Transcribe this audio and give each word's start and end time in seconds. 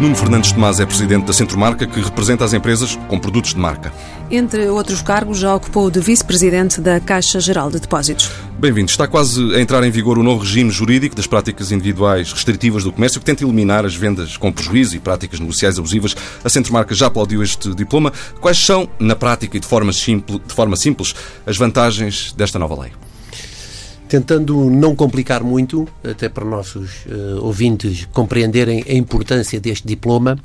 Nuno 0.00 0.16
Fernandes 0.16 0.50
Tomás 0.50 0.80
é 0.80 0.86
presidente 0.86 1.26
da 1.26 1.32
Centromarca, 1.34 1.86
que 1.86 2.00
representa 2.00 2.42
as 2.42 2.54
empresas 2.54 2.98
com 3.06 3.18
produtos 3.18 3.52
de 3.52 3.60
marca. 3.60 3.92
Entre 4.30 4.66
outros 4.70 5.02
cargos, 5.02 5.36
já 5.36 5.54
ocupou 5.54 5.90
de 5.90 6.00
vice-presidente 6.00 6.80
da 6.80 6.98
Caixa 6.98 7.38
Geral 7.38 7.70
de 7.70 7.80
Depósitos. 7.80 8.30
Bem-vindo. 8.58 8.90
Está 8.90 9.06
quase 9.06 9.54
a 9.54 9.60
entrar 9.60 9.84
em 9.84 9.90
vigor 9.90 10.16
o 10.16 10.22
novo 10.22 10.42
regime 10.42 10.70
jurídico 10.70 11.14
das 11.14 11.26
práticas 11.26 11.70
individuais 11.70 12.32
restritivas 12.32 12.82
do 12.82 12.92
comércio, 12.92 13.20
que 13.20 13.26
tenta 13.26 13.44
eliminar 13.44 13.84
as 13.84 13.94
vendas 13.94 14.38
com 14.38 14.50
prejuízo 14.50 14.96
e 14.96 14.98
práticas 14.98 15.38
negociais 15.38 15.78
abusivas. 15.78 16.16
A 16.42 16.48
Centromarca 16.48 16.94
já 16.94 17.08
aplaudiu 17.08 17.42
este 17.42 17.74
diploma. 17.74 18.10
Quais 18.40 18.56
são, 18.56 18.88
na 18.98 19.14
prática 19.14 19.58
e 19.58 19.60
de 19.60 19.66
forma, 19.66 19.92
simples, 19.92 20.40
de 20.46 20.54
forma 20.54 20.76
simples, 20.76 21.14
as 21.44 21.58
vantagens 21.58 22.32
desta 22.32 22.58
nova 22.58 22.84
lei? 22.84 22.92
Tentando 24.10 24.68
não 24.68 24.96
complicar 24.96 25.44
muito, 25.44 25.86
até 26.02 26.28
para 26.28 26.44
nossos 26.44 27.06
uh, 27.06 27.44
ouvintes 27.44 28.08
compreenderem 28.12 28.84
a 28.88 28.92
importância 28.92 29.60
deste 29.60 29.86
diploma, 29.86 30.36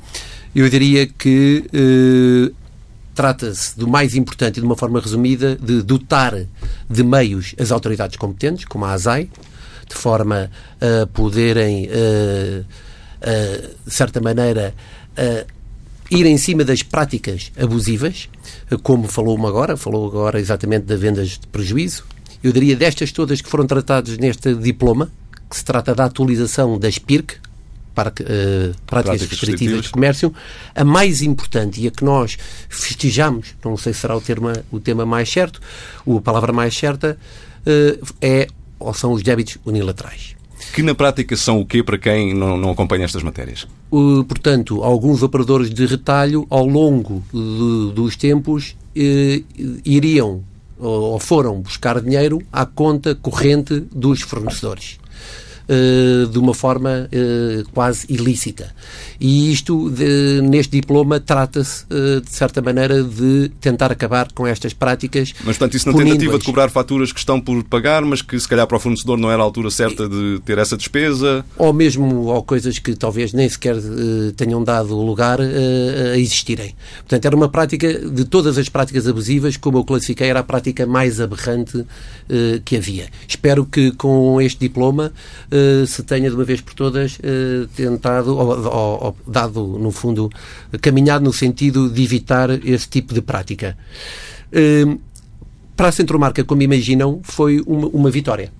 eu 0.54 0.70
diria 0.70 1.04
que 1.04 1.64
uh, 1.74 2.54
trata-se 3.12 3.76
do 3.76 3.88
mais 3.88 4.14
importante 4.14 4.60
de 4.60 4.64
uma 4.64 4.76
forma 4.76 5.00
resumida 5.00 5.56
de 5.56 5.82
dotar 5.82 6.32
de 6.88 7.02
meios 7.02 7.56
as 7.58 7.72
autoridades 7.72 8.16
competentes, 8.16 8.64
como 8.66 8.84
a 8.84 8.92
ASAI, 8.92 9.28
de 9.88 9.96
forma 9.96 10.48
a 10.80 11.06
poderem, 11.08 11.88
uh, 11.88 12.64
de 13.84 13.92
certa 13.92 14.20
maneira, 14.20 14.74
ir 16.08 16.26
em 16.26 16.38
cima 16.38 16.64
das 16.64 16.84
práticas 16.84 17.50
abusivas, 17.58 18.28
como 18.84 19.08
falou-me 19.08 19.46
agora, 19.46 19.76
falou 19.76 20.06
agora 20.06 20.38
exatamente 20.38 20.84
das 20.84 21.00
vendas 21.00 21.30
de 21.30 21.46
prejuízo, 21.48 22.04
eu 22.46 22.52
diria 22.52 22.76
destas 22.76 23.10
todas 23.10 23.40
que 23.40 23.48
foram 23.48 23.66
tratadas 23.66 24.16
neste 24.18 24.54
diploma, 24.54 25.10
que 25.50 25.56
se 25.56 25.64
trata 25.64 25.94
da 25.96 26.04
atualização 26.04 26.78
das 26.78 26.96
PIRC, 26.96 27.38
para, 27.92 28.10
uh, 28.10 28.74
práticas 28.86 29.22
restritivas 29.22 29.82
de 29.82 29.90
comércio, 29.90 30.32
a 30.74 30.84
mais 30.84 31.22
importante 31.22 31.80
e 31.80 31.88
a 31.88 31.90
que 31.90 32.04
nós 32.04 32.36
festejamos, 32.68 33.54
não 33.64 33.76
sei 33.76 33.92
se 33.92 34.00
será 34.00 34.16
o, 34.16 34.20
termo, 34.20 34.52
o 34.70 34.78
tema 34.78 35.04
mais 35.04 35.28
certo, 35.28 35.60
a 36.06 36.20
palavra 36.20 36.52
mais 36.52 36.76
certa, 36.76 37.18
uh, 37.66 38.06
é 38.20 38.46
ou 38.78 38.94
são 38.94 39.12
os 39.12 39.22
débitos 39.22 39.58
unilaterais. 39.64 40.36
Que 40.72 40.82
na 40.82 40.94
prática 40.94 41.36
são 41.36 41.60
o 41.60 41.66
quê 41.66 41.82
para 41.82 41.98
quem 41.98 42.32
não, 42.32 42.56
não 42.56 42.70
acompanha 42.70 43.06
estas 43.06 43.22
matérias? 43.22 43.66
Uh, 43.90 44.22
portanto, 44.24 44.84
alguns 44.84 45.22
operadores 45.22 45.70
de 45.70 45.84
retalho, 45.84 46.46
ao 46.48 46.66
longo 46.66 47.24
de, 47.32 47.92
dos 47.94 48.14
tempos, 48.14 48.76
eh, 48.94 49.42
iriam 49.84 50.42
ou 50.78 51.18
foram 51.18 51.60
buscar 51.60 52.00
dinheiro 52.00 52.42
à 52.52 52.66
conta 52.66 53.14
corrente 53.14 53.80
dos 53.92 54.20
fornecedores. 54.20 54.98
Uh, 55.68 56.28
de 56.28 56.38
uma 56.38 56.54
forma 56.54 57.08
uh, 57.10 57.68
quase 57.72 58.06
ilícita. 58.08 58.72
E 59.18 59.52
isto, 59.52 59.90
de, 59.90 60.40
neste 60.40 60.70
diploma, 60.70 61.18
trata-se, 61.18 61.84
uh, 61.86 62.20
de 62.20 62.30
certa 62.30 62.62
maneira, 62.62 63.02
de 63.02 63.50
tentar 63.60 63.90
acabar 63.90 64.30
com 64.32 64.46
estas 64.46 64.72
práticas. 64.72 65.34
Mas, 65.44 65.58
portanto, 65.58 65.76
isso 65.76 65.90
na 65.90 65.98
tentativa 65.98 66.38
de 66.38 66.44
cobrar 66.44 66.68
faturas 66.68 67.10
que 67.10 67.18
estão 67.18 67.40
por 67.40 67.64
pagar, 67.64 68.02
mas 68.02 68.22
que 68.22 68.38
se 68.38 68.46
calhar 68.46 68.64
para 68.64 68.76
o 68.76 68.78
fornecedor 68.78 69.18
não 69.18 69.28
era 69.28 69.42
a 69.42 69.44
altura 69.44 69.68
certa 69.68 70.08
de 70.08 70.40
ter 70.44 70.56
essa 70.56 70.76
despesa? 70.76 71.44
Ou 71.58 71.72
mesmo 71.72 72.26
ou 72.26 72.44
coisas 72.44 72.78
que 72.78 72.94
talvez 72.94 73.32
nem 73.32 73.48
sequer 73.48 73.74
tenham 74.36 74.62
dado 74.62 74.94
lugar 74.94 75.40
a 75.40 76.16
existirem. 76.16 76.76
Portanto, 76.98 77.24
era 77.24 77.34
uma 77.34 77.48
prática, 77.48 77.92
de 77.92 78.24
todas 78.24 78.56
as 78.56 78.68
práticas 78.68 79.08
abusivas, 79.08 79.56
como 79.56 79.78
eu 79.78 79.84
classifiquei, 79.84 80.28
era 80.28 80.38
a 80.38 80.44
prática 80.44 80.86
mais 80.86 81.20
aberrante 81.20 81.84
que 82.64 82.76
havia. 82.76 83.08
Espero 83.26 83.64
que 83.66 83.90
com 83.90 84.40
este 84.40 84.60
diploma 84.60 85.12
eh, 85.56 85.86
se 85.86 86.02
tenha 86.02 86.28
de 86.28 86.36
uma 86.36 86.44
vez 86.44 86.60
por 86.60 86.74
todas 86.74 87.18
uh, 87.18 87.66
tentado, 87.74 88.36
ou, 88.36 88.48
ou, 88.48 89.04
ou, 89.04 89.16
dado, 89.26 89.78
no 89.78 89.90
fundo, 89.90 90.30
caminhado 90.82 91.24
no 91.24 91.32
sentido 91.32 91.88
de 91.88 92.02
evitar 92.02 92.50
esse 92.66 92.88
tipo 92.88 93.14
de 93.14 93.22
prática. 93.22 93.76
Uh, 94.52 95.00
para 95.74 95.88
a 95.88 95.92
Centromarca, 95.92 96.44
como 96.44 96.62
imaginam, 96.62 97.20
foi 97.22 97.62
uma, 97.66 97.88
uma 97.88 98.10
vitória. 98.10 98.52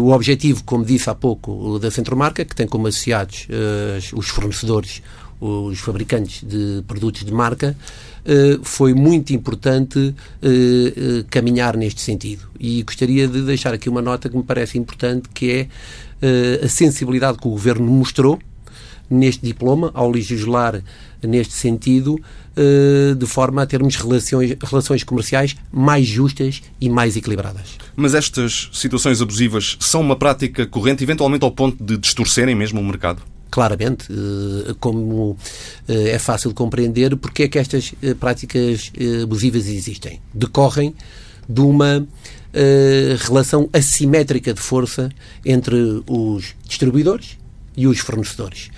O 0.00 0.10
objetivo, 0.12 0.64
como 0.64 0.86
disse 0.86 1.10
há 1.10 1.14
pouco, 1.14 1.78
da 1.78 1.90
Centromarca, 1.90 2.46
que 2.46 2.56
tem 2.56 2.66
como 2.66 2.86
associados 2.86 3.46
os 4.14 4.28
fornecedores, 4.28 5.02
os 5.38 5.78
fabricantes 5.80 6.42
de 6.42 6.82
produtos 6.88 7.24
de 7.26 7.32
marca, 7.32 7.76
foi 8.62 8.94
muito 8.94 9.32
importante 9.32 10.14
caminhar 11.30 11.76
neste 11.76 12.00
sentido. 12.00 12.42
E 12.58 12.82
gostaria 12.82 13.26
de 13.26 13.42
deixar 13.42 13.72
aqui 13.74 13.88
uma 13.88 14.02
nota 14.02 14.28
que 14.28 14.36
me 14.36 14.42
parece 14.42 14.78
importante, 14.78 15.28
que 15.32 15.50
é 15.50 16.64
a 16.64 16.68
sensibilidade 16.68 17.38
que 17.38 17.46
o 17.48 17.50
Governo 17.50 17.86
mostrou 17.86 18.38
neste 19.10 19.44
diploma, 19.44 19.90
ao 19.92 20.08
legislar 20.08 20.80
neste 21.20 21.52
sentido, 21.52 22.18
eh, 22.56 23.14
de 23.14 23.26
forma 23.26 23.62
a 23.62 23.66
termos 23.66 23.96
relações, 23.96 24.56
relações 24.62 25.02
comerciais 25.02 25.56
mais 25.72 26.06
justas 26.06 26.62
e 26.80 26.88
mais 26.88 27.16
equilibradas. 27.16 27.76
Mas 27.96 28.14
estas 28.14 28.70
situações 28.72 29.20
abusivas 29.20 29.76
são 29.80 30.00
uma 30.00 30.16
prática 30.16 30.64
corrente, 30.64 31.02
eventualmente 31.02 31.44
ao 31.44 31.50
ponto 31.50 31.82
de 31.82 31.98
distorcerem 31.98 32.54
mesmo 32.54 32.80
o 32.80 32.84
mercado? 32.84 33.22
Claramente, 33.50 34.06
eh, 34.10 34.74
como 34.78 35.36
eh, 35.88 36.10
é 36.10 36.18
fácil 36.18 36.50
de 36.50 36.54
compreender, 36.54 37.16
porque 37.16 37.44
é 37.44 37.48
que 37.48 37.58
estas 37.58 37.92
práticas 38.18 38.92
abusivas 39.22 39.66
existem. 39.66 40.20
Decorrem 40.32 40.94
de 41.48 41.60
uma 41.60 42.06
relação 43.24 43.68
assimétrica 43.72 44.52
de 44.52 44.60
força 44.60 45.08
entre 45.44 46.02
os 46.06 46.54
distribuidores 46.66 47.38
e 47.76 47.86
os 47.86 48.00
fornecedores. 48.00 48.70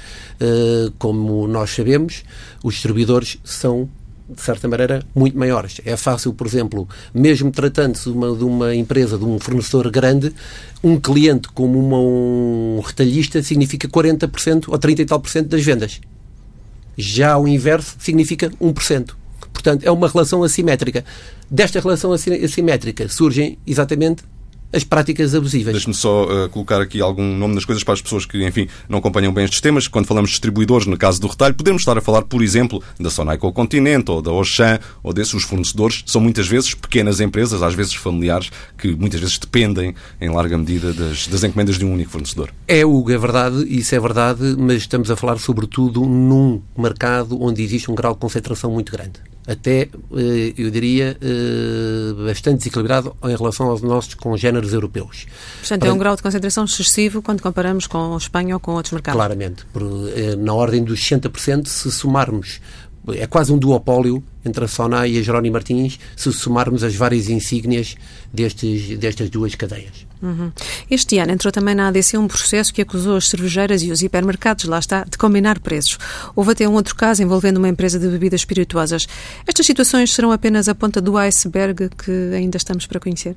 Como 0.98 1.48
nós 1.48 1.70
sabemos, 1.70 2.22
os 2.62 2.74
distribuidores 2.74 3.38
são 3.44 3.88
de 4.34 4.42
certa 4.42 4.68
maneira, 4.68 5.04
muito 5.14 5.38
maiores. 5.38 5.80
É 5.84 5.96
fácil, 5.96 6.32
por 6.32 6.46
exemplo, 6.46 6.88
mesmo 7.14 7.50
tratando-se 7.50 8.04
de 8.04 8.16
uma, 8.16 8.36
de 8.36 8.44
uma, 8.44 8.74
empresa, 8.74 9.18
de 9.18 9.24
um 9.24 9.38
fornecedor 9.38 9.90
grande, 9.90 10.32
um 10.82 10.98
cliente 10.98 11.48
como 11.48 11.78
uma, 11.78 11.98
um 11.98 12.80
retalhista 12.84 13.42
significa 13.42 13.88
40% 13.88 14.64
ou 14.68 14.78
30 14.78 15.02
e 15.02 15.06
tal 15.06 15.20
por 15.20 15.30
cento 15.30 15.48
das 15.48 15.64
vendas. 15.64 16.00
Já 16.96 17.38
o 17.38 17.46
inverso 17.46 17.96
significa 17.98 18.50
1%. 18.60 19.10
Portanto, 19.52 19.84
é 19.84 19.90
uma 19.90 20.08
relação 20.08 20.42
assimétrica. 20.42 21.04
Desta 21.50 21.78
relação 21.80 22.12
assimétrica 22.12 23.08
surgem 23.08 23.58
exatamente 23.66 24.24
as 24.72 24.84
práticas 24.84 25.34
abusivas. 25.34 25.72
Deixe-me 25.72 25.94
só 25.94 26.24
uh, 26.24 26.48
colocar 26.48 26.80
aqui 26.80 27.00
algum 27.00 27.36
nome 27.36 27.54
das 27.54 27.64
coisas 27.64 27.84
para 27.84 27.94
as 27.94 28.02
pessoas 28.02 28.24
que, 28.24 28.44
enfim, 28.46 28.68
não 28.88 28.98
acompanham 28.98 29.32
bem 29.32 29.44
estes 29.44 29.60
temas. 29.60 29.86
Quando 29.86 30.06
falamos 30.06 30.30
de 30.30 30.34
distribuidores, 30.34 30.86
no 30.86 30.96
caso 30.96 31.20
do 31.20 31.26
retalho, 31.26 31.54
podemos 31.54 31.82
estar 31.82 31.96
a 31.96 32.00
falar, 32.00 32.22
por 32.22 32.42
exemplo, 32.42 32.82
da 32.98 33.10
Sonaico 33.10 33.52
Continente 33.52 34.10
ou 34.10 34.22
da 34.22 34.30
Auchan 34.30 34.78
ou 35.02 35.12
desses 35.12 35.34
os 35.34 35.44
fornecedores. 35.44 36.02
São 36.06 36.20
muitas 36.20 36.48
vezes 36.48 36.74
pequenas 36.74 37.20
empresas, 37.20 37.62
às 37.62 37.74
vezes 37.74 37.94
familiares, 37.94 38.50
que 38.78 38.94
muitas 38.94 39.20
vezes 39.20 39.38
dependem, 39.38 39.94
em 40.20 40.30
larga 40.30 40.56
medida, 40.56 40.92
das, 40.92 41.26
das 41.26 41.44
encomendas 41.44 41.78
de 41.78 41.84
um 41.84 41.92
único 41.92 42.10
fornecedor. 42.10 42.50
É, 42.66 42.84
Hugo, 42.84 43.10
é 43.10 43.18
verdade, 43.18 43.66
isso 43.68 43.94
é 43.94 44.00
verdade, 44.00 44.56
mas 44.58 44.78
estamos 44.78 45.10
a 45.10 45.16
falar 45.16 45.38
sobretudo 45.38 46.00
num 46.06 46.62
mercado 46.76 47.40
onde 47.42 47.62
existe 47.62 47.90
um 47.90 47.94
grau 47.94 48.14
de 48.14 48.20
concentração 48.20 48.70
muito 48.70 48.92
grande 48.92 49.20
até, 49.46 49.88
eh, 50.16 50.54
eu 50.56 50.70
diria, 50.70 51.16
eh, 51.20 52.24
bastante 52.24 52.58
desequilibrado 52.58 53.16
em 53.24 53.36
relação 53.36 53.66
aos 53.66 53.82
nossos 53.82 54.14
congêneres 54.14 54.61
europeus. 54.72 55.26
Portanto, 55.58 55.84
é 55.84 55.92
um 55.92 55.98
grau 55.98 56.14
de 56.14 56.22
concentração 56.22 56.64
excessivo 56.64 57.20
quando 57.20 57.42
comparamos 57.42 57.86
com 57.86 58.14
a 58.14 58.16
Espanha 58.16 58.54
ou 58.54 58.60
com 58.60 58.72
outros 58.72 58.92
mercados? 58.92 59.16
Claramente. 59.16 59.66
Eh, 60.14 60.36
na 60.36 60.54
ordem 60.54 60.84
dos 60.84 61.00
60% 61.00 61.66
se 61.66 61.90
somarmos 61.90 62.60
é 63.08 63.26
quase 63.26 63.52
um 63.52 63.58
duopólio 63.58 64.22
entre 64.44 64.64
a 64.64 64.68
Sonai 64.68 65.12
e 65.12 65.18
a 65.18 65.22
Jerónimo 65.22 65.54
Martins, 65.54 65.98
se 66.16 66.32
somarmos 66.32 66.82
as 66.82 66.94
várias 66.94 67.28
insígnias 67.28 67.96
destes, 68.32 68.98
destas 68.98 69.30
duas 69.30 69.54
cadeias. 69.54 70.06
Uhum. 70.20 70.52
Este 70.90 71.18
ano 71.18 71.32
entrou 71.32 71.50
também 71.50 71.74
na 71.74 71.88
ADC 71.88 72.16
um 72.16 72.28
processo 72.28 72.72
que 72.72 72.82
acusou 72.82 73.16
as 73.16 73.28
cervejeiras 73.28 73.82
e 73.82 73.90
os 73.90 74.02
hipermercados, 74.02 74.64
lá 74.64 74.78
está, 74.78 75.04
de 75.04 75.18
combinar 75.18 75.58
preços. 75.58 75.98
Houve 76.34 76.52
até 76.52 76.68
um 76.68 76.74
outro 76.74 76.94
caso 76.94 77.22
envolvendo 77.22 77.56
uma 77.56 77.68
empresa 77.68 77.98
de 77.98 78.08
bebidas 78.08 78.40
espirituosas. 78.40 79.06
Estas 79.46 79.66
situações 79.66 80.12
serão 80.12 80.30
apenas 80.30 80.68
a 80.68 80.74
ponta 80.74 81.00
do 81.00 81.16
iceberg 81.16 81.88
que 81.96 82.34
ainda 82.34 82.56
estamos 82.56 82.86
para 82.86 83.00
conhecer? 83.00 83.36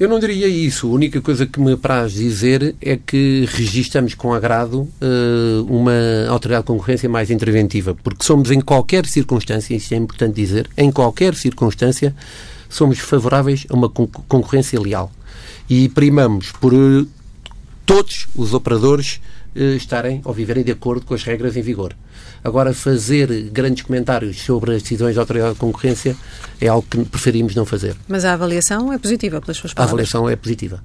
Eu 0.00 0.08
não 0.08 0.18
diria 0.18 0.48
isso. 0.48 0.86
A 0.86 0.90
única 0.92 1.20
coisa 1.20 1.46
que 1.46 1.60
me 1.60 1.74
apraz 1.74 2.14
dizer 2.14 2.74
é 2.80 2.96
que 2.96 3.46
registramos 3.52 4.14
com 4.14 4.32
agrado 4.32 4.88
uh, 4.98 5.62
uma 5.68 5.92
autoridade 6.26 6.62
de 6.62 6.68
concorrência 6.68 7.06
mais 7.06 7.30
interventiva, 7.30 7.94
porque 8.02 8.24
somos 8.24 8.50
em 8.50 8.62
qualquer 8.62 9.04
circunstância, 9.04 9.74
isso 9.74 9.92
é 9.92 9.98
importante 9.98 10.34
dizer, 10.34 10.70
em 10.74 10.90
qualquer 10.90 11.34
circunstância, 11.34 12.16
somos 12.66 12.98
favoráveis 12.98 13.66
a 13.68 13.74
uma 13.74 13.90
concorrência 13.90 14.80
leal. 14.80 15.12
E 15.68 15.90
primamos 15.90 16.50
por 16.50 16.72
uh, 16.72 17.06
todos 17.84 18.26
os 18.34 18.54
operadores 18.54 19.20
estarem 19.54 20.20
ou 20.24 20.32
viverem 20.32 20.64
de 20.64 20.72
acordo 20.72 21.04
com 21.04 21.14
as 21.14 21.22
regras 21.22 21.56
em 21.56 21.62
vigor. 21.62 21.94
Agora, 22.42 22.72
fazer 22.72 23.50
grandes 23.50 23.82
comentários 23.82 24.40
sobre 24.40 24.74
as 24.74 24.82
decisões 24.82 25.14
da 25.14 25.22
Autoridade 25.22 25.54
de 25.54 25.60
Concorrência 25.60 26.16
é 26.60 26.68
algo 26.68 26.86
que 26.88 27.04
preferimos 27.04 27.54
não 27.54 27.66
fazer. 27.66 27.96
Mas 28.08 28.24
a 28.24 28.32
avaliação 28.32 28.92
é 28.92 28.98
positiva, 28.98 29.40
pelas 29.40 29.56
suas 29.56 29.74
palavras? 29.74 29.90
A 29.90 29.92
avaliação 29.92 30.28
é 30.28 30.36
positiva. 30.36 30.82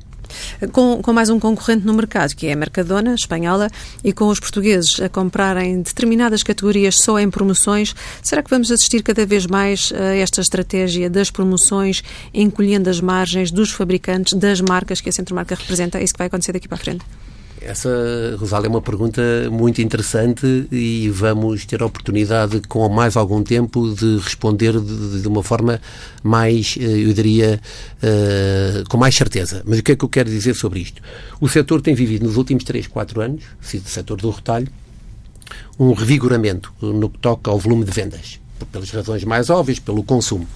Com, 0.71 1.01
com 1.01 1.13
mais 1.13 1.29
um 1.29 1.39
concorrente 1.39 1.85
no 1.85 1.94
mercado, 1.94 2.35
que 2.35 2.47
é 2.47 2.53
a 2.53 2.56
Mercadona, 2.56 3.13
espanhola, 3.13 3.69
e 4.03 4.12
com 4.12 4.27
os 4.27 4.39
portugueses 4.39 5.00
a 5.00 5.07
comprarem 5.07 5.81
determinadas 5.81 6.44
categorias 6.44 7.00
só 7.00 7.19
em 7.19 7.29
promoções, 7.29 7.95
será 8.21 8.41
que 8.41 8.50
vamos 8.50 8.71
assistir 8.71 9.03
cada 9.03 9.25
vez 9.25 9.45
mais 9.45 9.94
a 9.94 10.15
esta 10.15 10.41
estratégia 10.41 11.09
das 11.09 11.29
promoções, 11.29 12.03
encolhendo 12.33 12.89
as 12.89 13.00
margens 13.00 13.51
dos 13.51 13.71
fabricantes, 13.71 14.33
das 14.33 14.59
marcas 14.61 15.00
que 15.00 15.09
a 15.09 15.11
Centromarca 15.11 15.56
representa? 15.56 16.00
É 16.00 16.03
isso 16.03 16.13
que 16.13 16.19
vai 16.19 16.27
acontecer 16.27 16.53
daqui 16.53 16.68
para 16.68 16.75
a 16.75 16.79
frente? 16.79 17.06
Essa, 17.62 17.90
Rosália, 18.38 18.68
é 18.68 18.69
uma 18.69 18.81
pergunta 18.81 19.22
muito 19.50 19.81
interessante 19.81 20.68
e 20.72 21.10
vamos 21.10 21.66
ter 21.66 21.81
a 21.81 21.86
oportunidade, 21.86 22.62
com 22.68 22.88
mais 22.90 23.16
algum 23.16 23.42
tempo, 23.42 23.94
de 23.96 24.18
responder 24.18 24.80
de, 24.80 25.22
de 25.22 25.28
uma 25.28 25.42
forma 25.42 25.81
mais, 26.22 26.75
eh, 26.80 26.84
eu 26.84 27.13
diria, 27.13 27.60
uh, 28.04 28.90
com 28.90 28.98
mais 28.98 29.16
certeza. 29.16 29.63
Mas 29.66 29.80
o 29.80 29.84
que 29.84 29.94
é 29.94 29.96
que 29.96 30.04
eu 30.04 30.10
quero 30.10 30.30
dizer 30.30 30.54
sobre 30.54 30.81
isto? 30.81 31.02
O 31.40 31.48
setor 31.48 31.81
tem 31.81 31.96
vivido 31.96 32.25
nos 32.25 32.36
últimos 32.36 32.63
3, 32.66 32.88
4 32.88 33.22
anos, 33.22 33.44
o 33.62 33.90
setor 33.90 34.18
do 34.18 34.30
retalho, 34.30 34.68
um 35.80 35.94
revigoramento 35.94 36.74
no 36.81 37.10
que 37.10 37.19
toca 37.19 37.50
ao 37.50 37.57
volume 37.57 37.86
de 37.86 37.92
vendas 37.92 38.40
pelas 38.72 38.90
razões 38.90 39.24
mais 39.24 39.50
óbvias, 39.50 39.80
pelo 39.80 40.04
consumo. 40.04 40.48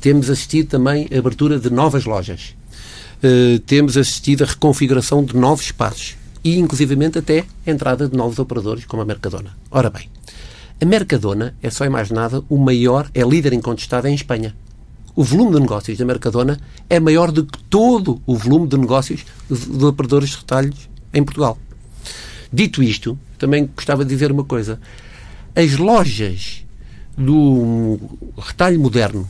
Temos 0.00 0.28
assistido 0.30 0.68
também 0.68 1.08
à 1.14 1.18
abertura 1.18 1.58
de 1.58 1.70
novas 1.70 2.04
lojas. 2.04 2.54
Uh, 3.22 3.58
temos 3.60 3.96
assistido 3.96 4.42
à 4.42 4.46
reconfiguração 4.46 5.24
de 5.24 5.34
novos 5.36 5.66
espaços 5.66 6.16
e, 6.46 6.60
inclusivamente, 6.60 7.18
até 7.18 7.44
a 7.66 7.70
entrada 7.72 8.08
de 8.08 8.16
novos 8.16 8.38
operadores, 8.38 8.84
como 8.84 9.02
a 9.02 9.04
Mercadona. 9.04 9.50
Ora 9.68 9.90
bem, 9.90 10.08
a 10.80 10.84
Mercadona 10.84 11.56
é 11.60 11.68
só 11.70 11.90
mais 11.90 12.08
nada 12.08 12.40
o 12.48 12.56
maior, 12.56 13.10
é 13.12 13.22
líder 13.22 13.52
incontestado 13.52 14.06
em 14.06 14.14
Espanha. 14.14 14.54
O 15.16 15.24
volume 15.24 15.54
de 15.54 15.60
negócios 15.60 15.98
da 15.98 16.04
Mercadona 16.04 16.60
é 16.88 17.00
maior 17.00 17.32
do 17.32 17.44
que 17.44 17.58
todo 17.64 18.22
o 18.24 18.36
volume 18.36 18.68
de 18.68 18.78
negócios 18.78 19.26
de 19.50 19.84
operadores 19.84 20.30
de 20.30 20.36
retalhos 20.36 20.88
em 21.12 21.24
Portugal. 21.24 21.58
Dito 22.52 22.80
isto, 22.80 23.18
também 23.38 23.68
gostava 23.74 24.04
de 24.04 24.10
dizer 24.10 24.30
uma 24.30 24.44
coisa. 24.44 24.80
As 25.52 25.76
lojas 25.76 26.64
do 27.18 27.98
retalho 28.38 28.78
moderno 28.78 29.28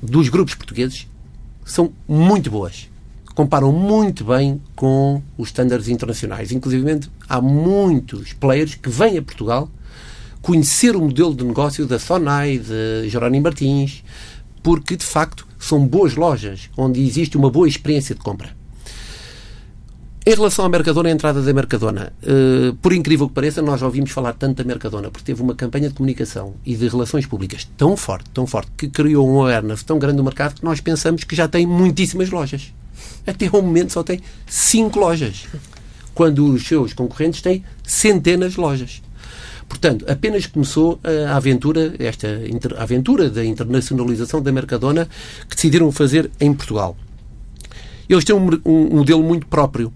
dos 0.00 0.30
grupos 0.30 0.54
portugueses 0.54 1.06
são 1.66 1.92
muito 2.08 2.50
boas 2.50 2.88
comparam 3.34 3.72
muito 3.72 4.24
bem 4.24 4.60
com 4.76 5.20
os 5.36 5.48
estándares 5.48 5.88
internacionais. 5.88 6.52
Inclusive, 6.52 7.00
há 7.28 7.40
muitos 7.40 8.32
players 8.32 8.74
que 8.74 8.88
vêm 8.88 9.18
a 9.18 9.22
Portugal 9.22 9.68
conhecer 10.40 10.94
o 10.94 11.00
modelo 11.00 11.34
de 11.34 11.44
negócio 11.44 11.86
da 11.86 11.98
Sonai, 11.98 12.58
de 12.58 13.08
Jerónimo 13.08 13.44
Martins, 13.44 14.04
porque, 14.62 14.96
de 14.96 15.04
facto, 15.04 15.46
são 15.58 15.86
boas 15.86 16.14
lojas, 16.14 16.70
onde 16.76 17.00
existe 17.00 17.36
uma 17.36 17.50
boa 17.50 17.66
experiência 17.66 18.14
de 18.14 18.20
compra. 18.20 18.50
Em 20.26 20.34
relação 20.34 20.64
à 20.64 20.68
Mercadona, 20.68 21.08
a 21.08 21.12
entrada 21.12 21.42
da 21.42 21.52
Mercadona, 21.52 22.12
uh, 22.22 22.74
por 22.76 22.94
incrível 22.94 23.28
que 23.28 23.34
pareça, 23.34 23.60
nós 23.60 23.80
já 23.80 23.86
ouvimos 23.86 24.10
falar 24.10 24.32
tanto 24.34 24.62
da 24.62 24.64
Mercadona, 24.64 25.10
porque 25.10 25.24
teve 25.24 25.42
uma 25.42 25.54
campanha 25.54 25.88
de 25.88 25.94
comunicação 25.94 26.54
e 26.64 26.74
de 26.74 26.88
relações 26.88 27.26
públicas 27.26 27.68
tão 27.76 27.94
forte, 27.94 28.30
tão 28.30 28.46
forte, 28.46 28.70
que 28.76 28.88
criou 28.88 29.28
um 29.28 29.40
awareness 29.40 29.82
tão 29.82 29.98
grande 29.98 30.16
no 30.16 30.24
mercado 30.24 30.54
que 30.54 30.64
nós 30.64 30.80
pensamos 30.80 31.24
que 31.24 31.36
já 31.36 31.46
tem 31.46 31.66
muitíssimas 31.66 32.30
lojas 32.30 32.72
até 33.26 33.46
ao 33.46 33.62
momento 33.62 33.92
só 33.92 34.02
tem 34.02 34.20
cinco 34.46 34.98
lojas, 34.98 35.46
quando 36.14 36.46
os 36.46 36.66
seus 36.66 36.92
concorrentes 36.92 37.40
têm 37.40 37.64
centenas 37.82 38.52
de 38.52 38.60
lojas. 38.60 39.02
Portanto, 39.68 40.04
apenas 40.08 40.46
começou 40.46 41.00
a 41.02 41.36
aventura, 41.36 41.94
esta 41.98 42.28
aventura 42.78 43.30
da 43.30 43.44
internacionalização 43.44 44.42
da 44.42 44.52
Mercadona 44.52 45.08
que 45.48 45.56
decidiram 45.56 45.90
fazer 45.90 46.30
em 46.38 46.52
Portugal. 46.52 46.96
Eles 48.08 48.24
têm 48.24 48.36
um, 48.36 48.60
um 48.64 48.96
modelo 48.96 49.22
muito 49.22 49.46
próprio, 49.46 49.92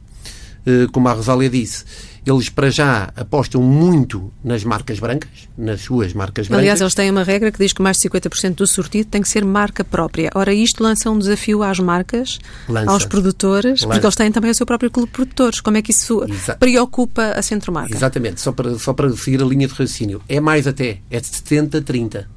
eh, 0.66 0.86
como 0.92 1.08
a 1.08 1.12
Rosália 1.12 1.50
disse. 1.50 1.84
Eles, 2.28 2.50
para 2.50 2.69
já, 2.69 3.10
apostam 3.16 3.62
muito 3.62 4.30
nas 4.44 4.62
marcas 4.62 4.98
brancas, 4.98 5.30
nas 5.56 5.80
suas 5.80 6.12
marcas 6.12 6.46
brancas. 6.46 6.62
Aliás, 6.62 6.80
eles 6.82 6.94
têm 6.94 7.10
uma 7.10 7.22
regra 7.22 7.50
que 7.50 7.58
diz 7.58 7.72
que 7.72 7.80
mais 7.80 7.96
de 7.96 8.06
50% 8.06 8.54
do 8.54 8.66
sortido 8.66 9.08
tem 9.08 9.22
que 9.22 9.28
ser 9.28 9.46
marca 9.46 9.82
própria. 9.82 10.30
Ora, 10.34 10.52
isto 10.52 10.82
lança 10.82 11.10
um 11.10 11.19
desafio 11.19 11.62
às 11.62 11.78
marcas, 11.78 12.38
lança. 12.69 12.90
aos 12.90 13.06
produtores, 13.06 13.80
lança. 13.80 13.86
porque 13.86 14.04
eles 14.06 14.14
têm 14.14 14.30
também 14.30 14.50
o 14.50 14.54
seu 14.54 14.66
próprio 14.66 14.90
clube 14.90 15.08
de 15.08 15.14
produtores. 15.14 15.60
Como 15.62 15.78
é 15.78 15.82
que 15.82 15.90
isso 15.90 16.22
Exa 16.28 16.54
preocupa 16.56 17.22
a 17.30 17.40
Centromarca? 17.40 17.94
Exatamente. 17.94 18.42
Só 18.42 18.52
para, 18.52 18.78
só 18.78 18.92
para 18.92 19.10
seguir 19.16 19.42
a 19.42 19.46
linha 19.46 19.66
de 19.66 19.72
raciocínio. 19.72 20.20
É 20.28 20.38
mais 20.38 20.66
até. 20.66 20.98
É 21.10 21.19
de 21.20 21.26
70 21.26 21.78
a 21.78 21.80
30. 21.80 22.28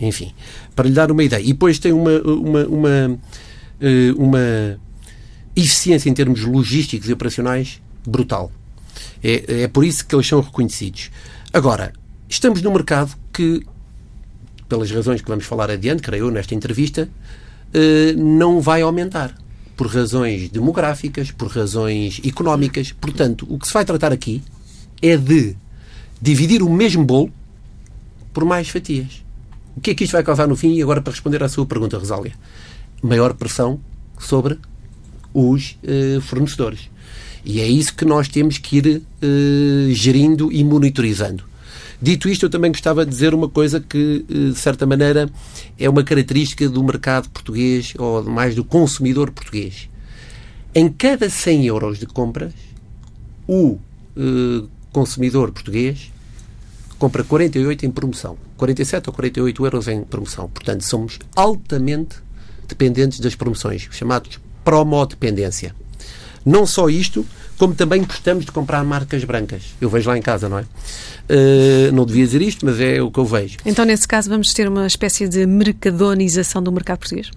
Enfim, 0.00 0.32
para 0.76 0.88
lhe 0.88 0.94
dar 0.94 1.10
uma 1.10 1.24
ideia. 1.24 1.42
E 1.42 1.48
depois 1.48 1.80
tem 1.80 1.92
uma, 1.92 2.20
uma, 2.22 2.64
uma, 2.66 3.18
eh, 3.80 4.12
uma 4.16 4.78
eficiência 5.56 6.08
em 6.08 6.14
termos 6.14 6.44
logísticos 6.44 7.08
e 7.08 7.12
operacionais 7.12 7.82
brutal. 8.06 8.52
É, 9.22 9.62
é 9.62 9.68
por 9.68 9.84
isso 9.84 10.06
que 10.06 10.14
eles 10.14 10.26
são 10.26 10.40
reconhecidos. 10.40 11.10
Agora, 11.52 11.92
estamos 12.28 12.62
num 12.62 12.72
mercado 12.72 13.16
que, 13.32 13.62
pelas 14.68 14.90
razões 14.90 15.20
que 15.20 15.28
vamos 15.28 15.44
falar 15.44 15.70
adiante, 15.70 16.02
creio 16.02 16.26
eu, 16.26 16.30
nesta 16.30 16.54
entrevista, 16.54 17.08
eh, 17.72 18.14
não 18.16 18.60
vai 18.60 18.82
aumentar. 18.82 19.34
Por 19.76 19.86
razões 19.86 20.50
demográficas, 20.50 21.30
por 21.30 21.48
razões 21.48 22.20
económicas. 22.24 22.92
Portanto, 22.92 23.46
o 23.48 23.58
que 23.58 23.66
se 23.66 23.72
vai 23.72 23.84
tratar 23.84 24.12
aqui 24.12 24.42
é 25.00 25.16
de 25.16 25.56
dividir 26.20 26.62
o 26.62 26.70
mesmo 26.70 27.04
bolo 27.04 27.32
por 28.32 28.44
mais 28.44 28.68
fatias. 28.68 29.24
O 29.76 29.80
que 29.80 29.92
é 29.92 29.94
que 29.94 30.04
isto 30.04 30.12
vai 30.12 30.22
causar 30.22 30.46
no 30.46 30.56
fim? 30.56 30.74
E 30.74 30.82
agora, 30.82 31.00
para 31.00 31.12
responder 31.12 31.42
à 31.42 31.48
sua 31.48 31.64
pergunta, 31.64 31.96
Rosália, 31.96 32.32
maior 33.02 33.32
pressão 33.34 33.80
sobre 34.18 34.58
os 35.32 35.78
eh, 35.82 36.20
fornecedores. 36.20 36.90
E 37.44 37.60
é 37.60 37.66
isso 37.66 37.94
que 37.94 38.04
nós 38.04 38.28
temos 38.28 38.58
que 38.58 38.78
ir 38.78 39.02
uh, 39.22 39.92
gerindo 39.92 40.52
e 40.52 40.62
monitorizando. 40.62 41.44
Dito 42.02 42.28
isto, 42.28 42.46
eu 42.46 42.50
também 42.50 42.70
gostava 42.70 43.04
de 43.04 43.10
dizer 43.10 43.34
uma 43.34 43.48
coisa 43.48 43.78
que, 43.78 44.24
eh, 44.26 44.52
de 44.52 44.58
certa 44.58 44.86
maneira, 44.86 45.28
é 45.78 45.86
uma 45.86 46.02
característica 46.02 46.66
do 46.66 46.82
mercado 46.82 47.28
português, 47.28 47.92
ou 47.98 48.24
mais 48.24 48.54
do 48.54 48.64
consumidor 48.64 49.30
português. 49.30 49.90
Em 50.74 50.88
cada 50.88 51.28
100 51.28 51.66
euros 51.66 51.98
de 51.98 52.06
compras, 52.06 52.54
o 53.46 53.76
uh, 54.16 54.68
consumidor 54.90 55.52
português 55.52 56.10
compra 56.98 57.22
48 57.22 57.84
em 57.84 57.90
promoção. 57.90 58.38
47 58.56 59.10
ou 59.10 59.14
48 59.14 59.66
euros 59.66 59.88
em 59.88 60.02
promoção. 60.02 60.48
Portanto, 60.48 60.82
somos 60.82 61.18
altamente 61.36 62.16
dependentes 62.66 63.20
das 63.20 63.34
promoções, 63.34 63.88
chamados 63.90 64.40
promodependência. 64.64 65.74
Não 66.44 66.66
só 66.66 66.88
isto, 66.88 67.26
como 67.60 67.74
também 67.74 68.02
gostamos 68.02 68.46
de 68.46 68.52
comprar 68.52 68.82
marcas 68.84 69.22
brancas. 69.22 69.74
Eu 69.78 69.90
vejo 69.90 70.08
lá 70.08 70.16
em 70.16 70.22
casa, 70.22 70.48
não 70.48 70.58
é? 70.58 70.62
Uh, 70.62 71.92
não 71.92 72.06
devia 72.06 72.24
dizer 72.24 72.40
isto, 72.40 72.64
mas 72.64 72.80
é 72.80 73.02
o 73.02 73.10
que 73.10 73.18
eu 73.18 73.24
vejo. 73.26 73.58
Então, 73.66 73.84
nesse 73.84 74.08
caso, 74.08 74.30
vamos 74.30 74.54
ter 74.54 74.66
uma 74.66 74.86
espécie 74.86 75.28
de 75.28 75.44
mercadonização 75.46 76.62
do 76.62 76.72
mercado 76.72 77.00
português? 77.00 77.30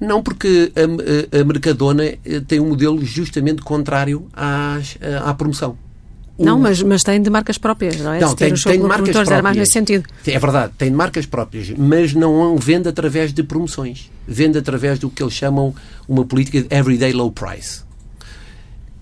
Não, 0.00 0.22
porque 0.22 0.72
a, 0.74 1.40
a, 1.40 1.44
Mercadona 1.44 2.04
eh, 2.04 2.18
tem 2.46 2.60
um 2.60 2.68
modelo 2.68 3.04
justamente 3.04 3.60
contrário 3.62 4.26
às, 4.32 4.96
à 5.24 5.34
promoção. 5.34 5.76
Não, 6.38 6.56
mas, 6.56 6.80
mas 6.82 7.02
tem 7.02 7.20
de 7.20 7.28
marcas 7.28 7.58
próprias, 7.58 7.96
não 7.96 8.12
é? 8.12 8.20
Não, 8.20 8.34
tem, 8.34 8.54
tem 8.54 8.80
de 8.80 8.86
marcas 8.86 9.10
próprias. 9.10 9.42
mais 9.42 9.56
nesse 9.56 9.72
sentido. 9.72 10.08
É 10.24 10.38
verdade, 10.38 10.72
tem 10.78 10.88
de 10.88 10.96
marcas 10.96 11.26
próprias, 11.26 11.70
mas 11.76 12.14
não 12.14 12.56
vende 12.56 12.88
através 12.88 13.32
de 13.32 13.42
promoções. 13.42 14.08
Vende 14.26 14.56
através 14.56 15.00
do 15.00 15.10
que 15.10 15.20
eles 15.20 15.34
chamam 15.34 15.74
uma 16.08 16.24
política 16.24 16.62
de 16.62 16.72
everyday 16.72 17.12
low 17.12 17.32
price 17.32 17.87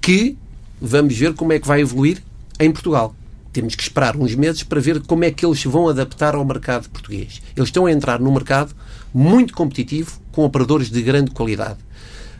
que 0.06 0.38
vamos 0.80 1.16
ver 1.16 1.34
como 1.34 1.52
é 1.52 1.58
que 1.58 1.66
vai 1.66 1.80
evoluir 1.80 2.22
em 2.60 2.70
Portugal. 2.70 3.12
Temos 3.52 3.74
que 3.74 3.82
esperar 3.82 4.16
uns 4.16 4.36
meses 4.36 4.62
para 4.62 4.80
ver 4.80 5.00
como 5.00 5.24
é 5.24 5.32
que 5.32 5.44
eles 5.44 5.58
se 5.58 5.66
vão 5.66 5.88
adaptar 5.88 6.36
ao 6.36 6.44
mercado 6.44 6.88
português. 6.90 7.42
Eles 7.56 7.70
estão 7.70 7.86
a 7.86 7.90
entrar 7.90 8.20
num 8.20 8.32
mercado 8.32 8.72
muito 9.12 9.52
competitivo, 9.52 10.20
com 10.30 10.44
operadores 10.44 10.90
de 10.90 11.02
grande 11.02 11.32
qualidade, 11.32 11.80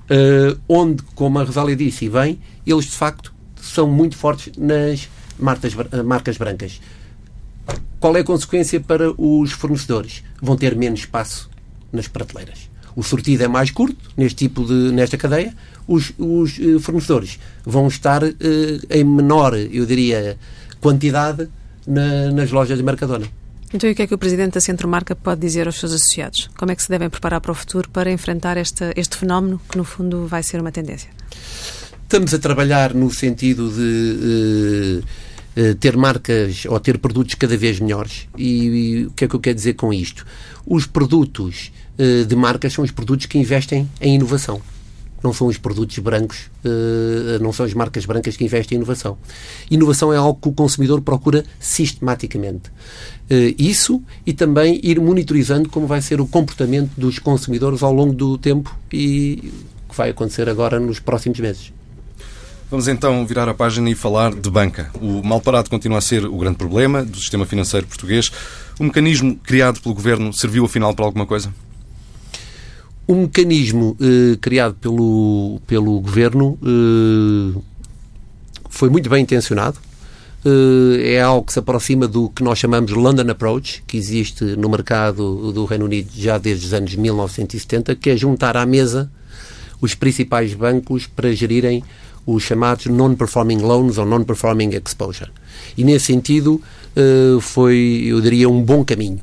uh, 0.08 0.56
onde, 0.68 1.02
como 1.16 1.40
a 1.40 1.42
Rosália 1.42 1.74
disse 1.74 2.04
e 2.04 2.08
bem, 2.08 2.38
eles 2.64 2.84
de 2.84 2.92
facto 2.92 3.34
são 3.60 3.90
muito 3.90 4.16
fortes 4.16 4.52
nas 4.56 5.08
marcas, 5.36 5.74
marcas 6.04 6.36
brancas. 6.36 6.80
Qual 7.98 8.16
é 8.16 8.20
a 8.20 8.24
consequência 8.24 8.78
para 8.78 9.10
os 9.20 9.50
fornecedores? 9.50 10.22
Vão 10.40 10.56
ter 10.56 10.76
menos 10.76 11.00
espaço 11.00 11.50
nas 11.92 12.06
prateleiras. 12.06 12.65
O 12.96 13.02
sortido 13.02 13.44
é 13.44 13.48
mais 13.48 13.70
curto 13.70 14.10
neste 14.16 14.48
tipo 14.48 14.64
de 14.64 14.90
nesta 14.90 15.18
cadeia, 15.18 15.54
os, 15.86 16.12
os 16.18 16.58
eh, 16.58 16.78
fornecedores 16.80 17.38
vão 17.64 17.86
estar 17.86 18.24
uh, 18.24 18.34
em 18.90 19.04
menor, 19.04 19.54
eu 19.54 19.86
diria, 19.86 20.36
quantidade 20.80 21.48
na, 21.86 22.32
nas 22.32 22.50
lojas 22.50 22.76
de 22.76 22.82
Mercadona. 22.82 23.26
Então, 23.72 23.90
e 23.90 23.92
o 23.92 23.96
que 23.96 24.02
é 24.02 24.06
que 24.06 24.14
o 24.14 24.18
Presidente 24.18 24.54
da 24.54 24.60
Centro 24.60 24.88
Marca 24.88 25.14
pode 25.14 25.40
dizer 25.40 25.66
aos 25.66 25.78
seus 25.78 25.92
associados? 25.92 26.48
Como 26.56 26.72
é 26.72 26.76
que 26.76 26.82
se 26.82 26.88
devem 26.88 27.10
preparar 27.10 27.40
para 27.40 27.52
o 27.52 27.54
futuro 27.54 27.88
para 27.90 28.10
enfrentar 28.10 28.56
esta, 28.56 28.92
este 28.96 29.16
fenómeno 29.16 29.60
que, 29.68 29.76
no 29.76 29.84
fundo, 29.84 30.26
vai 30.26 30.42
ser 30.42 30.60
uma 30.60 30.72
tendência? 30.72 31.10
Estamos 32.02 32.32
a 32.32 32.38
trabalhar 32.38 32.94
no 32.94 33.10
sentido 33.10 33.68
de 33.68 35.02
uh, 35.60 35.74
ter 35.74 35.96
marcas 35.96 36.64
ou 36.66 36.78
ter 36.78 36.98
produtos 36.98 37.34
cada 37.34 37.56
vez 37.56 37.80
melhores. 37.80 38.28
E, 38.38 38.66
e, 38.66 39.06
o 39.06 39.10
que 39.10 39.24
é 39.24 39.28
que 39.28 39.34
eu 39.34 39.40
quero 39.40 39.56
dizer 39.56 39.74
com 39.74 39.92
isto? 39.92 40.24
Os 40.64 40.86
produtos 40.86 41.72
uh, 41.98 42.24
de 42.24 42.36
marcas 42.36 42.72
são 42.72 42.84
os 42.84 42.90
produtos 42.90 43.26
que 43.26 43.38
investem 43.38 43.88
em 44.00 44.14
inovação 44.14 44.60
não 45.24 45.32
são 45.32 45.48
os 45.48 45.58
produtos 45.58 45.98
brancos, 45.98 46.50
uh, 46.64 47.42
não 47.42 47.52
são 47.52 47.66
as 47.66 47.74
marcas 47.74 48.04
brancas 48.04 48.36
que 48.36 48.44
investem 48.44 48.76
em 48.76 48.80
inovação. 48.80 49.18
Inovação 49.68 50.12
é 50.12 50.16
algo 50.16 50.38
que 50.40 50.48
o 50.48 50.52
consumidor 50.52 51.00
procura 51.00 51.44
sistematicamente. 51.58 52.70
Isso 53.58 54.00
e 54.24 54.32
também 54.32 54.78
ir 54.84 55.00
monitorizando 55.00 55.68
como 55.68 55.86
vai 55.86 56.00
ser 56.00 56.20
o 56.20 56.26
comportamento 56.28 56.92
dos 56.96 57.18
consumidores 57.18 57.82
ao 57.82 57.92
longo 57.92 58.12
do 58.12 58.38
tempo 58.38 58.72
e 58.92 59.52
que 59.88 59.96
vai 59.96 60.10
acontecer 60.10 60.48
agora 60.48 60.78
nos 60.78 61.00
próximos 61.00 61.40
meses. 61.40 61.72
Vamos 62.70 62.88
então 62.88 63.24
virar 63.24 63.48
a 63.48 63.54
página 63.54 63.88
e 63.88 63.94
falar 63.94 64.34
de 64.34 64.50
banca. 64.50 64.90
O 65.00 65.22
mal 65.22 65.40
parado 65.40 65.70
continua 65.70 65.98
a 65.98 66.00
ser 66.00 66.24
o 66.24 66.36
grande 66.36 66.56
problema 66.56 67.04
do 67.04 67.16
sistema 67.16 67.46
financeiro 67.46 67.86
português. 67.86 68.30
O 68.78 68.84
mecanismo 68.84 69.36
criado 69.36 69.80
pelo 69.80 69.94
governo 69.94 70.32
serviu 70.32 70.64
afinal 70.64 70.92
para 70.92 71.04
alguma 71.04 71.26
coisa? 71.26 71.52
O 73.06 73.14
mecanismo 73.14 73.96
eh, 74.00 74.36
criado 74.40 74.74
pelo, 74.74 75.60
pelo 75.66 76.00
governo 76.00 76.58
eh, 76.60 77.60
foi 78.68 78.90
muito 78.90 79.08
bem 79.08 79.22
intencionado. 79.22 79.78
Eh, 80.44 81.14
é 81.14 81.20
algo 81.20 81.46
que 81.46 81.52
se 81.52 81.58
aproxima 81.60 82.08
do 82.08 82.28
que 82.30 82.42
nós 82.42 82.58
chamamos 82.58 82.90
London 82.92 83.30
Approach, 83.30 83.84
que 83.86 83.96
existe 83.96 84.44
no 84.44 84.68
mercado 84.68 85.52
do 85.52 85.64
Reino 85.64 85.84
Unido 85.84 86.10
já 86.14 86.36
desde 86.36 86.66
os 86.66 86.74
anos 86.74 86.94
1970, 86.96 87.94
que 87.94 88.10
é 88.10 88.16
juntar 88.16 88.56
à 88.56 88.66
mesa 88.66 89.10
os 89.80 89.94
principais 89.94 90.54
bancos 90.54 91.06
para 91.06 91.32
gerirem 91.32 91.84
os 92.26 92.42
chamados 92.42 92.86
non-performing 92.86 93.58
loans 93.58 93.98
ou 93.98 94.06
non-performing 94.06 94.70
exposure. 94.74 95.30
E 95.76 95.84
nesse 95.84 96.06
sentido 96.06 96.60
uh, 96.96 97.40
foi, 97.40 98.04
eu 98.06 98.20
diria, 98.20 98.48
um 98.48 98.62
bom 98.62 98.84
caminho. 98.84 99.20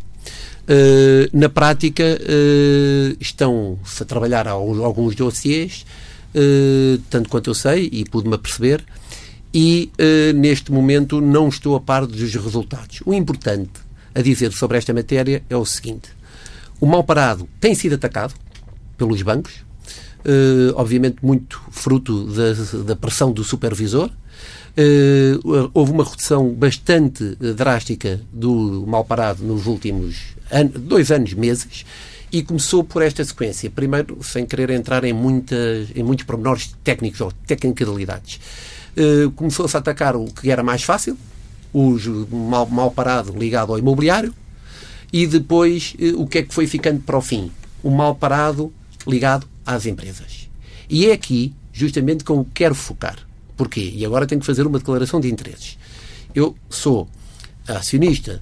Uh, 0.63 1.27
na 1.37 1.49
prática, 1.49 2.03
uh, 2.03 3.17
estão-se 3.19 4.01
a 4.01 4.05
trabalhar 4.05 4.47
alguns 4.47 5.15
dossiês, 5.15 5.85
tanto 7.11 7.29
quanto 7.29 7.51
eu 7.51 7.53
sei, 7.53 7.89
e 7.91 8.03
pude-me 8.05 8.33
aperceber, 8.33 8.83
e 9.53 9.91
neste 10.33 10.71
momento 10.71 11.21
não 11.21 11.47
estou 11.47 11.75
a 11.75 11.79
par 11.79 12.07
dos 12.07 12.33
resultados. 12.33 13.01
O 13.05 13.13
importante 13.13 13.69
a 14.15 14.21
dizer 14.21 14.51
sobre 14.51 14.77
esta 14.77 14.93
matéria 14.93 15.43
é 15.47 15.55
o 15.55 15.63
seguinte: 15.63 16.09
o 16.79 16.85
mal 16.85 17.03
parado 17.03 17.47
tem 17.59 17.75
sido 17.75 17.95
atacado 17.95 18.33
pelos 18.97 19.21
bancos, 19.21 19.53
uh, 20.25 20.73
obviamente 20.75 21.17
muito 21.21 21.61
fruto 21.71 22.25
da, 22.25 22.83
da 22.83 22.95
pressão 22.95 23.31
do 23.31 23.43
supervisor. 23.43 24.09
Uh, 24.75 25.69
houve 25.73 25.91
uma 25.91 26.03
redução 26.03 26.49
bastante 26.51 27.35
drástica 27.55 28.19
do 28.31 28.85
mal 28.87 29.05
parado 29.05 29.43
nos 29.43 29.67
últimos 29.67 30.33
dois 30.63 31.11
anos, 31.11 31.33
meses, 31.33 31.85
e 32.31 32.41
começou 32.41 32.83
por 32.83 33.01
esta 33.01 33.23
sequência. 33.23 33.69
Primeiro, 33.69 34.17
sem 34.23 34.45
querer 34.45 34.71
entrar 34.71 35.03
em, 35.03 35.13
muitas, 35.13 35.89
em 35.95 36.03
muitos 36.03 36.25
pormenores 36.25 36.75
técnicos 36.83 37.21
ou 37.21 37.31
tecnicalidades. 37.45 38.39
Uh, 38.97 39.31
Começou-se 39.31 39.75
a 39.75 39.79
atacar 39.79 40.15
o 40.15 40.25
que 40.25 40.49
era 40.49 40.63
mais 40.63 40.83
fácil, 40.83 41.17
o 41.71 41.97
mal, 42.31 42.67
mal 42.67 42.91
parado 42.91 43.37
ligado 43.37 43.71
ao 43.71 43.79
imobiliário, 43.79 44.33
e 45.11 45.27
depois 45.27 45.95
uh, 45.99 46.21
o 46.21 46.27
que 46.27 46.39
é 46.39 46.43
que 46.43 46.53
foi 46.53 46.65
ficando 46.65 47.01
para 47.01 47.17
o 47.17 47.21
fim? 47.21 47.51
O 47.83 47.91
mal 47.91 48.15
parado 48.15 48.73
ligado 49.07 49.47
às 49.65 49.85
empresas. 49.85 50.49
E 50.89 51.05
é 51.05 51.13
aqui, 51.13 51.53
justamente, 51.71 52.23
que 52.23 52.31
eu 52.31 52.47
quero 52.53 52.73
focar. 52.73 53.17
Porquê? 53.55 53.91
E 53.95 54.05
agora 54.05 54.25
tenho 54.25 54.41
que 54.41 54.47
fazer 54.47 54.65
uma 54.65 54.79
declaração 54.79 55.19
de 55.19 55.31
interesses. 55.31 55.77
Eu 56.33 56.55
sou 56.69 57.07
acionista 57.67 58.41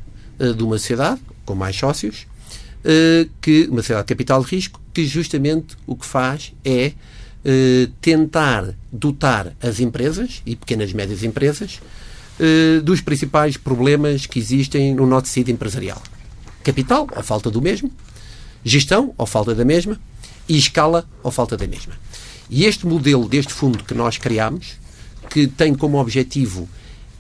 de 0.56 0.64
uma 0.64 0.78
sociedade 0.78 1.22
com 1.46 1.56
mais 1.56 1.76
sócios, 1.76 2.26
uh, 2.84 3.30
que 3.42 3.68
uma 3.70 3.82
sociedade 3.82 4.06
de 4.06 4.14
capital 4.14 4.44
de 4.44 4.50
risco, 4.50 4.82
que 4.94 5.06
justamente 5.06 5.76
o 5.86 5.96
que 5.96 6.06
faz 6.06 6.54
é 6.64 6.94
uh, 7.46 7.92
tentar 8.02 8.74
dotar 8.92 9.54
as 9.62 9.80
empresas 9.80 10.42
e 10.46 10.56
pequenas 10.56 10.92
e 10.92 10.96
médias 10.96 11.24
empresas 11.24 11.80
dos 12.84 13.02
principais 13.02 13.56
problemas 13.56 14.26
que 14.26 14.40
existem 14.40 14.96
no 14.96 15.06
nosso 15.06 15.26
tecido 15.26 15.52
empresarial. 15.52 16.02
Capital, 16.64 17.08
ou 17.16 17.22
falta 17.22 17.52
do 17.52 17.62
mesmo, 17.62 17.92
gestão, 18.64 19.14
ou 19.16 19.28
falta 19.28 19.54
da 19.54 19.64
mesma, 19.64 20.00
e 20.50 20.58
escala 20.58 21.08
ou 21.22 21.30
falta 21.30 21.56
da 21.56 21.68
mesma. 21.68 21.94
E 22.50 22.66
este 22.66 22.88
modelo 22.88 23.30
deste 23.30 23.54
fundo 23.54 23.84
que 23.84 23.94
nós 23.94 24.18
criamos, 24.18 24.80
que 25.30 25.46
tem 25.46 25.76
como 25.76 26.00
objetivo 26.00 26.68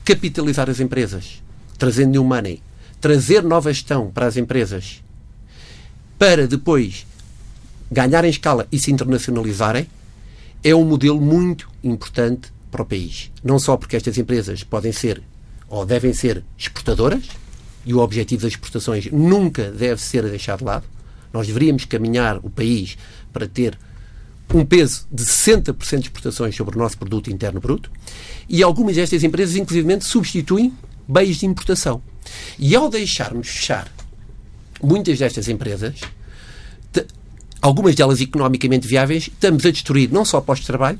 capitalizar 0.03 0.69
as 0.69 0.79
empresas, 0.79 1.41
trazendo 1.77 2.11
new 2.11 2.23
money, 2.23 2.61
trazer 3.01 3.43
nova 3.43 3.73
gestão 3.73 4.11
para 4.11 4.27
as 4.27 4.37
empresas, 4.37 5.03
para 6.17 6.47
depois 6.47 7.05
ganharem 7.91 8.29
escala 8.29 8.67
e 8.71 8.79
se 8.79 8.91
internacionalizarem, 8.91 9.87
é 10.63 10.75
um 10.75 10.85
modelo 10.85 11.19
muito 11.19 11.67
importante 11.83 12.53
para 12.69 12.83
o 12.83 12.85
país. 12.85 13.31
Não 13.43 13.57
só 13.59 13.75
porque 13.75 13.97
estas 13.97 14.17
empresas 14.17 14.63
podem 14.63 14.91
ser 14.91 15.21
ou 15.67 15.85
devem 15.85 16.13
ser 16.13 16.43
exportadoras, 16.57 17.23
e 17.85 17.93
o 17.93 17.99
objetivo 17.99 18.43
das 18.43 18.51
exportações 18.51 19.09
nunca 19.11 19.71
deve 19.71 19.99
ser 19.99 20.23
deixado 20.29 20.59
de 20.59 20.65
lado, 20.65 20.85
nós 21.33 21.47
deveríamos 21.47 21.85
caminhar 21.85 22.37
o 22.43 22.49
país 22.49 22.97
para 23.33 23.47
ter 23.47 23.77
um 24.53 24.65
peso 24.65 25.07
de 25.11 25.23
60% 25.23 25.73
de 25.99 26.05
exportações 26.07 26.55
sobre 26.55 26.75
o 26.75 26.79
nosso 26.79 26.97
produto 26.97 27.31
interno 27.31 27.59
bruto 27.59 27.89
e 28.47 28.61
algumas 28.61 28.95
destas 28.95 29.23
empresas, 29.23 29.55
inclusive, 29.55 30.01
substituem 30.01 30.73
bens 31.07 31.37
de 31.37 31.45
importação. 31.45 32.01
E 32.57 32.75
ao 32.75 32.89
deixarmos 32.89 33.47
fechar 33.47 33.91
muitas 34.81 35.19
destas 35.19 35.47
empresas, 35.47 35.95
algumas 37.61 37.95
delas 37.95 38.19
economicamente 38.19 38.87
viáveis, 38.87 39.23
estamos 39.23 39.65
a 39.65 39.71
destruir 39.71 40.11
não 40.11 40.25
só 40.25 40.41
de 40.41 40.65
trabalho, 40.65 40.99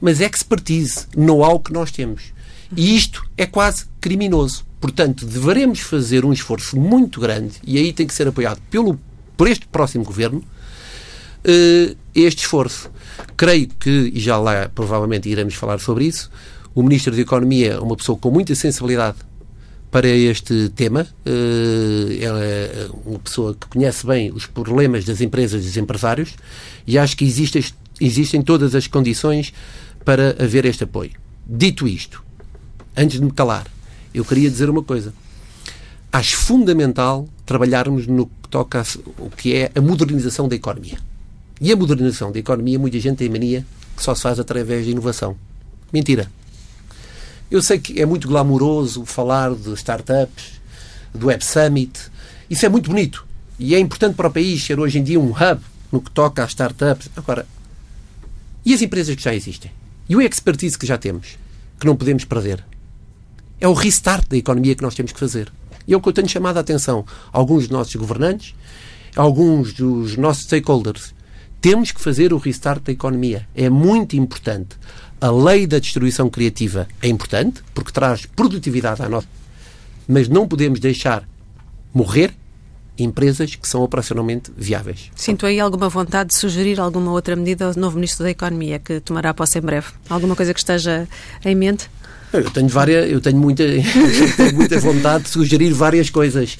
mas 0.00 0.20
expertise, 0.20 1.06
know-how 1.16 1.58
que 1.58 1.72
nós 1.72 1.90
temos. 1.90 2.32
E 2.76 2.96
isto 2.96 3.24
é 3.36 3.46
quase 3.46 3.86
criminoso. 4.00 4.64
Portanto, 4.80 5.26
deveremos 5.26 5.80
fazer 5.80 6.24
um 6.24 6.32
esforço 6.32 6.78
muito 6.78 7.20
grande, 7.20 7.54
e 7.64 7.78
aí 7.78 7.92
tem 7.92 8.06
que 8.06 8.14
ser 8.14 8.28
apoiado 8.28 8.60
pelo 8.70 8.98
por 9.36 9.48
este 9.48 9.66
próximo 9.66 10.02
governo 10.04 10.38
uh, 10.38 11.96
este 12.14 12.40
esforço. 12.40 12.90
Creio 13.36 13.68
que, 13.68 14.12
e 14.14 14.20
já 14.20 14.38
lá 14.38 14.68
provavelmente 14.74 15.28
iremos 15.28 15.54
falar 15.54 15.78
sobre 15.78 16.04
isso, 16.04 16.30
o 16.74 16.82
Ministro 16.82 17.14
da 17.14 17.20
Economia 17.20 17.72
é 17.72 17.78
uma 17.78 17.96
pessoa 17.96 18.18
com 18.18 18.30
muita 18.30 18.54
sensibilidade 18.54 19.16
para 19.90 20.08
este 20.08 20.68
tema. 20.70 21.06
Uh, 21.24 22.12
é 22.20 22.88
uma 23.04 23.18
pessoa 23.18 23.54
que 23.54 23.66
conhece 23.68 24.06
bem 24.06 24.32
os 24.32 24.46
problemas 24.46 25.04
das 25.04 25.20
empresas 25.20 25.64
e 25.64 25.66
dos 25.66 25.76
empresários 25.76 26.34
e 26.86 26.98
acho 26.98 27.16
que 27.16 27.24
existem, 27.24 27.64
existem 28.00 28.42
todas 28.42 28.74
as 28.74 28.86
condições 28.86 29.52
para 30.04 30.36
haver 30.42 30.64
este 30.64 30.84
apoio. 30.84 31.12
Dito 31.46 31.86
isto, 31.86 32.22
antes 32.96 33.18
de 33.18 33.24
me 33.24 33.32
calar, 33.32 33.66
eu 34.14 34.24
queria 34.24 34.50
dizer 34.50 34.70
uma 34.70 34.82
coisa. 34.82 35.12
Acho 36.12 36.36
fundamental 36.36 37.28
trabalharmos 37.44 38.06
no 38.06 38.26
que 38.26 38.48
toca 38.48 38.82
o 39.18 39.30
que 39.30 39.54
é 39.54 39.70
a 39.74 39.80
modernização 39.80 40.48
da 40.48 40.56
economia. 40.56 40.98
E 41.60 41.72
a 41.72 41.76
modernização 41.76 42.32
da 42.32 42.38
economia, 42.38 42.78
muita 42.78 42.98
gente 42.98 43.18
tem 43.18 43.28
mania 43.28 43.64
que 43.96 44.02
só 44.02 44.14
se 44.14 44.22
faz 44.22 44.38
através 44.38 44.84
de 44.84 44.92
inovação. 44.92 45.36
Mentira. 45.92 46.30
Eu 47.50 47.62
sei 47.62 47.78
que 47.78 48.00
é 48.00 48.04
muito 48.04 48.26
glamouroso 48.26 49.04
falar 49.04 49.54
de 49.54 49.72
startups, 49.74 50.60
do 51.14 51.28
Web 51.28 51.44
Summit. 51.44 52.10
Isso 52.50 52.66
é 52.66 52.68
muito 52.68 52.90
bonito. 52.90 53.24
E 53.58 53.74
é 53.74 53.78
importante 53.78 54.16
para 54.16 54.28
o 54.28 54.32
país 54.32 54.64
ser 54.64 54.80
hoje 54.80 54.98
em 54.98 55.04
dia 55.04 55.18
um 55.18 55.30
hub 55.30 55.60
no 55.92 56.00
que 56.00 56.10
toca 56.10 56.42
às 56.42 56.50
startups. 56.50 57.08
Agora, 57.16 57.46
e 58.64 58.74
as 58.74 58.82
empresas 58.82 59.14
que 59.14 59.22
já 59.22 59.32
existem? 59.32 59.70
E 60.08 60.16
o 60.16 60.20
expertise 60.20 60.76
que 60.76 60.86
já 60.86 60.98
temos? 60.98 61.38
Que 61.78 61.86
não 61.86 61.96
podemos 61.96 62.24
perder? 62.24 62.64
É 63.60 63.68
o 63.68 63.72
restart 63.72 64.28
da 64.28 64.36
economia 64.36 64.74
que 64.74 64.82
nós 64.82 64.94
temos 64.94 65.12
que 65.12 65.20
fazer. 65.20 65.52
E 65.86 65.94
é 65.94 65.96
o 65.96 66.00
que 66.00 66.08
eu 66.08 66.12
tenho 66.12 66.28
chamado 66.28 66.56
a 66.56 66.60
atenção 66.60 67.04
alguns 67.32 67.62
dos 67.62 67.70
nossos 67.70 67.94
governantes, 67.94 68.56
alguns 69.14 69.72
dos 69.72 70.16
nossos 70.16 70.44
stakeholders. 70.44 71.14
Temos 71.60 71.92
que 71.92 72.00
fazer 72.00 72.32
o 72.32 72.38
restart 72.38 72.82
da 72.82 72.92
economia. 72.92 73.48
É 73.54 73.70
muito 73.70 74.16
importante. 74.16 74.76
A 75.20 75.30
lei 75.30 75.66
da 75.66 75.78
destruição 75.78 76.28
criativa 76.28 76.86
é 77.00 77.08
importante, 77.08 77.62
porque 77.74 77.90
traz 77.90 78.26
produtividade 78.26 79.02
à 79.02 79.08
nossa. 79.08 79.28
Mas 80.06 80.28
não 80.28 80.46
podemos 80.46 80.78
deixar 80.78 81.26
morrer 81.92 82.34
empresas 82.98 83.54
que 83.54 83.68
são 83.68 83.82
operacionalmente 83.82 84.50
viáveis. 84.56 85.10
Sinto 85.14 85.46
aí 85.46 85.60
alguma 85.60 85.88
vontade 85.88 86.28
de 86.28 86.34
sugerir 86.34 86.80
alguma 86.80 87.12
outra 87.12 87.36
medida 87.36 87.66
ao 87.66 87.74
novo 87.74 87.96
Ministro 87.96 88.24
da 88.24 88.30
Economia 88.30 88.78
que 88.78 89.00
tomará 89.00 89.32
posse 89.34 89.58
em 89.58 89.62
breve? 89.62 89.88
Alguma 90.08 90.34
coisa 90.36 90.52
que 90.52 90.60
esteja 90.60 91.08
em 91.44 91.54
mente? 91.54 91.88
Eu 92.32 92.50
tenho 92.50 92.68
várias, 92.68 93.10
eu 93.10 93.20
tenho 93.20 93.38
muita, 93.38 93.64
tenho 94.36 94.54
muita 94.54 94.78
vontade 94.80 95.24
de 95.24 95.30
sugerir 95.30 95.72
várias 95.72 96.10
coisas, 96.10 96.58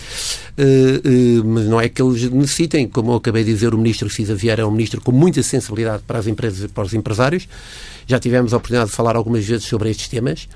uh, 0.57 1.40
uh, 1.40 1.45
mas 1.45 1.64
não 1.66 1.81
é 1.81 1.88
que 1.88 2.00
eles 2.00 2.31
necessitem. 2.31 2.88
Como 2.88 3.11
eu 3.11 3.16
acabei 3.16 3.45
de 3.45 3.52
dizer, 3.52 3.75
o 3.75 3.78
ministro 3.78 4.09
Cisa 4.09 4.35
Vieira 4.35 4.62
é 4.62 4.64
um 4.64 4.71
ministro 4.71 5.00
com 5.00 5.12
muita 5.12 5.43
sensibilidade 5.43 6.02
para 6.07 6.19
as 6.19 6.26
empresas 6.26 6.64
e 6.64 6.69
para 6.69 6.85
os 6.85 6.95
empresários. 6.95 7.49
Já 8.07 8.19
tivemos 8.19 8.55
a 8.55 8.57
oportunidade 8.59 8.90
de 8.90 8.97
falar 8.97 9.16
algumas 9.16 9.45
vezes 9.45 9.66
sobre 9.66 9.90
estes 9.90 10.09
temas, 10.09 10.49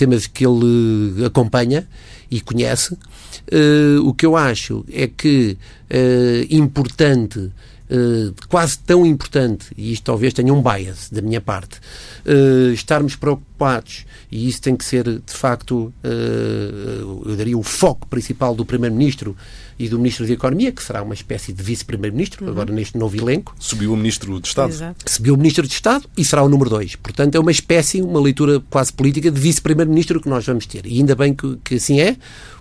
temas 0.00 0.26
que 0.26 0.46
ele 0.46 1.26
acompanha 1.26 1.86
e 2.30 2.40
conhece. 2.40 2.94
Uh, 2.94 4.00
o 4.06 4.14
que 4.14 4.24
eu 4.24 4.34
acho 4.34 4.82
é 4.90 5.06
que 5.06 5.58
é 5.90 6.46
importante 6.48 7.50
uh, 7.90 8.34
quase 8.48 8.78
tão 8.78 9.04
importante, 9.04 9.66
e 9.76 9.92
isto 9.92 10.04
talvez 10.04 10.32
tenha 10.32 10.52
um 10.54 10.62
bias 10.62 11.10
da 11.10 11.20
minha 11.20 11.40
parte, 11.40 11.78
uh, 12.24 12.72
estarmos 12.72 13.16
preocupados, 13.16 14.06
e 14.30 14.48
isso 14.48 14.62
tem 14.62 14.76
que 14.76 14.84
ser, 14.84 15.04
de 15.04 15.32
facto, 15.32 15.92
uh, 16.04 17.22
eu 17.28 17.36
daria 17.36 17.58
o 17.58 17.62
foco 17.62 18.06
principal 18.06 18.54
do 18.54 18.64
Primeiro-Ministro 18.64 19.36
e 19.78 19.88
do 19.88 19.98
Ministro 19.98 20.26
da 20.26 20.32
Economia, 20.32 20.70
que 20.70 20.82
será 20.82 21.02
uma 21.02 21.14
espécie 21.14 21.52
de 21.52 21.62
Vice-Primeiro-Ministro, 21.62 22.44
uhum. 22.44 22.50
agora 22.52 22.72
neste 22.72 22.98
novo 22.98 23.16
elenco. 23.16 23.54
Subiu 23.58 23.92
o 23.92 23.96
Ministro 23.96 24.38
de 24.38 24.46
Estado. 24.46 24.70
Exato. 24.70 25.10
Subiu 25.10 25.34
o 25.34 25.36
Ministro 25.38 25.66
de 25.66 25.72
Estado 25.72 26.08
e 26.16 26.24
será 26.24 26.42
o 26.42 26.48
número 26.50 26.68
2. 26.68 26.96
Portanto, 26.96 27.34
é 27.34 27.40
uma 27.40 27.50
espécie, 27.50 28.02
uma 28.02 28.20
leitura 28.20 28.62
quase 28.68 28.92
política 28.92 29.30
de 29.30 29.40
Vice-Primeiro-Ministro 29.40 30.20
que 30.20 30.28
nós 30.28 30.44
vamos 30.44 30.66
ter. 30.66 30.84
E 30.84 30.98
ainda 30.98 31.14
bem 31.14 31.32
que, 31.32 31.56
que 31.64 31.76
assim 31.76 31.98
é, 31.98 32.16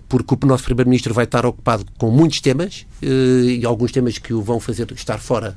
porque 0.09 0.35
o 0.43 0.47
nosso 0.47 0.63
Primeiro-Ministro 0.63 1.13
vai 1.13 1.25
estar 1.25 1.45
ocupado 1.45 1.85
com 1.97 2.09
muitos 2.09 2.41
temas 2.41 2.85
eh, 3.01 3.59
e 3.59 3.65
alguns 3.65 3.91
temas 3.91 4.17
que 4.17 4.33
o 4.33 4.41
vão 4.41 4.59
fazer 4.59 4.91
estar 4.91 5.19
fora 5.19 5.55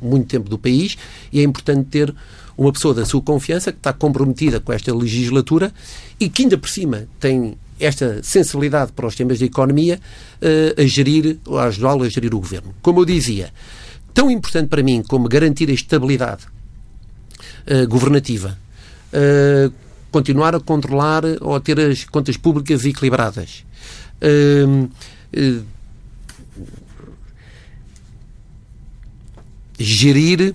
muito 0.00 0.28
tempo 0.28 0.50
do 0.50 0.58
país 0.58 0.98
e 1.32 1.40
é 1.40 1.42
importante 1.42 1.88
ter 1.88 2.14
uma 2.56 2.70
pessoa 2.72 2.92
da 2.92 3.06
sua 3.06 3.22
confiança 3.22 3.72
que 3.72 3.78
está 3.78 3.94
comprometida 3.94 4.60
com 4.60 4.72
esta 4.72 4.94
legislatura 4.94 5.72
e 6.20 6.28
que 6.28 6.42
ainda 6.42 6.58
por 6.58 6.68
cima 6.68 7.08
tem 7.18 7.56
esta 7.80 8.22
sensibilidade 8.22 8.92
para 8.92 9.06
os 9.06 9.14
temas 9.14 9.38
da 9.38 9.46
economia 9.46 9.98
uh, 10.40 10.80
a 10.80 10.86
gerir, 10.86 11.38
a 11.50 11.64
ajudá-lo 11.64 12.04
a 12.04 12.08
gerir 12.08 12.34
o 12.34 12.40
governo. 12.40 12.74
Como 12.80 13.00
eu 13.00 13.04
dizia, 13.04 13.52
tão 14.14 14.30
importante 14.30 14.68
para 14.68 14.82
mim 14.82 15.02
como 15.06 15.28
garantir 15.28 15.68
a 15.68 15.72
estabilidade 15.72 16.44
uh, 17.66 17.86
governativa, 17.88 18.58
continuar 20.16 20.54
a 20.54 20.60
controlar 20.60 21.24
ou 21.42 21.54
a 21.54 21.60
ter 21.60 21.78
as 21.78 22.04
contas 22.04 22.38
públicas 22.38 22.86
equilibradas, 22.86 23.66
gerir 29.78 30.54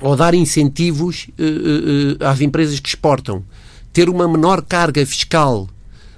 ou 0.00 0.16
dar 0.16 0.34
incentivos 0.34 1.28
às 2.18 2.40
empresas 2.40 2.80
que 2.80 2.88
exportam, 2.88 3.44
ter 3.92 4.08
uma 4.08 4.26
menor 4.26 4.62
carga 4.62 5.06
fiscal 5.06 5.68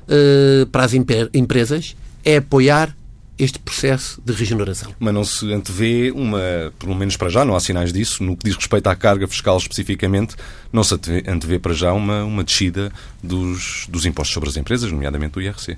uh, 0.09 0.67
para 0.69 0.85
as 0.85 0.95
empresas 0.95 1.95
é 2.25 2.39
apoiar 2.39 2.97
este 3.39 3.59
processo 3.59 4.23
de 4.25 4.33
regeneração. 4.33 4.95
Mas 4.99 5.15
não 5.15 5.25
se 5.25 5.53
antevê 5.53 6.13
uma, 6.15 6.73
pelo 6.79 6.95
menos 6.95 7.17
para 7.17 7.29
já, 7.29 7.45
não 7.45 7.57
há 7.57 7.61
sinais 7.61 7.93
disso, 7.93 8.23
no 8.23 8.37
que 8.37 8.45
diz 8.45 8.57
respeito 8.57 8.87
à 8.87 8.95
carga 8.95 9.27
fiscal 9.27 9.57
especificamente, 9.57 10.37
não 10.73 10.85
se 10.85 10.95
antevê 11.27 11.59
para 11.59 11.73
já 11.73 11.93
uma, 11.93 12.25
uma 12.25 12.45
descida 12.45 12.93
dos, 13.23 13.87
dos 13.89 14.07
impostos 14.07 14.33
sobre 14.33 14.49
as 14.49 14.57
empresas, 14.57 14.91
nomeadamente 14.91 15.33
do 15.35 15.43
IRC. 15.43 15.77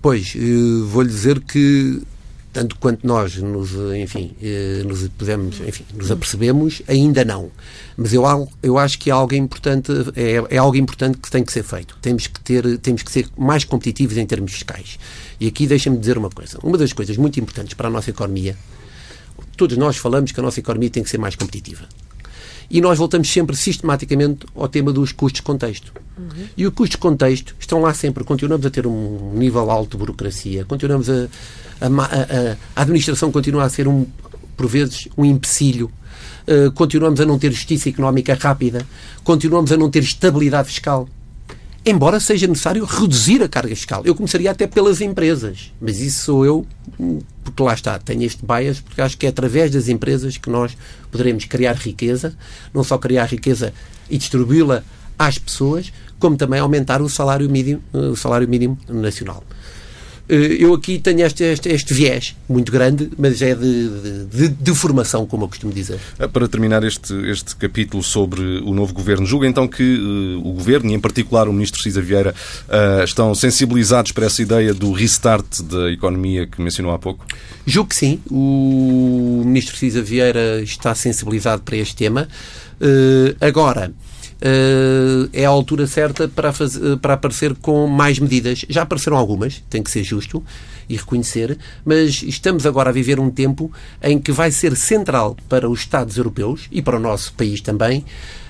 Pois, 0.00 0.34
uh, 0.34 0.86
vou-lhe 0.86 1.08
dizer 1.08 1.40
que 1.40 2.02
tanto 2.54 2.76
quanto 2.76 3.04
nós 3.04 3.36
nos, 3.36 3.72
enfim, 3.96 4.32
eh, 4.40 4.84
nos 4.86 5.08
podemos, 5.08 5.60
enfim, 5.60 5.84
nos 5.92 6.08
apercebemos, 6.08 6.82
ainda 6.86 7.24
não. 7.24 7.50
Mas 7.96 8.14
eu, 8.14 8.22
eu 8.62 8.78
acho 8.78 8.96
que 8.96 9.10
é 9.10 9.12
algo 9.12 9.34
importante, 9.34 9.90
é, 10.14 10.54
é 10.54 10.56
algo 10.56 10.76
importante 10.76 11.18
que 11.18 11.28
tem 11.28 11.42
que 11.42 11.52
ser 11.52 11.64
feito. 11.64 11.98
Temos 12.00 12.28
que 12.28 12.40
ter, 12.40 12.78
temos 12.78 13.02
que 13.02 13.10
ser 13.10 13.26
mais 13.36 13.64
competitivos 13.64 14.16
em 14.16 14.24
termos 14.24 14.52
fiscais. 14.52 15.00
E 15.40 15.48
aqui 15.48 15.66
deixa-me 15.66 15.98
dizer 15.98 16.16
uma 16.16 16.30
coisa. 16.30 16.58
Uma 16.62 16.78
das 16.78 16.92
coisas 16.92 17.16
muito 17.16 17.40
importantes 17.40 17.74
para 17.74 17.88
a 17.88 17.90
nossa 17.90 18.10
economia, 18.10 18.56
todos 19.56 19.76
nós 19.76 19.96
falamos 19.96 20.30
que 20.30 20.38
a 20.38 20.42
nossa 20.42 20.60
economia 20.60 20.90
tem 20.90 21.02
que 21.02 21.10
ser 21.10 21.18
mais 21.18 21.34
competitiva. 21.34 21.88
E 22.70 22.80
nós 22.80 22.96
voltamos 22.96 23.30
sempre 23.30 23.56
sistematicamente 23.56 24.46
ao 24.54 24.68
tema 24.68 24.92
dos 24.92 25.10
custos 25.10 25.40
de 25.40 25.42
contexto. 25.42 25.92
Uhum. 26.16 26.46
E 26.56 26.64
os 26.64 26.72
custos 26.72 26.90
de 26.90 26.98
contexto 26.98 27.54
estão 27.58 27.80
lá 27.80 27.92
sempre. 27.92 28.22
Continuamos 28.22 28.64
a 28.64 28.70
ter 28.70 28.86
um 28.86 29.32
nível 29.34 29.68
alto 29.72 29.90
de 29.90 29.96
burocracia, 29.96 30.64
continuamos 30.64 31.10
a, 31.10 31.28
a, 31.80 31.86
a, 31.86 32.56
a 32.76 32.82
administração 32.82 33.30
continua 33.30 33.64
a 33.64 33.68
ser, 33.68 33.88
um, 33.88 34.06
por 34.56 34.66
vezes, 34.66 35.08
um 35.16 35.24
empecilho. 35.24 35.90
Uh, 36.46 36.70
continuamos 36.72 37.20
a 37.20 37.24
não 37.24 37.38
ter 37.38 37.50
justiça 37.52 37.88
económica 37.88 38.34
rápida, 38.34 38.86
continuamos 39.22 39.72
a 39.72 39.76
não 39.76 39.90
ter 39.90 40.02
estabilidade 40.02 40.68
fiscal. 40.68 41.08
Embora 41.86 42.18
seja 42.18 42.46
necessário 42.46 42.82
reduzir 42.84 43.42
a 43.42 43.48
carga 43.48 43.74
fiscal. 43.76 44.02
Eu 44.06 44.14
começaria 44.14 44.50
até 44.50 44.66
pelas 44.66 45.02
empresas, 45.02 45.70
mas 45.78 46.00
isso 46.00 46.24
sou 46.24 46.44
eu, 46.44 46.66
porque 47.42 47.62
lá 47.62 47.74
está, 47.74 47.98
tenho 47.98 48.22
este 48.22 48.42
bias, 48.44 48.80
porque 48.80 49.02
acho 49.02 49.18
que 49.18 49.26
é 49.26 49.28
através 49.28 49.70
das 49.70 49.88
empresas 49.88 50.38
que 50.38 50.48
nós 50.48 50.74
poderemos 51.10 51.44
criar 51.44 51.74
riqueza, 51.74 52.34
não 52.72 52.82
só 52.82 52.96
criar 52.96 53.26
riqueza 53.26 53.74
e 54.08 54.16
distribuí-la 54.16 54.82
às 55.18 55.36
pessoas, 55.36 55.92
como 56.18 56.38
também 56.38 56.58
aumentar 56.58 57.02
o 57.02 57.08
salário 57.08 57.50
mínimo, 57.50 57.82
o 57.92 58.16
salário 58.16 58.48
mínimo 58.48 58.78
nacional. 58.88 59.44
Eh, 60.28 60.56
eu 60.58 60.72
aqui 60.72 60.98
tenho 60.98 61.24
este, 61.24 61.44
este, 61.44 61.68
este, 61.68 61.92
viés 61.92 62.34
muito 62.48 62.72
grande, 62.72 63.10
mas 63.18 63.42
é 63.42 63.54
de, 63.54 64.24
de, 64.26 64.48
de, 64.48 64.74
formação, 64.74 65.26
como 65.26 65.44
eu 65.44 65.48
costumo 65.48 65.72
dizer. 65.72 65.98
Eh, 66.18 66.26
para 66.26 66.48
terminar 66.48 66.82
este, 66.82 67.12
este 67.28 67.54
capítulo 67.56 68.02
sobre 68.02 68.40
o 68.40 68.72
novo 68.72 68.94
governo, 68.94 69.26
julga 69.26 69.46
então 69.46 69.68
que 69.68 69.82
uh, 69.82 70.48
o 70.48 70.52
governo, 70.52 70.90
e 70.90 70.94
em 70.94 71.00
particular 71.00 71.48
o 71.48 71.52
ministro 71.52 71.82
Cisa 71.82 72.00
Vieira, 72.00 72.34
uh, 72.68 73.04
estão 73.04 73.34
sensibilizados 73.34 74.12
para 74.12 74.26
essa 74.26 74.40
ideia 74.40 74.72
do 74.72 74.92
restart 74.92 75.62
da 75.62 75.90
economia 75.90 76.46
que 76.46 76.60
mencionou 76.60 76.92
há 76.94 76.98
pouco? 76.98 77.26
Julgo 77.66 77.90
que 77.90 77.96
sim. 77.96 78.20
O 78.30 79.42
ministro 79.44 79.76
Cisa 79.76 80.02
Vieira 80.02 80.62
está 80.62 80.94
sensibilizado 80.94 81.62
para 81.62 81.76
este 81.76 81.96
tema. 81.96 82.28
Uh, 82.80 83.36
agora, 83.40 83.92
é 85.32 85.44
a 85.44 85.48
altura 85.48 85.86
certa 85.86 86.28
para, 86.28 86.52
fazer, 86.52 86.96
para 86.98 87.14
aparecer 87.14 87.54
com 87.56 87.86
mais 87.86 88.18
medidas. 88.18 88.64
Já 88.68 88.82
apareceram 88.82 89.16
algumas, 89.16 89.62
tem 89.70 89.82
que 89.82 89.90
ser 89.90 90.04
justo 90.04 90.42
e 90.88 90.96
reconhecer, 90.96 91.56
mas 91.84 92.22
estamos 92.22 92.66
agora 92.66 92.90
a 92.90 92.92
viver 92.92 93.18
um 93.18 93.30
tempo 93.30 93.72
em 94.02 94.18
que 94.18 94.30
vai 94.30 94.50
ser 94.50 94.76
central 94.76 95.36
para 95.48 95.68
os 95.68 95.80
Estados 95.80 96.16
europeus 96.16 96.68
e 96.70 96.82
para 96.82 96.96
o 96.96 97.00
nosso 97.00 97.32
país 97.32 97.60
também 97.60 98.04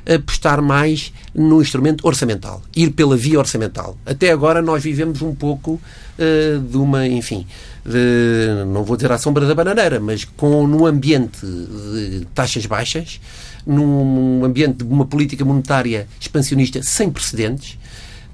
apostar 0.07 0.61
mais 0.61 1.12
no 1.35 1.62
instrumento 1.62 2.07
orçamental, 2.07 2.62
ir 2.76 2.90
pela 2.90 3.16
via 3.16 3.38
orçamental. 3.38 3.96
Até 4.04 4.30
agora 4.30 4.61
nós 4.61 4.83
vivemos 4.83 5.22
um 5.22 5.35
pouco 5.35 5.80
uh, 6.18 6.61
de 6.61 6.76
uma, 6.76 7.07
enfim, 7.07 7.46
de, 7.85 8.64
não 8.66 8.85
vou 8.85 8.96
dizer 8.96 9.11
à 9.12 9.18
sombra 9.18 9.46
da 9.46 9.54
bananeira, 9.54 9.98
mas 10.00 10.24
com 10.24 10.66
num 10.66 10.85
ambiente 10.87 11.40
de 11.40 12.26
taxas 12.35 12.66
baixas, 12.66 13.20
num 13.66 14.44
ambiente 14.44 14.79
de 14.79 14.85
uma 14.85 15.05
política 15.05 15.44
monetária 15.44 16.07
expansionista 16.20 16.83
sem 16.83 17.11
precedentes 17.11 17.79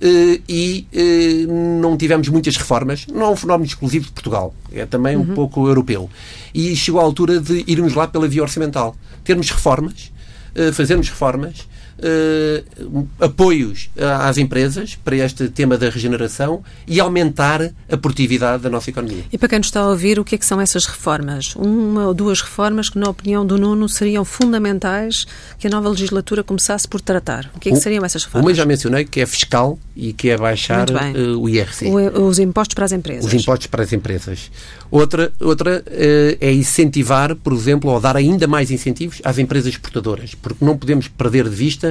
eh, 0.01 0.40
e 0.49 0.87
eh, 0.93 1.47
não 1.81 1.97
tivemos 1.97 2.29
muitas 2.29 2.57
reformas. 2.57 3.07
Não 3.07 3.27
é 3.27 3.29
um 3.29 3.37
fenómeno 3.37 3.66
exclusivo 3.66 4.07
de 4.07 4.12
Portugal, 4.12 4.55
é 4.73 4.87
também 4.87 5.16
um 5.16 5.21
uhum. 5.21 5.35
pouco 5.35 5.69
europeu. 5.69 6.09
E 6.55 6.75
chegou 6.75 7.01
a 7.01 7.05
altura 7.05 7.38
de 7.38 7.64
irmos 7.66 7.95
lá 7.95 8.07
pela 8.07 8.27
via 8.27 8.43
orçamental. 8.43 8.97
Termos 9.23 9.51
reformas, 9.51 10.11
eh, 10.55 10.73
fazermos 10.73 11.09
reformas 11.09 11.69
uh, 12.01 13.09
apoios 13.21 13.91
às 14.21 14.39
empresas 14.39 14.97
para 14.97 15.17
este 15.17 15.49
tema 15.49 15.77
da 15.77 15.89
regeneração 15.89 16.63
e 16.87 17.01
aumentar 17.01 17.71
a 17.91 17.97
produtividade 17.97 18.63
da 18.63 18.71
nossa 18.71 18.91
economia. 18.91 19.25
E 19.33 19.39
para 19.39 19.49
quem 19.49 19.59
nos 19.59 19.69
está 19.69 19.81
a 19.81 19.89
ouvir, 19.89 20.19
o 20.19 20.25
que 20.25 20.35
é 20.35 20.39
que 20.39 20.47
são 20.47 20.61
essas 20.61 20.87
reformas? 20.87 21.55
Uma 21.57 22.07
ou 22.07 22.15
duas 22.15 22.41
reformas 22.41 22.89
que, 22.89 22.99
na 22.99 23.09
opinião 23.09 23.45
do 23.45 23.59
Nuno, 23.59 23.89
seriam 23.89 24.25
fundamentais 24.25 25.27
que 25.59 25.67
a 25.67 25.71
nova 25.71 25.89
legislatura 25.89 26.43
começasse 26.43 26.87
por 26.89 27.01
tratar. 27.01 27.51
O 27.55 27.61
que 27.61 27.69
é 27.69 27.73
que 27.73 27.79
seriam 27.79 28.05
essas 28.05 28.25
reformas? 28.25 28.47
Uma 28.47 28.55
já 28.55 28.65
mencionei, 28.65 29.05
que 29.05 29.21
é 29.21 29.27
fiscal 29.27 29.79
e 29.95 30.13
que 30.13 30.31
é 30.31 30.37
baixar 30.37 30.89
uh, 30.91 31.39
o 31.39 31.49
IRC. 31.49 31.87
O, 31.87 32.27
os 32.27 32.39
impostos 32.39 32.75
para 32.75 32.85
as 32.85 32.93
empresas. 32.93 33.25
Os 33.25 33.35
impostos 33.35 33.67
para 33.67 33.83
as 33.83 33.93
empresas. 33.93 34.51
Outra, 34.91 35.33
outra 35.41 35.85
uh, 35.87 36.37
é 36.41 36.53
incentivar, 36.53 37.35
por 37.37 37.53
exemplo, 37.53 37.91
ou 37.91 38.01
dar 38.01 38.17
ainda 38.17 38.47
mais 38.47 38.71
incentivos 38.71 39.21
às 39.25 39.39
empresas 39.39 39.73
exportadoras, 39.73 40.35
porque 40.35 40.65
não 40.65 40.77
podemos 40.77 41.09
perder 41.09 41.49
de 41.49 41.55
vista 41.55 41.89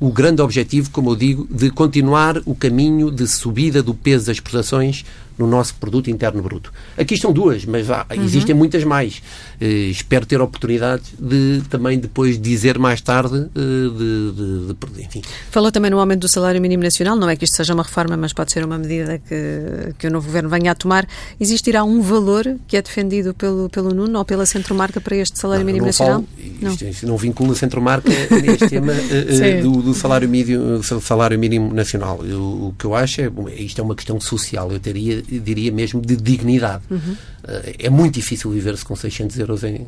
o 0.00 0.10
grande 0.10 0.40
objetivo, 0.40 0.90
como 0.90 1.10
eu 1.10 1.16
digo, 1.16 1.46
de 1.50 1.70
continuar 1.70 2.40
o 2.46 2.54
caminho 2.54 3.10
de 3.10 3.26
subida 3.26 3.82
do 3.82 3.94
peso 3.94 4.26
das 4.26 4.36
exportações 4.36 5.04
no 5.40 5.46
nosso 5.46 5.74
produto 5.76 6.10
interno 6.10 6.42
bruto. 6.42 6.70
Aqui 6.96 7.14
estão 7.14 7.32
duas, 7.32 7.64
mas 7.64 7.90
há, 7.90 8.06
uhum. 8.14 8.22
existem 8.24 8.54
muitas 8.54 8.84
mais. 8.84 9.22
Uh, 9.60 9.90
espero 9.90 10.26
ter 10.26 10.40
oportunidade 10.40 11.02
de 11.18 11.62
também 11.70 11.98
depois 11.98 12.40
dizer 12.40 12.78
mais 12.78 13.00
tarde 13.00 13.34
uh, 13.34 13.48
de, 13.54 14.32
de, 14.32 14.74
de, 14.74 15.02
enfim. 15.02 15.22
Falou 15.50 15.72
também 15.72 15.90
no 15.90 15.98
aumento 15.98 16.20
do 16.20 16.28
salário 16.28 16.60
mínimo 16.60 16.82
nacional, 16.82 17.16
não 17.16 17.28
é 17.28 17.36
que 17.36 17.44
isto 17.44 17.56
seja 17.56 17.72
uma 17.72 17.82
reforma, 17.82 18.16
mas 18.16 18.32
pode 18.32 18.52
ser 18.52 18.64
uma 18.64 18.78
medida 18.78 19.18
que, 19.18 19.94
que 19.98 20.06
o 20.06 20.10
novo 20.10 20.26
governo 20.26 20.48
venha 20.48 20.72
a 20.72 20.74
tomar. 20.74 21.06
Existirá 21.40 21.82
um 21.84 22.02
valor 22.02 22.56
que 22.68 22.76
é 22.76 22.82
defendido 22.82 23.32
pelo, 23.32 23.68
pelo 23.70 23.94
Nuno 23.94 24.18
ou 24.18 24.24
pela 24.24 24.44
Centromarca 24.44 25.00
para 25.00 25.16
este 25.16 25.38
salário 25.38 25.64
não, 25.64 25.66
mínimo 25.66 25.84
não 25.84 25.88
nacional? 25.88 26.22
Falo, 26.22 26.54
não. 26.60 26.72
Isto, 26.72 27.06
não 27.06 27.16
vincula 27.16 27.52
a 27.52 27.56
Centromarca 27.56 28.10
neste 28.42 28.68
tema 28.68 28.92
uh, 28.92 29.62
do, 29.62 29.82
do, 29.82 29.94
salário 29.94 30.28
mínimo, 30.28 30.82
salário 30.82 31.38
mínimo 31.38 31.72
nacional. 31.72 32.20
Eu, 32.24 32.40
o 32.40 32.74
que 32.78 32.84
eu 32.84 32.94
acho 32.94 33.22
é, 33.22 33.30
isto 33.58 33.80
é 33.80 33.84
uma 33.84 33.94
questão 33.94 34.20
social. 34.20 34.70
Eu 34.70 34.78
teria 34.78 35.22
diria 35.38 35.70
mesmo 35.70 36.00
de 36.00 36.16
dignidade. 36.16 36.82
Uhum. 36.90 37.16
É 37.78 37.88
muito 37.88 38.14
difícil 38.14 38.50
viver-se 38.50 38.84
com 38.84 38.96
600 38.96 39.38
euros 39.38 39.64
em, 39.64 39.86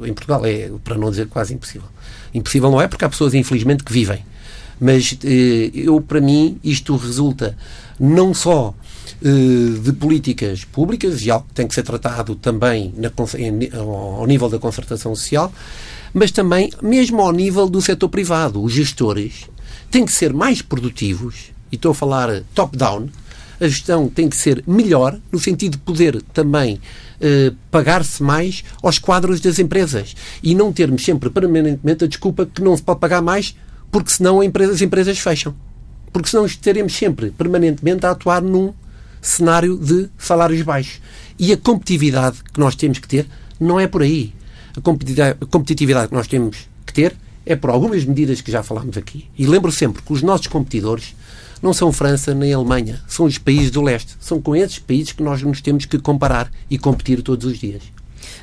em 0.00 0.14
Portugal, 0.14 0.44
é, 0.46 0.70
para 0.82 0.96
não 0.96 1.10
dizer 1.10 1.28
quase 1.28 1.54
impossível. 1.54 1.88
Impossível 2.32 2.70
não 2.70 2.80
é 2.80 2.88
porque 2.88 3.04
há 3.04 3.08
pessoas, 3.08 3.34
infelizmente, 3.34 3.84
que 3.84 3.92
vivem. 3.92 4.24
Mas 4.80 5.18
eh, 5.22 5.70
eu, 5.74 6.00
para 6.00 6.20
mim, 6.20 6.58
isto 6.64 6.96
resulta 6.96 7.56
não 7.98 8.32
só 8.32 8.74
eh, 9.22 9.78
de 9.82 9.92
políticas 9.92 10.64
públicas, 10.64 11.20
e 11.20 11.30
algo 11.30 11.46
que 11.48 11.54
tem 11.54 11.68
que 11.68 11.74
ser 11.74 11.82
tratado 11.82 12.34
também 12.34 12.94
na, 12.96 13.12
ao 13.78 14.26
nível 14.26 14.48
da 14.48 14.58
concertação 14.58 15.14
social, 15.14 15.52
mas 16.14 16.30
também 16.30 16.70
mesmo 16.82 17.20
ao 17.20 17.30
nível 17.30 17.68
do 17.68 17.82
setor 17.82 18.08
privado. 18.08 18.62
Os 18.62 18.72
gestores 18.72 19.44
têm 19.90 20.06
que 20.06 20.12
ser 20.12 20.32
mais 20.32 20.62
produtivos, 20.62 21.52
e 21.70 21.76
estou 21.76 21.92
a 21.92 21.94
falar 21.94 22.42
top-down, 22.54 23.08
a 23.60 23.68
gestão 23.68 24.08
tem 24.08 24.28
que 24.28 24.36
ser 24.36 24.64
melhor, 24.66 25.18
no 25.30 25.38
sentido 25.38 25.72
de 25.72 25.78
poder 25.78 26.22
também 26.32 26.80
eh, 27.20 27.52
pagar-se 27.70 28.22
mais 28.22 28.64
aos 28.82 28.98
quadros 28.98 29.40
das 29.40 29.58
empresas 29.58 30.16
e 30.42 30.54
não 30.54 30.72
termos 30.72 31.04
sempre 31.04 31.28
permanentemente 31.28 32.04
a 32.04 32.08
desculpa 32.08 32.46
que 32.46 32.62
não 32.62 32.76
se 32.76 32.82
pode 32.82 33.00
pagar 33.00 33.20
mais 33.20 33.54
porque 33.90 34.10
senão 34.10 34.40
as 34.40 34.80
empresas 34.80 35.18
fecham. 35.18 35.54
Porque 36.12 36.28
senão 36.28 36.46
estaremos 36.46 36.92
sempre, 36.94 37.30
permanentemente, 37.30 38.06
a 38.06 38.10
atuar 38.10 38.42
num 38.42 38.72
cenário 39.20 39.76
de 39.76 40.08
salários 40.18 40.62
baixos. 40.62 41.00
E 41.38 41.52
a 41.52 41.56
competitividade 41.56 42.38
que 42.42 42.58
nós 42.58 42.74
temos 42.74 42.98
que 42.98 43.08
ter 43.08 43.26
não 43.58 43.78
é 43.78 43.86
por 43.86 44.02
aí. 44.02 44.32
A 44.76 44.80
competitividade 44.80 46.08
que 46.08 46.14
nós 46.14 46.26
temos 46.26 46.68
que 46.86 46.92
ter 46.92 47.14
é 47.44 47.56
por 47.56 47.70
algumas 47.70 48.04
medidas 48.04 48.40
que 48.40 48.50
já 48.50 48.62
falámos 48.62 48.96
aqui. 48.96 49.28
E 49.36 49.46
lembro 49.46 49.70
sempre 49.70 50.02
que 50.02 50.12
os 50.12 50.22
nossos 50.22 50.46
competidores 50.46 51.14
não 51.62 51.72
são 51.72 51.92
França 51.92 52.34
nem 52.34 52.52
Alemanha, 52.52 53.00
são 53.06 53.26
os 53.26 53.38
países 53.38 53.70
do 53.70 53.82
leste. 53.82 54.16
São 54.20 54.40
com 54.40 54.56
esses 54.56 54.78
países 54.78 55.12
que 55.12 55.22
nós 55.22 55.42
nos 55.42 55.60
temos 55.60 55.84
que 55.84 55.98
comparar 55.98 56.50
e 56.70 56.78
competir 56.78 57.22
todos 57.22 57.46
os 57.46 57.58
dias. 57.58 57.82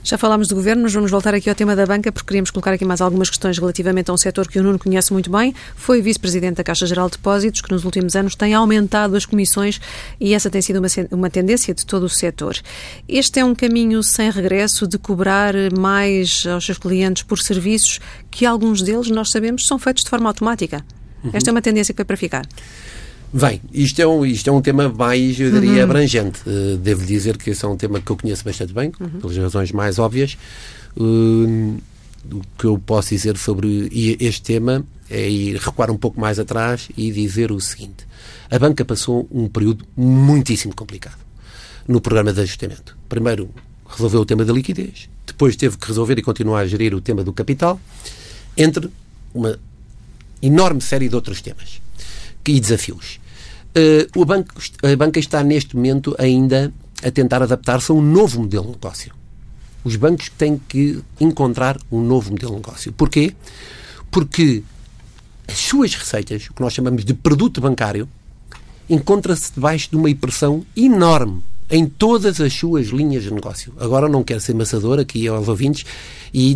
Já 0.04 0.18
falámos 0.18 0.48
do 0.48 0.56
governo, 0.56 0.84
mas 0.84 0.94
vamos 0.94 1.12
voltar 1.12 1.34
aqui 1.34 1.50
ao 1.50 1.56
tema 1.56 1.76
da 1.76 1.86
banca, 1.86 2.12
porque 2.12 2.28
queríamos 2.28 2.50
colocar 2.50 2.72
aqui 2.72 2.86
mais 2.86 3.02
algumas 3.02 3.30
questões 3.30 3.58
relativamente 3.58 4.10
a 4.10 4.14
um 4.14 4.18
setor 4.18 4.48
que 4.48 4.60
o 4.60 4.64
Nuno 4.64 4.80
conhece 4.80 5.12
muito 5.12 5.30
bem. 5.30 5.54
Foi 5.76 6.02
vice-presidente 6.02 6.56
da 6.56 6.64
Caixa 6.64 6.86
Geral 6.86 7.10
de 7.10 7.18
Depósitos, 7.18 7.62
que 7.62 7.72
nos 7.72 7.84
últimos 7.84 8.16
anos 8.16 8.36
tem 8.36 8.54
aumentado 8.54 9.16
as 9.16 9.26
comissões 9.26 9.82
e 10.20 10.34
essa 10.34 10.50
tem 10.50 10.62
sido 10.62 10.80
uma, 10.80 10.88
uma 11.12 11.30
tendência 11.30 11.74
de 11.74 11.86
todo 11.86 12.04
o 12.04 12.10
setor. 12.10 12.56
Este 13.08 13.40
é 13.40 13.46
um 13.46 13.54
caminho 13.54 14.02
sem 14.02 14.32
regresso 14.32 14.88
de 14.88 14.98
cobrar 14.98 15.54
mais 15.78 16.46
aos 16.46 16.66
seus 16.66 16.78
clientes 16.78 17.24
por 17.24 17.40
serviços 17.40 18.00
que 18.32 18.46
alguns 18.46 18.82
deles, 18.82 19.10
nós 19.10 19.30
sabemos, 19.30 19.68
são 19.68 19.78
feitos 19.78 20.04
de 20.04 20.10
forma 20.10 20.30
automática. 20.30 20.86
Uhum. 21.24 21.32
Esta 21.34 21.50
é 21.50 21.52
uma 21.52 21.62
tendência 21.62 21.94
que 21.94 21.98
vai 21.98 22.06
para 22.06 22.18
ficar. 22.18 22.46
Bem, 23.34 23.62
isto 23.74 24.02
é 24.02 24.08
um, 24.08 24.26
isto 24.26 24.50
é 24.50 24.54
um 24.54 24.62
tema 24.62 24.88
mais, 24.88 25.38
eu 25.40 25.52
diria, 25.52 25.78
uhum. 25.78 25.84
abrangente. 25.84 26.40
Uh, 26.48 26.78
devo 26.78 27.06
dizer 27.06 27.38
que 27.38 27.50
esse 27.50 27.64
é 27.66 27.68
um 27.68 27.76
tema 27.76 28.00
que 28.00 28.10
eu 28.10 28.16
conheço 28.16 28.44
bastante 28.44 28.74
bem, 28.74 28.92
uhum. 29.00 29.20
pelas 29.20 29.38
razões 29.38 29.72
mais 29.72 30.00
óbvias. 30.00 30.38
Uh, 30.96 31.78
o 32.32 32.42
que 32.58 32.66
eu 32.66 32.78
posso 32.80 33.10
dizer 33.10 33.38
sobre 33.38 33.90
este 34.20 34.42
tema 34.42 34.86
é 35.10 35.30
ir 35.30 35.58
recuar 35.58 35.92
um 35.92 35.98
pouco 35.98 36.20
mais 36.20 36.40
atrás 36.40 36.90
e 36.98 37.12
dizer 37.12 37.52
o 37.52 37.60
seguinte. 37.60 38.06
A 38.50 38.58
banca 38.58 38.84
passou 38.84 39.28
um 39.32 39.48
período 39.48 39.86
muitíssimo 39.96 40.74
complicado 40.74 41.20
no 41.88 42.02
programa 42.02 42.34
de 42.34 42.42
ajustamento. 42.42 42.98
Primeiro, 43.08 43.50
resolveu 43.88 44.22
o 44.22 44.26
tema 44.26 44.44
da 44.44 44.52
liquidez, 44.52 45.10
depois 45.26 45.56
teve 45.56 45.78
que 45.78 45.88
resolver 45.88 46.18
e 46.18 46.22
continuar 46.22 46.62
a 46.62 46.68
gerir 46.68 46.94
o 46.94 47.00
tema 47.00 47.24
do 47.24 47.32
capital, 47.32 47.80
entre 48.58 48.90
uma 49.34 49.58
enorme 50.42 50.82
série 50.82 51.08
de 51.08 51.16
outros 51.16 51.42
temas 51.42 51.82
e 52.52 52.60
desafios. 52.60 53.20
Uh, 54.16 54.26
banco, 54.26 54.54
a 54.84 54.96
banca 54.96 55.20
está 55.20 55.44
neste 55.44 55.76
momento 55.76 56.16
ainda 56.18 56.74
a 57.04 57.12
tentar 57.12 57.44
adaptar-se 57.44 57.92
a 57.92 57.96
um 57.96 58.02
novo 58.02 58.42
modelo 58.42 58.66
de 58.66 58.72
negócio. 58.72 59.14
Os 59.84 59.96
bancos 59.96 60.30
têm 60.30 60.60
que 60.68 61.00
encontrar 61.20 61.78
um 61.92 62.02
novo 62.02 62.32
modelo 62.32 62.54
de 62.54 62.58
negócio. 62.58 62.92
Porquê? 62.92 63.34
Porque 64.10 64.64
as 65.48 65.58
suas 65.58 65.94
receitas, 65.94 66.48
o 66.50 66.54
que 66.54 66.62
nós 66.62 66.74
chamamos 66.74 67.06
de 67.06 67.14
produto 67.14 67.62
bancário, 67.62 68.10
encontra-se 68.90 69.54
debaixo 69.54 69.90
de 69.90 69.96
uma 69.96 70.10
impressão 70.10 70.66
enorme 70.76 71.44
em 71.70 71.86
todas 71.86 72.40
as 72.40 72.54
suas 72.54 72.88
linhas 72.88 73.24
de 73.24 73.34
negócio. 73.34 73.74
Agora 73.80 74.08
não 74.08 74.24
quero 74.24 74.40
ser 74.40 74.56
maçador 74.56 75.00
aqui 75.00 75.28
aos 75.28 75.48
ouvintes 75.48 75.86
e, 76.34 76.54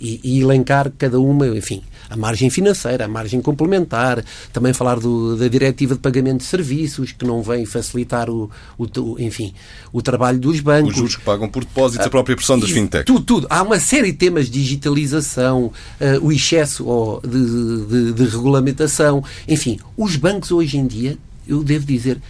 e, 0.00 0.20
e, 0.22 0.40
elencar 0.40 0.92
cada 0.98 1.20
uma, 1.20 1.46
enfim, 1.48 1.82
a 2.10 2.16
margem 2.16 2.50
financeira, 2.50 3.04
a 3.04 3.08
margem 3.08 3.40
complementar, 3.40 4.24
também 4.52 4.72
falar 4.72 4.98
do, 4.98 5.36
da 5.36 5.46
diretiva 5.46 5.94
de 5.94 6.00
pagamento 6.00 6.38
de 6.38 6.44
serviços, 6.44 7.12
que 7.12 7.24
não 7.24 7.40
vem 7.40 7.64
facilitar 7.64 8.28
o, 8.28 8.50
o, 8.76 9.16
enfim, 9.20 9.54
o 9.92 10.02
trabalho 10.02 10.38
dos 10.38 10.58
bancos. 10.58 10.90
Os 10.90 10.96
juros 10.96 11.16
que 11.16 11.22
pagam 11.22 11.48
por 11.48 11.64
depósitos, 11.64 12.04
a 12.04 12.10
própria 12.10 12.34
pressão 12.34 12.58
das 12.58 12.70
fintechs. 12.70 13.06
Tudo, 13.06 13.24
tudo. 13.24 13.46
Há 13.48 13.62
uma 13.62 13.78
série 13.78 14.10
de 14.10 14.18
temas, 14.18 14.50
digitalização, 14.50 15.66
uh, 15.66 15.72
o 16.20 16.32
excesso 16.32 17.20
de, 17.22 17.86
de, 17.86 18.12
de 18.12 18.24
regulamentação, 18.24 19.22
enfim, 19.46 19.78
os 19.96 20.16
bancos 20.16 20.50
hoje 20.50 20.76
em 20.76 20.86
dia, 20.86 21.16
eu 21.46 21.62
devo 21.62 21.86
dizer, 21.86 22.20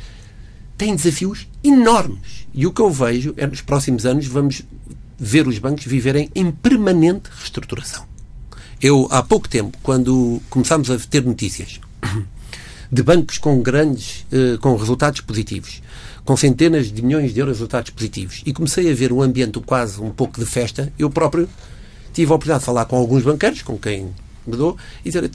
têm 0.76 0.94
desafios 0.94 1.48
enormes. 1.64 2.46
E 2.52 2.66
o 2.66 2.72
que 2.72 2.82
eu 2.82 2.90
vejo 2.90 3.32
é 3.38 3.46
nos 3.46 3.62
próximos 3.62 4.04
anos 4.04 4.26
vamos 4.26 4.62
ver 5.18 5.46
os 5.46 5.58
bancos 5.58 5.84
viverem 5.84 6.28
em 6.34 6.50
permanente 6.50 7.30
reestruturação. 7.30 8.09
Eu, 8.82 9.06
há 9.10 9.22
pouco 9.22 9.46
tempo, 9.46 9.76
quando 9.82 10.40
começámos 10.48 10.90
a 10.90 10.98
ter 10.98 11.22
notícias 11.22 11.78
de 12.90 13.02
bancos 13.02 13.36
com 13.36 13.60
grandes, 13.60 14.24
eh, 14.32 14.56
com 14.58 14.74
resultados 14.74 15.20
positivos, 15.20 15.82
com 16.24 16.34
centenas 16.34 16.90
de 16.90 17.02
milhões 17.02 17.34
de 17.34 17.40
euros 17.40 17.56
de 17.56 17.58
resultados 17.58 17.90
positivos, 17.90 18.40
e 18.46 18.54
comecei 18.54 18.90
a 18.90 18.94
ver 18.94 19.12
um 19.12 19.20
ambiente 19.20 19.60
quase 19.60 20.00
um 20.00 20.08
pouco 20.08 20.40
de 20.40 20.46
festa, 20.46 20.90
eu 20.98 21.10
próprio 21.10 21.46
tive 22.14 22.32
a 22.32 22.34
oportunidade 22.36 22.60
de 22.60 22.64
falar 22.64 22.86
com 22.86 22.96
alguns 22.96 23.22
banqueiros, 23.22 23.60
com 23.60 23.76
quem 23.76 24.08
me 24.46 24.56
dou, 24.56 24.78
e 25.04 25.10
dizer, 25.10 25.30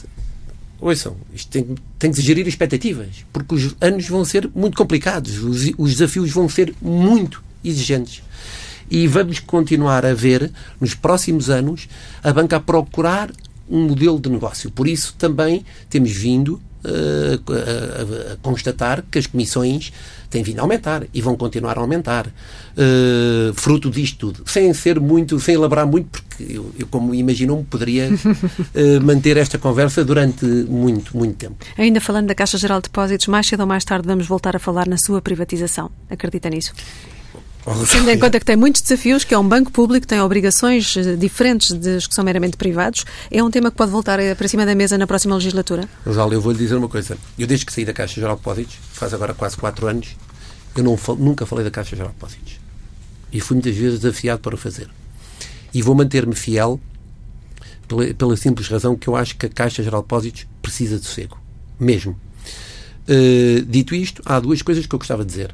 ouçam, 0.82 1.16
isto 1.32 1.52
tem, 1.52 1.76
tem 2.00 2.12
que 2.12 2.22
gerir 2.24 2.48
expectativas, 2.48 3.28
porque 3.32 3.54
os 3.54 3.76
anos 3.80 4.08
vão 4.08 4.26
ser 4.26 4.50
muito 4.56 4.76
complicados, 4.76 5.38
os, 5.44 5.72
os 5.78 5.92
desafios 5.92 6.32
vão 6.32 6.50
ser 6.50 6.74
muito 6.82 7.44
exigentes 7.64 8.24
e 8.90 9.08
vamos 9.08 9.40
continuar 9.40 10.06
a 10.06 10.14
ver, 10.14 10.52
nos 10.80 10.94
próximos 10.94 11.50
anos, 11.50 11.88
a 12.24 12.32
banca 12.32 12.58
a 12.58 12.60
procurar 12.60 13.32
um 13.70 13.88
modelo 13.88 14.20
de 14.20 14.30
negócio. 14.30 14.70
Por 14.70 14.88
isso, 14.88 15.16
também 15.18 15.66
temos 15.90 16.12
vindo 16.12 16.62
uh, 16.86 17.52
a, 17.52 18.34
a, 18.34 18.38
constatar 18.38 19.04
que 19.10 19.18
as 19.18 19.26
comissões 19.26 19.92
têm 20.30 20.44
vindo 20.44 20.60
a 20.60 20.62
aumentar 20.62 21.04
e 21.14 21.22
vão 21.22 21.36
continuar 21.36 21.78
a 21.78 21.82
aumentar. 21.82 22.28
Uh, 22.28 23.54
fruto 23.54 23.90
disto 23.90 24.18
tudo. 24.18 24.44
Sem 24.50 24.74
ser 24.74 25.00
muito, 25.00 25.40
sem 25.40 25.56
elaborar 25.56 25.88
muito, 25.88 26.08
porque 26.10 26.44
eu, 26.58 26.72
eu 26.78 26.88
como 26.88 27.14
imaginou-me, 27.16 27.64
poderia 27.64 28.10
uh, 28.10 29.02
manter 29.04 29.38
esta 29.38 29.58
conversa 29.58 30.04
durante 30.04 30.46
muito, 30.46 31.18
muito 31.18 31.36
tempo. 31.36 31.56
Ainda 31.78 32.00
falando 32.00 32.28
da 32.28 32.36
Caixa 32.36 32.58
Geral 32.58 32.80
de 32.80 32.90
Depósitos, 32.90 33.28
mais 33.28 33.48
cedo 33.48 33.62
ou 33.62 33.68
mais 33.68 33.84
tarde 33.84 34.08
vamos 34.08 34.28
voltar 34.28 34.56
a 34.56 34.60
falar 34.60 34.88
na 34.88 34.98
sua 34.98 35.22
privatização. 35.22 35.90
Acredita 36.10 36.50
nisso? 36.50 36.74
Tendo 37.92 38.10
em 38.12 38.20
conta 38.20 38.40
que 38.40 38.46
tem 38.46 38.56
muitos 38.56 38.82
desafios, 38.82 39.24
que 39.24 39.34
é 39.34 39.40
um 39.40 39.48
banco 39.48 39.72
público, 39.72 40.06
tem 40.06 40.22
obrigações 40.22 40.96
eh, 40.96 41.16
diferentes 41.16 41.72
dos 41.72 42.06
que 42.06 42.14
são 42.14 42.24
meramente 42.24 42.56
privados, 42.58 43.06
é 43.32 43.44
um 43.44 43.50
tema 43.50 43.72
que 43.72 43.78
pode 43.78 43.92
voltar 43.92 44.20
eh, 44.20 44.36
para 44.36 44.48
cima 44.48 44.68
da 44.68 44.76
mesa 44.76 45.00
na 45.00 45.08
próxima 45.08 45.34
legislatura? 45.34 45.90
Rosália, 46.06 46.36
eu 46.36 46.42
vou-lhe 46.42 46.60
dizer 46.60 46.76
uma 46.76 46.88
coisa. 46.88 47.18
Eu, 47.40 47.48
desde 47.48 47.66
que 47.66 47.74
saí 47.74 47.84
da 47.84 47.92
Caixa 47.92 48.22
Geral 48.22 48.36
de 48.36 48.42
Depósitos, 48.42 48.78
faz 48.94 49.16
agora 49.16 49.34
quase 49.34 49.58
4 49.58 49.88
anos, 49.88 50.16
eu 50.76 50.84
não, 50.84 50.96
nunca 51.18 51.48
falei 51.48 51.66
da 51.66 51.72
Caixa 51.72 51.96
Geral 51.96 52.12
de 52.12 52.16
Depósitos. 52.16 52.60
E 53.34 53.42
fui 53.42 53.56
muitas 53.56 53.76
vezes 53.76 54.00
desafiado 54.00 54.42
para 54.42 54.54
o 54.54 54.58
fazer. 54.58 54.88
E 55.74 55.82
vou 55.82 55.96
manter-me 55.96 56.36
fiel 56.36 56.80
pela, 57.88 58.14
pela, 58.14 58.38
simples 58.38 58.68
razão 58.68 58.96
que 58.96 59.08
eu 59.08 59.16
acho 59.16 59.36
que 59.38 59.48
a 59.48 59.50
Caixa 59.50 59.82
Geral 59.82 60.02
de 60.02 60.06
Depósitos 60.06 60.48
precisa 60.62 61.00
de 61.00 61.06
sossego. 61.06 61.42
Mesmo. 61.80 62.16
Uh, 63.10 63.66
dito 63.66 63.96
isto, 63.96 64.22
há 64.24 64.40
duas 64.40 64.62
coisas 64.62 64.86
que 64.86 64.94
eu 64.94 65.00
gostava 65.00 65.24
de 65.24 65.32
dizer, 65.32 65.54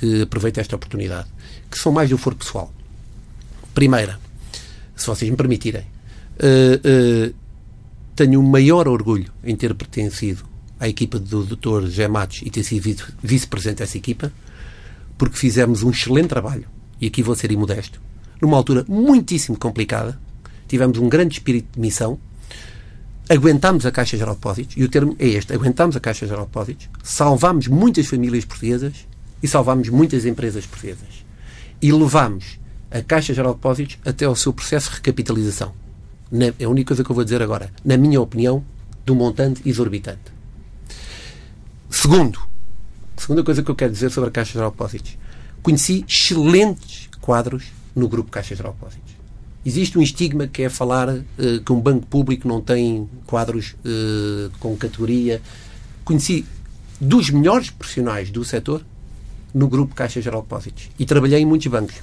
que 0.00 0.22
aproveito 0.22 0.58
esta 0.58 0.74
oportunidade 0.74 1.28
que 1.70 1.78
são 1.78 1.92
mais 1.92 2.08
do 2.08 2.16
foro 2.16 2.34
pessoal. 2.34 2.72
Primeira, 3.74 4.18
se 4.96 5.06
vocês 5.06 5.30
me 5.30 5.36
permitirem, 5.36 5.82
uh, 5.82 7.28
uh, 7.28 7.34
tenho 8.16 8.40
o 8.40 8.42
maior 8.42 8.88
orgulho 8.88 9.30
em 9.44 9.54
ter 9.54 9.74
pertencido 9.74 10.44
à 10.80 10.88
equipa 10.88 11.18
do 11.18 11.44
Dr. 11.44 11.82
José 11.82 12.08
Matos 12.08 12.40
e 12.42 12.50
ter 12.50 12.64
sido 12.64 13.04
vice-presidente 13.22 13.78
dessa 13.78 13.98
equipa, 13.98 14.32
porque 15.18 15.36
fizemos 15.36 15.82
um 15.82 15.90
excelente 15.90 16.28
trabalho, 16.28 16.64
e 16.98 17.06
aqui 17.06 17.22
vou 17.22 17.34
ser 17.34 17.52
imodesto, 17.52 18.00
numa 18.40 18.56
altura 18.56 18.86
muitíssimo 18.88 19.58
complicada, 19.58 20.18
tivemos 20.66 20.98
um 20.98 21.10
grande 21.10 21.34
espírito 21.34 21.74
de 21.74 21.80
missão, 21.80 22.18
aguentámos 23.28 23.84
a 23.84 23.92
Caixa 23.92 24.16
Geral 24.16 24.34
de 24.34 24.40
Depósitos, 24.40 24.76
e 24.78 24.82
o 24.82 24.88
termo 24.88 25.14
é 25.18 25.28
este, 25.28 25.52
aguentámos 25.52 25.94
a 25.94 26.00
Caixa 26.00 26.26
Geral 26.26 26.46
de 26.46 26.48
Depósitos, 26.48 26.88
salvámos 27.02 27.68
muitas 27.68 28.06
famílias 28.06 28.46
portuguesas 28.46 29.09
e 29.42 29.48
salvámos 29.48 29.88
muitas 29.88 30.24
empresas 30.24 30.66
portuguesas 30.66 31.24
e 31.80 31.90
levamos 31.92 32.58
a 32.90 33.00
Caixa 33.00 33.32
Geral 33.32 33.52
de 33.52 33.58
Depósitos 33.58 33.98
até 34.04 34.24
ao 34.24 34.36
seu 34.36 34.52
processo 34.52 34.90
de 34.90 34.96
recapitalização. 34.96 35.72
Na, 36.30 36.46
é 36.58 36.64
a 36.64 36.68
única 36.68 36.88
coisa 36.88 37.04
que 37.04 37.10
eu 37.10 37.14
vou 37.14 37.24
dizer 37.24 37.42
agora. 37.42 37.70
Na 37.84 37.96
minha 37.96 38.20
opinião, 38.20 38.64
do 39.06 39.14
montante 39.14 39.62
exorbitante. 39.68 40.32
Segundo, 41.88 42.38
segunda 43.16 43.42
coisa 43.42 43.62
que 43.62 43.70
eu 43.70 43.74
quero 43.74 43.92
dizer 43.92 44.10
sobre 44.10 44.28
a 44.28 44.32
Caixa 44.32 44.52
Geral 44.52 44.70
de 44.70 44.76
Depósitos. 44.76 45.18
Conheci 45.62 46.04
excelentes 46.08 47.08
quadros 47.20 47.66
no 47.94 48.08
grupo 48.08 48.30
Caixa 48.30 48.54
Geral 48.54 48.72
de 48.72 48.78
Depósitos. 48.78 49.14
Existe 49.64 49.98
um 49.98 50.02
estigma 50.02 50.46
que 50.46 50.62
é 50.62 50.68
falar 50.68 51.08
uh, 51.08 51.24
que 51.64 51.72
um 51.72 51.80
banco 51.80 52.06
público 52.06 52.48
não 52.48 52.60
tem 52.60 53.08
quadros 53.26 53.76
uh, 53.84 54.50
com 54.58 54.76
categoria. 54.76 55.42
Conheci 56.04 56.46
dos 57.00 57.30
melhores 57.30 57.70
profissionais 57.70 58.30
do 58.30 58.44
setor 58.44 58.84
no 59.54 59.68
grupo 59.68 59.94
Caixa 59.94 60.20
Geral 60.20 60.40
de 60.40 60.48
Depósitos 60.48 60.88
e 60.98 61.04
trabalhei 61.04 61.40
em 61.40 61.46
muitos 61.46 61.66
bancos. 61.66 61.96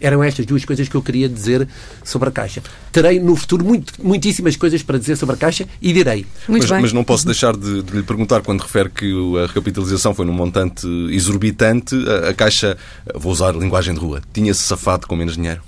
Eram 0.00 0.22
estas 0.22 0.44
duas 0.44 0.64
coisas 0.64 0.88
que 0.88 0.94
eu 0.94 1.00
queria 1.00 1.28
dizer 1.28 1.66
sobre 2.02 2.28
a 2.28 2.32
Caixa. 2.32 2.62
Terei 2.90 3.20
no 3.20 3.36
futuro 3.36 3.64
muito, 3.64 3.94
muitíssimas 4.02 4.56
coisas 4.56 4.82
para 4.82 4.98
dizer 4.98 5.16
sobre 5.16 5.36
a 5.36 5.38
Caixa 5.38 5.66
e 5.80 5.92
direi. 5.92 6.26
Mas, 6.48 6.68
mas, 6.68 6.92
não 6.92 7.04
posso 7.04 7.24
deixar 7.24 7.56
de, 7.56 7.82
de, 7.82 7.96
lhe 7.96 8.02
perguntar, 8.02 8.42
quando 8.42 8.60
refere 8.60 8.90
que 8.90 9.12
a 9.42 9.46
recapitalização 9.46 10.12
foi 10.12 10.26
num 10.26 10.32
montante 10.32 10.86
exorbitante, 11.10 11.94
a, 12.08 12.30
a 12.30 12.34
Caixa, 12.34 12.76
vou 13.14 13.32
usar 13.32 13.54
linguagem 13.54 13.94
de 13.94 14.00
rua, 14.00 14.20
tinha-se 14.32 14.60
safado 14.60 15.06
com 15.06 15.16
menos 15.16 15.36
dinheiro? 15.36 15.62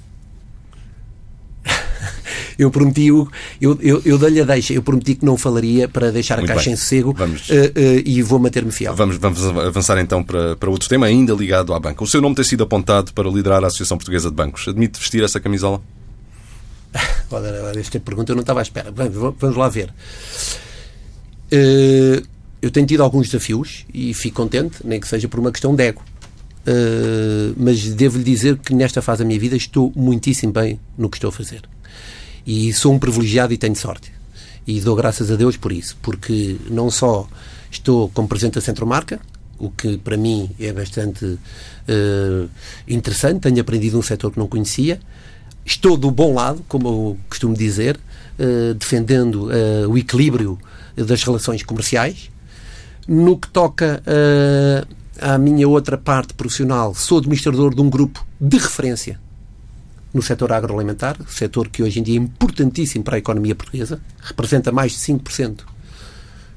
Eu 2.59 2.71
prometi, 2.71 3.07
eu, 3.09 3.29
eu, 3.61 4.01
eu 4.05 4.19
dei-lhe 4.19 4.41
a 4.41 4.45
deixa, 4.45 4.73
eu 4.73 4.83
prometi 4.83 5.15
que 5.15 5.25
não 5.25 5.37
falaria 5.37 5.89
para 5.89 6.11
deixar 6.11 6.39
Muito 6.39 6.51
a 6.51 6.55
caixa 6.55 6.71
bem. 6.71 6.75
em 6.75 6.77
sossego 6.77 7.13
vamos, 7.13 7.49
uh, 7.51 7.53
uh, 7.53 8.03
e 8.05 8.23
vou 8.23 8.39
manter-me 8.39 8.73
fiel. 8.73 8.95
Vamos, 8.95 9.19
vamos 9.19 9.45
avançar 9.45 9.99
então 9.99 10.23
para, 10.23 10.57
para 10.57 10.71
outro 10.71 10.89
tema, 10.89 11.07
ainda 11.07 11.35
ligado 11.35 11.75
à 11.75 11.81
banca. 11.81 12.03
O 12.03 12.07
seu 12.07 12.21
nome 12.21 12.35
tem 12.35 12.45
sido 12.45 12.65
apontado 12.65 13.13
para 13.13 13.29
liderar 13.29 13.63
a 13.63 13.67
Associação 13.67 13.99
Portuguesa 13.99 14.31
de 14.31 14.37
Bancos. 14.37 14.67
Admite 14.69 14.99
vestir 14.99 15.23
essa 15.23 15.39
camisola? 15.39 15.83
Olha, 17.31 17.79
esta 17.79 18.01
pergunta 18.01 18.33
eu 18.33 18.37
não 18.37 18.41
estava 18.41 18.61
à 18.61 18.63
espera. 18.63 18.91
Vamos, 18.91 19.57
lá 19.57 19.69
ver. 19.69 19.93
Uh, 21.53 22.27
eu 22.63 22.71
tenho 22.71 22.87
tido 22.87 23.03
alguns 23.03 23.29
desafios 23.29 23.85
e 23.93 24.15
fico 24.15 24.37
contente, 24.37 24.79
nem 24.83 24.99
que 24.99 25.07
seja 25.07 25.29
por 25.29 25.39
uma 25.39 25.53
questão 25.53 25.75
de 25.75 25.85
ego. 25.85 26.03
Mas 27.57 27.85
devo-lhe 27.95 28.25
dizer 28.25 28.57
que 28.57 28.75
nesta 28.75 29.01
fase 29.01 29.21
da 29.21 29.25
minha 29.25 29.39
vida 29.39 29.55
estou 29.55 29.93
muitíssimo 29.95 30.53
bem 30.53 30.81
no 30.99 31.09
que 31.09 31.17
estou 31.17 31.29
a 31.29 31.33
fazer. 31.33 31.63
E 32.47 32.73
sou 32.73 32.93
um 32.95 32.99
privilegiado 32.99 33.53
e 33.53 33.59
tenho 33.59 33.75
sorte. 33.75 34.13
E 34.67 34.81
dou 34.81 34.95
graças 34.95 35.31
a 35.31 35.37
Deus 35.37 35.57
por 35.57 35.73
isso, 35.73 35.97
porque 36.01 36.57
não 36.71 36.91
só 36.91 37.29
estou 37.71 38.09
como 38.11 38.29
presidente 38.29 38.55
da 38.55 38.61
Centromarca, 38.61 39.21
o 39.59 39.71
que 39.71 39.97
para 39.97 40.17
mim 40.17 40.51
é 40.59 40.73
bastante 40.73 41.25
uh, 41.25 42.51
interessante, 42.87 43.41
tenho 43.41 43.61
aprendido 43.61 43.99
um 43.99 44.03
setor 44.03 44.33
que 44.33 44.39
não 44.39 44.47
conhecia, 44.47 45.01
estou 45.65 45.97
do 45.97 46.11
bom 46.11 46.35
lado, 46.35 46.65
como 46.69 46.89
eu 46.89 47.19
costumo 47.29 47.55
dizer, 47.55 47.99
uh, 48.39 48.75
defendendo 48.75 49.47
uh, 49.47 49.89
o 49.89 49.97
equilíbrio 49.97 50.59
das 50.97 51.23
relações 51.23 51.63
comerciais. 51.63 52.31
No 53.07 53.39
que 53.39 53.49
toca 53.49 54.03
à 55.21 55.39
minha 55.39 55.69
outra 55.69 55.97
parte 55.97 56.35
profissional, 56.35 56.93
sou 56.93 57.19
administrador 57.19 57.73
de 57.73 57.81
um 57.81 57.89
grupo 57.89 58.27
de 58.41 58.59
referência 58.59 59.21
no 60.17 60.23
setor 60.23 60.51
agroalimentar, 60.51 61.17
setor 61.29 61.69
que 61.69 61.83
hoje 61.83 62.01
em 62.01 62.03
dia 62.03 62.19
é 62.19 62.23
importantíssimo 62.23 63.05
para 63.05 63.17
a 63.17 63.19
economia 63.19 63.55
portuguesa, 63.55 64.01
representa 64.23 64.73
mais 64.73 64.93
de 64.93 64.99
5% 64.99 65.61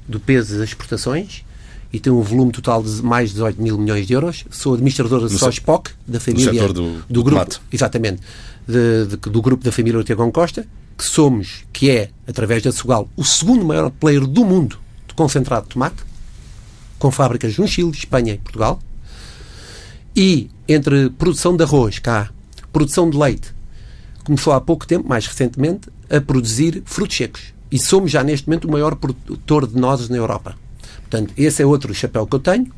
do 0.08 0.18
peso 0.18 0.58
das 0.58 0.70
exportações 0.70 1.44
e 1.92 2.00
tem 2.00 2.10
um 2.10 2.22
volume 2.22 2.52
total 2.52 2.82
de 2.82 3.02
mais 3.02 3.28
de 3.28 3.34
18 3.34 3.60
mil 3.60 3.76
milhões 3.76 4.06
de 4.06 4.14
euros. 4.14 4.44
Sou 4.50 4.74
administrador 4.74 5.20
da 5.20 5.28
SOSPOC, 5.28 5.90
da 6.06 6.18
família 6.18 6.68
do, 6.68 6.72
do, 6.72 7.04
do 7.08 7.22
grupo, 7.22 7.44
tomate. 7.44 7.60
exatamente, 7.70 8.22
de, 8.66 9.06
de, 9.06 9.16
do 9.16 9.42
grupo 9.42 9.62
da 9.62 9.70
família 9.70 9.98
Ortega 9.98 10.30
Costa, 10.30 10.66
que 10.96 11.04
somos, 11.04 11.64
que 11.70 11.90
é, 11.90 12.08
através 12.26 12.62
da 12.62 12.72
Sugal, 12.72 13.08
o 13.14 13.24
segundo 13.24 13.64
maior 13.64 13.90
player 13.90 14.26
do 14.26 14.44
mundo 14.44 14.78
de 15.06 15.14
concentrado 15.14 15.64
de 15.64 15.74
tomate, 15.74 16.02
com 16.98 17.10
fábricas 17.10 17.58
no 17.58 17.68
Chile, 17.68 17.90
Espanha 17.90 18.32
e 18.32 18.38
Portugal. 18.38 18.80
E 20.16 20.50
entre 20.66 21.10
produção 21.10 21.56
de 21.56 21.62
arroz 21.62 21.98
cá 21.98 22.30
Produção 22.72 23.08
de 23.08 23.16
leite. 23.16 23.54
Começou 24.24 24.52
há 24.52 24.60
pouco 24.60 24.86
tempo, 24.86 25.08
mais 25.08 25.26
recentemente, 25.26 25.88
a 26.08 26.20
produzir 26.20 26.82
frutos 26.84 27.16
secos. 27.16 27.54
E 27.70 27.78
somos 27.78 28.10
já 28.10 28.22
neste 28.22 28.48
momento 28.48 28.66
o 28.66 28.70
maior 28.70 28.96
produtor 28.96 29.66
de 29.66 29.76
nozes 29.76 30.08
na 30.08 30.16
Europa. 30.16 30.56
Portanto, 31.10 31.32
esse 31.36 31.62
é 31.62 31.66
outro 31.66 31.92
chapéu 31.92 32.26
que 32.26 32.36
eu 32.36 32.38
tenho 32.38 32.70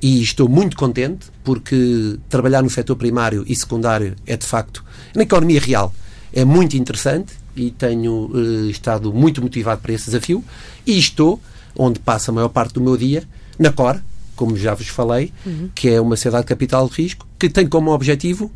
e 0.00 0.22
estou 0.22 0.48
muito 0.48 0.76
contente 0.76 1.26
porque 1.42 2.18
trabalhar 2.28 2.62
no 2.62 2.68
setor 2.68 2.96
primário 2.96 3.44
e 3.46 3.56
secundário 3.56 4.14
é 4.26 4.36
de 4.36 4.46
facto, 4.46 4.84
na 5.14 5.22
economia 5.22 5.58
real, 5.60 5.94
é 6.32 6.44
muito 6.44 6.76
interessante 6.76 7.32
e 7.56 7.70
tenho 7.70 8.30
uh, 8.32 8.70
estado 8.70 9.12
muito 9.12 9.40
motivado 9.42 9.80
para 9.80 9.92
esse 9.92 10.06
desafio 10.06 10.44
e 10.86 10.98
estou, 10.98 11.40
onde 11.74 11.98
passa 11.98 12.30
a 12.30 12.34
maior 12.34 12.50
parte 12.50 12.74
do 12.74 12.80
meu 12.80 12.96
dia, 12.96 13.24
na 13.58 13.72
COR, 13.72 13.98
como 14.36 14.56
já 14.56 14.74
vos 14.74 14.88
falei, 14.88 15.32
uhum. 15.44 15.70
que 15.74 15.88
é 15.88 16.00
uma 16.00 16.14
sociedade 16.14 16.44
de 16.44 16.48
capital 16.48 16.88
de 16.88 16.94
risco, 16.94 17.26
que 17.38 17.48
tem 17.48 17.66
como 17.66 17.90
objetivo 17.90 18.52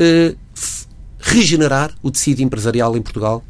uh, 0.00 0.36
regenerar 1.18 1.92
o 2.02 2.10
tecido 2.10 2.42
empresarial 2.42 2.96
em 2.96 3.02
Portugal 3.02 3.44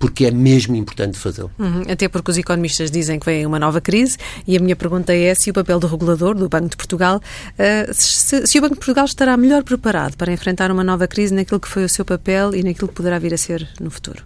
porque 0.00 0.24
é 0.24 0.30
mesmo 0.30 0.74
importante 0.74 1.18
fazê-lo. 1.18 1.50
Uhum, 1.58 1.82
até 1.86 2.08
porque 2.08 2.30
os 2.30 2.38
economistas 2.38 2.90
dizem 2.90 3.20
que 3.20 3.26
vem 3.26 3.44
uma 3.44 3.58
nova 3.58 3.82
crise 3.82 4.16
e 4.46 4.56
a 4.56 4.60
minha 4.60 4.74
pergunta 4.74 5.14
é 5.14 5.34
se 5.34 5.50
o 5.50 5.52
papel 5.52 5.78
do 5.78 5.86
regulador, 5.86 6.34
do 6.34 6.48
Banco 6.48 6.70
de 6.70 6.76
Portugal, 6.76 7.18
uh, 7.18 7.92
se, 7.92 8.46
se, 8.46 8.58
o 8.58 8.62
Banco 8.62 8.74
de 8.74 8.80
Portugal 8.80 9.04
estará 9.04 9.36
melhor 9.36 9.62
preparado 9.62 10.16
para 10.16 10.32
enfrentar 10.32 10.70
uma 10.70 10.82
nova 10.82 11.06
crise 11.06 11.34
naquilo 11.34 11.60
que 11.60 11.68
foi 11.68 11.84
o 11.84 11.88
seu 11.88 12.04
papel 12.04 12.54
e 12.54 12.62
naquilo 12.62 12.88
que 12.88 12.94
poderá 12.94 13.18
vir 13.18 13.34
a 13.34 13.36
ser 13.36 13.68
no 13.78 13.90
futuro. 13.90 14.24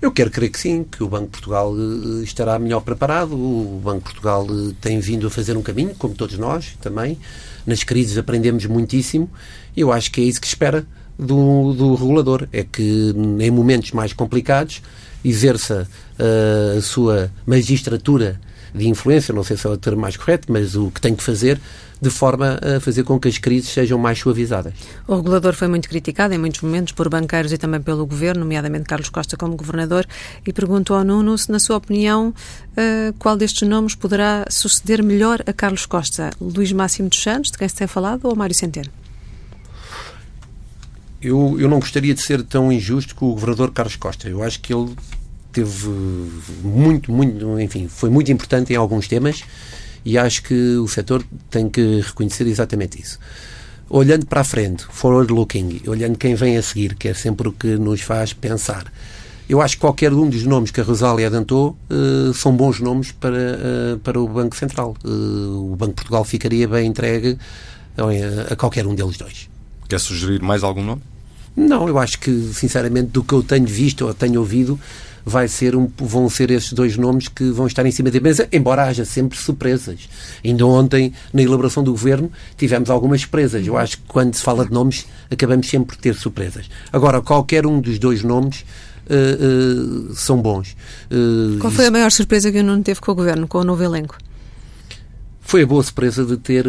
Eu 0.00 0.10
quero 0.10 0.30
crer 0.30 0.48
que 0.48 0.58
sim, 0.58 0.82
que 0.82 1.02
o 1.02 1.08
Banco 1.08 1.26
de 1.26 1.32
Portugal 1.32 1.72
uh, 1.72 2.22
estará 2.22 2.58
melhor 2.58 2.80
preparado. 2.80 3.34
O 3.34 3.80
Banco 3.84 3.98
de 3.98 4.04
Portugal 4.04 4.46
uh, 4.46 4.72
tem 4.80 4.98
vindo 4.98 5.26
a 5.26 5.30
fazer 5.30 5.58
um 5.58 5.62
caminho, 5.62 5.94
como 5.98 6.14
todos 6.14 6.38
nós 6.38 6.74
também. 6.80 7.18
Nas 7.66 7.84
crises 7.84 8.16
aprendemos 8.16 8.64
muitíssimo 8.64 9.30
e 9.76 9.82
eu 9.82 9.92
acho 9.92 10.10
que 10.10 10.22
é 10.22 10.24
isso 10.24 10.40
que 10.40 10.46
espera 10.46 10.86
do, 11.18 11.74
do 11.74 11.94
regulador. 11.94 12.48
É 12.50 12.64
que 12.64 13.14
em 13.40 13.50
momentos 13.50 13.92
mais 13.92 14.14
complicados 14.14 14.80
exerça 15.22 15.86
uh, 16.18 16.78
a 16.78 16.80
sua 16.80 17.30
magistratura 17.46 18.40
de 18.74 18.88
influência, 18.88 19.34
não 19.34 19.44
sei 19.44 19.56
se 19.56 19.66
é 19.66 19.70
o 19.70 19.76
termo 19.76 20.00
mais 20.00 20.16
correto, 20.16 20.50
mas 20.52 20.74
o 20.74 20.90
que 20.90 21.00
tem 21.00 21.14
que 21.14 21.22
fazer 21.22 21.60
de 22.00 22.08
forma 22.08 22.58
a 22.62 22.80
fazer 22.80 23.04
com 23.04 23.20
que 23.20 23.28
as 23.28 23.36
crises 23.38 23.70
sejam 23.70 23.98
mais 23.98 24.18
suavizadas. 24.18 24.72
O 25.06 25.16
regulador 25.16 25.54
foi 25.54 25.68
muito 25.68 25.88
criticado 25.88 26.32
em 26.32 26.38
muitos 26.38 26.62
momentos 26.62 26.92
por 26.92 27.08
banqueiros 27.08 27.52
e 27.52 27.58
também 27.58 27.80
pelo 27.80 28.06
governo, 28.06 28.40
nomeadamente 28.40 28.84
Carlos 28.84 29.10
Costa 29.10 29.36
como 29.36 29.54
governador, 29.54 30.06
e 30.46 30.52
pergunto 30.52 30.94
ao 30.94 31.04
Nuno 31.04 31.36
se, 31.36 31.50
na 31.52 31.58
sua 31.58 31.76
opinião, 31.76 32.28
uh, 32.28 33.12
qual 33.18 33.36
destes 33.36 33.68
nomes 33.68 33.94
poderá 33.94 34.46
suceder 34.48 35.02
melhor 35.02 35.42
a 35.46 35.52
Carlos 35.52 35.84
Costa? 35.84 36.30
Luís 36.40 36.72
Máximo 36.72 37.08
dos 37.08 37.22
Santos, 37.22 37.50
de 37.50 37.58
quem 37.58 37.68
se 37.68 37.74
tem 37.74 37.86
falado, 37.86 38.24
ou 38.24 38.34
Mário 38.34 38.54
Centeno? 38.54 38.90
Eu, 41.20 41.56
eu 41.60 41.68
não 41.68 41.80
gostaria 41.80 42.14
de 42.14 42.22
ser 42.22 42.42
tão 42.42 42.72
injusto 42.72 43.14
com 43.14 43.26
o 43.26 43.34
governador 43.34 43.72
Carlos 43.72 43.96
Costa. 43.96 44.26
Eu 44.26 44.42
acho 44.42 44.58
que 44.60 44.72
ele 44.72 44.94
teve 45.52 45.88
muito, 46.62 47.12
muito, 47.12 47.60
enfim, 47.60 47.88
foi 47.88 48.10
muito 48.10 48.30
importante 48.30 48.72
em 48.72 48.76
alguns 48.76 49.08
temas 49.08 49.42
e 50.04 50.16
acho 50.16 50.42
que 50.42 50.76
o 50.76 50.88
setor 50.88 51.22
tem 51.50 51.68
que 51.68 52.00
reconhecer 52.00 52.46
exatamente 52.46 53.00
isso. 53.00 53.18
Olhando 53.88 54.24
para 54.26 54.42
a 54.42 54.44
frente, 54.44 54.84
forward 54.90 55.32
looking, 55.32 55.82
olhando 55.86 56.16
quem 56.16 56.34
vem 56.34 56.56
a 56.56 56.62
seguir, 56.62 56.94
que 56.94 57.08
é 57.08 57.14
sempre 57.14 57.48
o 57.48 57.52
que 57.52 57.76
nos 57.76 58.00
faz 58.00 58.32
pensar. 58.32 58.84
Eu 59.48 59.60
acho 59.60 59.74
que 59.74 59.80
qualquer 59.80 60.12
um 60.12 60.30
dos 60.30 60.44
nomes 60.44 60.70
que 60.70 60.80
a 60.80 60.84
Rosália 60.84 61.26
adentou 61.26 61.76
uh, 61.90 62.32
são 62.32 62.54
bons 62.54 62.78
nomes 62.78 63.10
para, 63.10 63.36
uh, 63.36 63.98
para 63.98 64.20
o 64.20 64.28
Banco 64.28 64.54
Central. 64.54 64.94
Uh, 65.04 65.72
o 65.72 65.76
Banco 65.76 65.90
de 65.90 65.96
Portugal 65.96 66.24
ficaria 66.24 66.68
bem 66.68 66.86
entregue 66.86 67.36
a, 67.98 68.52
a 68.52 68.56
qualquer 68.56 68.86
um 68.86 68.94
deles 68.94 69.16
dois. 69.16 69.50
Quer 69.88 69.98
sugerir 69.98 70.40
mais 70.40 70.62
algum 70.62 70.84
nome? 70.84 71.02
Não, 71.56 71.88
eu 71.88 71.98
acho 71.98 72.20
que, 72.20 72.52
sinceramente, 72.54 73.08
do 73.08 73.24
que 73.24 73.34
eu 73.34 73.42
tenho 73.42 73.66
visto 73.66 74.06
ou 74.06 74.14
tenho 74.14 74.38
ouvido, 74.38 74.78
vai 75.24 75.48
ser 75.48 75.76
um, 75.76 75.88
vão 75.96 76.28
ser 76.28 76.50
esses 76.50 76.72
dois 76.72 76.96
nomes 76.96 77.28
que 77.28 77.50
vão 77.50 77.66
estar 77.66 77.84
em 77.84 77.90
cima 77.90 78.10
da 78.10 78.20
mesa, 78.20 78.48
embora 78.52 78.84
haja 78.84 79.04
sempre 79.04 79.38
surpresas. 79.38 80.08
Ainda 80.44 80.66
ontem, 80.66 81.12
na 81.32 81.42
elaboração 81.42 81.82
do 81.82 81.90
governo, 81.90 82.30
tivemos 82.56 82.90
algumas 82.90 83.20
surpresas. 83.20 83.66
Eu 83.66 83.76
acho 83.76 83.98
que 83.98 84.04
quando 84.08 84.34
se 84.34 84.42
fala 84.42 84.64
de 84.64 84.72
nomes, 84.72 85.06
acabamos 85.30 85.68
sempre 85.68 85.96
por 85.96 86.02
ter 86.02 86.14
surpresas. 86.14 86.68
Agora, 86.92 87.20
qualquer 87.20 87.66
um 87.66 87.80
dos 87.80 87.98
dois 87.98 88.22
nomes 88.22 88.64
uh, 89.10 90.10
uh, 90.10 90.14
são 90.14 90.40
bons. 90.40 90.76
Uh, 91.10 91.58
Qual 91.58 91.72
foi 91.72 91.86
a 91.86 91.90
maior 91.90 92.10
surpresa 92.10 92.50
que 92.50 92.60
o 92.60 92.62
Nuno 92.62 92.82
teve 92.82 93.00
com 93.00 93.12
o 93.12 93.14
governo, 93.14 93.46
com 93.46 93.58
o 93.58 93.64
novo 93.64 93.82
elenco? 93.82 94.16
Foi 95.40 95.62
a 95.62 95.66
boa 95.66 95.82
surpresa 95.82 96.24
de 96.24 96.36
ter 96.36 96.64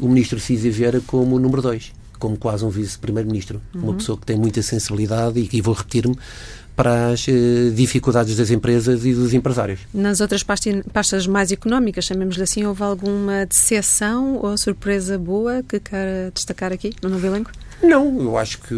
o 0.00 0.08
ministro 0.08 0.38
Císia 0.38 0.70
Vieira 0.70 1.00
como 1.06 1.38
número 1.38 1.62
2 1.62 2.04
como 2.24 2.38
quase 2.38 2.64
um 2.64 2.70
vice-primeiro-ministro, 2.70 3.60
uhum. 3.74 3.82
uma 3.82 3.94
pessoa 3.94 4.16
que 4.16 4.24
tem 4.24 4.36
muita 4.36 4.62
sensibilidade 4.62 5.38
e, 5.40 5.58
e 5.58 5.60
vou 5.60 5.74
repetir-me, 5.74 6.16
para 6.76 7.08
as 7.08 7.26
eh, 7.28 7.70
dificuldades 7.74 8.36
das 8.36 8.50
empresas 8.50 9.04
e 9.04 9.14
dos 9.14 9.32
empresários. 9.32 9.80
Nas 9.92 10.20
outras 10.20 10.42
pastas 10.42 11.26
mais 11.26 11.52
económicas, 11.52 12.04
chamemos-lhe 12.04 12.42
assim, 12.42 12.64
houve 12.64 12.82
alguma 12.82 13.46
decepção 13.46 14.40
ou 14.42 14.56
surpresa 14.58 15.16
boa 15.16 15.62
que 15.62 15.78
quer 15.78 16.30
destacar 16.32 16.72
aqui 16.72 16.92
no 17.02 17.08
novo 17.08 17.26
elenco? 17.26 17.50
Não, 17.82 18.20
eu 18.20 18.38
acho 18.38 18.58
que 18.58 18.74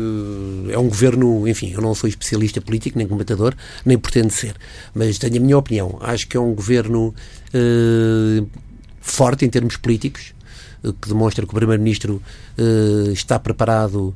é 0.70 0.78
um 0.78 0.88
governo, 0.88 1.46
enfim, 1.48 1.72
eu 1.72 1.80
não 1.80 1.94
sou 1.94 2.08
especialista 2.08 2.60
político, 2.60 2.98
nem 2.98 3.06
comentador, 3.06 3.54
nem 3.84 3.96
pretendo 3.96 4.30
ser, 4.30 4.54
mas 4.94 5.18
tenho 5.18 5.36
a 5.36 5.40
minha 5.40 5.56
opinião. 5.56 5.98
Acho 6.00 6.26
que 6.26 6.36
é 6.36 6.40
um 6.40 6.54
governo 6.54 7.14
eh, 7.54 8.44
forte 9.00 9.44
em 9.44 9.48
termos 9.48 9.76
políticos, 9.76 10.34
eh, 10.84 10.92
que 11.00 11.08
demonstra 11.08 11.46
que 11.46 11.52
o 11.52 11.56
Primeiro-Ministro 11.56 12.22
está 13.12 13.38
preparado 13.38 14.14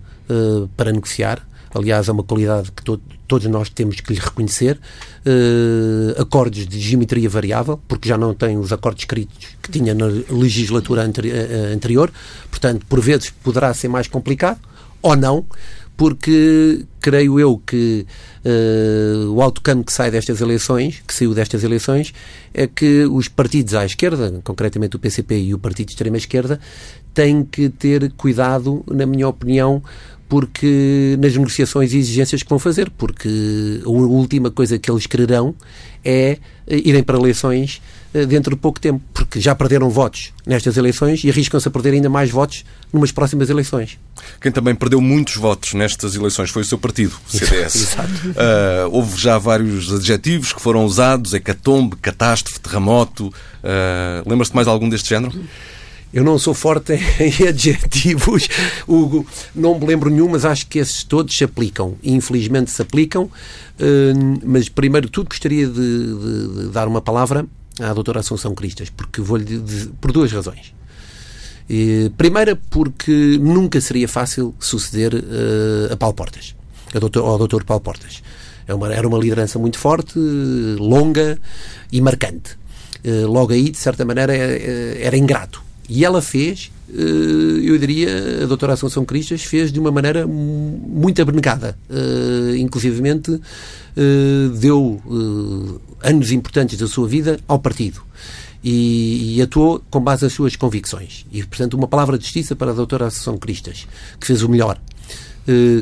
para 0.77 0.93
negociar 0.93 1.45
aliás, 1.75 2.09
é 2.09 2.13
uma 2.13 2.23
qualidade 2.23 2.73
que 2.73 2.83
to 2.83 3.01
todos 3.27 3.47
nós 3.47 3.69
temos 3.69 4.01
que 4.01 4.13
lhe 4.13 4.19
reconhecer, 4.19 4.77
uh, 5.25 6.21
acordes 6.21 6.67
de 6.67 6.81
geometria 6.81 7.31
variável, 7.31 7.81
porque 7.87 8.09
já 8.09 8.19
não 8.19 8.35
tem 8.35 8.59
os 8.59 8.73
acordes 8.73 9.03
escritos 9.03 9.39
que 9.63 9.71
tinha 9.71 9.95
na 9.95 10.07
legislatura 10.07 11.03
anteri 11.03 11.31
uh, 11.31 11.73
anterior, 11.73 12.11
portanto, 12.51 12.85
por 12.89 13.01
vezes 13.01 13.31
poderá 13.31 13.73
ser 13.73 13.87
mais 13.87 14.09
complicado, 14.09 14.59
ou 15.01 15.15
não, 15.15 15.45
porque 15.97 16.85
creio 17.01 17.39
eu 17.41 17.61
que 17.65 18.07
uh, 18.45 19.33
o 19.33 19.41
autocampo 19.41 19.85
que 19.85 19.93
sai 19.93 20.11
destas 20.11 20.41
eleições, 20.41 21.03
que 21.07 21.15
saiu 21.15 21.35
destas 21.35 21.65
eleições, 21.65 22.13
é 22.53 22.67
que 22.67 23.05
os 23.05 23.29
partidos 23.29 23.75
à 23.75 23.85
esquerda, 23.85 24.41
concretamente 24.45 24.97
o 24.97 24.99
PCP 24.99 25.41
e 25.41 25.55
o 25.55 25.59
Partido 25.59 25.89
de 25.89 25.93
Extrema-Esquerda, 25.93 26.61
têm 27.15 27.45
que 27.45 27.69
ter 27.69 28.13
cuidado, 28.13 28.85
na 28.89 29.07
minha 29.07 29.29
opinião, 29.29 29.83
porque 30.31 31.17
nas 31.19 31.37
negociações 31.37 31.93
e 31.93 31.99
exigências 31.99 32.41
que 32.43 32.49
vão 32.49 32.59
fazer, 32.59 32.89
porque 32.91 33.29
a 33.85 33.89
última 33.89 34.49
coisa 34.49 34.79
que 34.79 34.89
eles 34.89 35.05
quererão 35.05 35.55
é 36.05 36.39
eh, 36.69 36.83
irem 36.85 37.03
para 37.03 37.19
eleições 37.19 37.83
eh, 38.15 38.25
dentro 38.27 38.55
de 38.55 38.61
pouco 38.61 38.79
tempo, 38.79 39.01
porque 39.13 39.41
já 39.41 39.57
perderam 39.57 39.91
votos 39.91 40.33
nestas 40.47 40.77
eleições 40.77 41.25
e 41.25 41.31
arriscam-se 41.31 41.67
a 41.67 41.71
perder 41.71 41.95
ainda 41.95 42.09
mais 42.09 42.31
votos 42.31 42.65
numas 42.93 43.11
próximas 43.11 43.51
eleições. 43.51 43.99
Quem 44.41 44.53
também 44.53 44.75
perdeu 44.75 45.01
muitos 45.01 45.35
votos 45.35 45.75
nestas 45.75 46.15
eleições 46.15 46.51
foi 46.51 46.63
o 46.63 46.65
seu 46.65 46.79
partido, 46.79 46.90
o 46.91 47.13
CDS. 47.27 47.75
Exato. 47.77 48.11
Uh, 48.11 48.91
houve 48.91 49.17
já 49.21 49.39
vários 49.39 49.93
adjetivos 49.93 50.53
que 50.53 50.61
foram 50.61 50.85
usados, 50.85 51.35
hecatombe, 51.35 51.97
catástrofe, 51.97 52.61
terremoto. 52.61 53.29
Uh, 53.29 54.29
Lembras-te 54.29 54.55
mais 54.55 54.69
algum 54.69 54.89
deste 54.89 55.09
género? 55.09 55.33
Eu 56.13 56.25
não 56.25 56.39
sou 56.39 56.53
forte 56.53 56.95
em 57.21 57.49
adjetivos, 57.49 58.49
Hugo. 58.87 59.25
Não 59.55 59.79
me 59.79 59.87
lembro 59.87 60.11
nenhum, 60.11 60.29
mas 60.29 60.45
acho 60.45 60.67
que 60.67 60.79
esses 60.79 61.05
todos 61.05 61.37
se 61.37 61.45
aplicam. 61.45 61.97
Infelizmente 62.03 62.71
se 62.71 62.83
aplicam. 62.83 63.31
Eh, 63.79 64.13
mas, 64.45 64.69
primeiro 64.69 65.07
de 65.07 65.13
tudo, 65.13 65.29
gostaria 65.29 65.67
de, 65.67 65.73
de, 65.73 66.63
de 66.63 66.69
dar 66.71 66.89
uma 66.89 67.01
palavra 67.01 67.47
à 67.79 67.95
doutora 67.95 68.21
Assunção 68.21 68.55
Cristas, 68.55 68.91
porque 68.91 69.21
vou-lhe 69.21 69.61
por 70.01 70.11
duas 70.11 70.31
razões. 70.33 70.75
Primeira, 72.17 72.57
porque 72.69 73.39
nunca 73.41 73.81
seria 73.81 74.09
fácil 74.09 74.53
suceder 74.59 75.13
a 75.89 75.97
Paulo 75.97 76.17
Portas, 76.17 76.57
a 76.95 76.99
doutor, 76.99 77.25
ao 77.25 77.65
Paulo 77.65 77.83
Portas. 77.83 78.23
É 78.67 78.75
uma, 78.75 78.93
era 78.93 79.07
uma 79.07 79.19
liderança 79.19 79.59
muito 79.59 79.79
forte, 79.79 80.19
longa 80.19 81.39
e 81.91 82.01
marcante. 82.01 82.59
Uh, 83.05 83.27
logo 83.27 83.53
aí, 83.53 83.71
de 83.71 83.79
certa 83.79 84.05
maneira, 84.05 84.35
era 84.35 85.17
ingrato 85.17 85.71
e 85.93 86.05
ela 86.05 86.23
fez, 86.23 86.71
eh, 86.89 87.63
eu 87.65 87.77
diria, 87.77 88.45
a 88.45 88.47
doutora 88.47 88.75
Assunção 88.75 89.05
Cristas 89.05 89.43
fez 89.43 89.73
de 89.73 89.81
uma 89.81 89.91
maneira 89.91 90.25
muito 90.25 91.21
abnegada. 91.21 91.77
Eh, 91.91 92.59
inclusivamente, 92.59 93.41
eh, 93.97 94.49
deu 94.57 95.03
anos 96.01 96.31
importantes 96.31 96.79
da 96.79 96.87
sua 96.87 97.09
vida 97.09 97.41
ao 97.49 97.59
partido. 97.59 98.03
E, 98.63 99.37
e, 99.37 99.43
atuou 99.43 99.83
com 99.91 100.01
base 100.01 100.23
nas 100.23 100.33
suas 100.33 100.55
convicções. 100.55 101.27
E, 101.33 101.43
portanto, 101.43 101.75
uma 101.75 101.89
palavra 101.89 102.17
de 102.17 102.23
justiça 102.23 102.55
para 102.55 102.71
a 102.71 102.75
doutora 102.75 103.07
Assunção 103.07 103.37
Cristas, 103.37 103.89
que 104.21 104.27
fez 104.27 104.43
o 104.43 104.49
melhor 104.49 104.79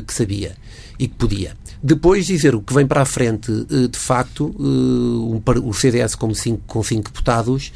que 0.07 0.11
sabia 0.11 0.55
e 0.99 1.07
que 1.07 1.15
podia. 1.15 1.55
Depois 1.81 2.25
dizer 2.25 2.53
o 2.53 2.61
que 2.61 2.73
vem 2.73 2.85
para 2.85 3.01
a 3.01 3.05
frente, 3.05 3.49
de 3.89 3.97
facto, 3.97 4.53
o 4.59 5.73
CDS 5.73 6.13
com 6.13 6.33
cinco, 6.33 6.61
com 6.67 6.83
cinco 6.83 7.05
deputados 7.05 7.71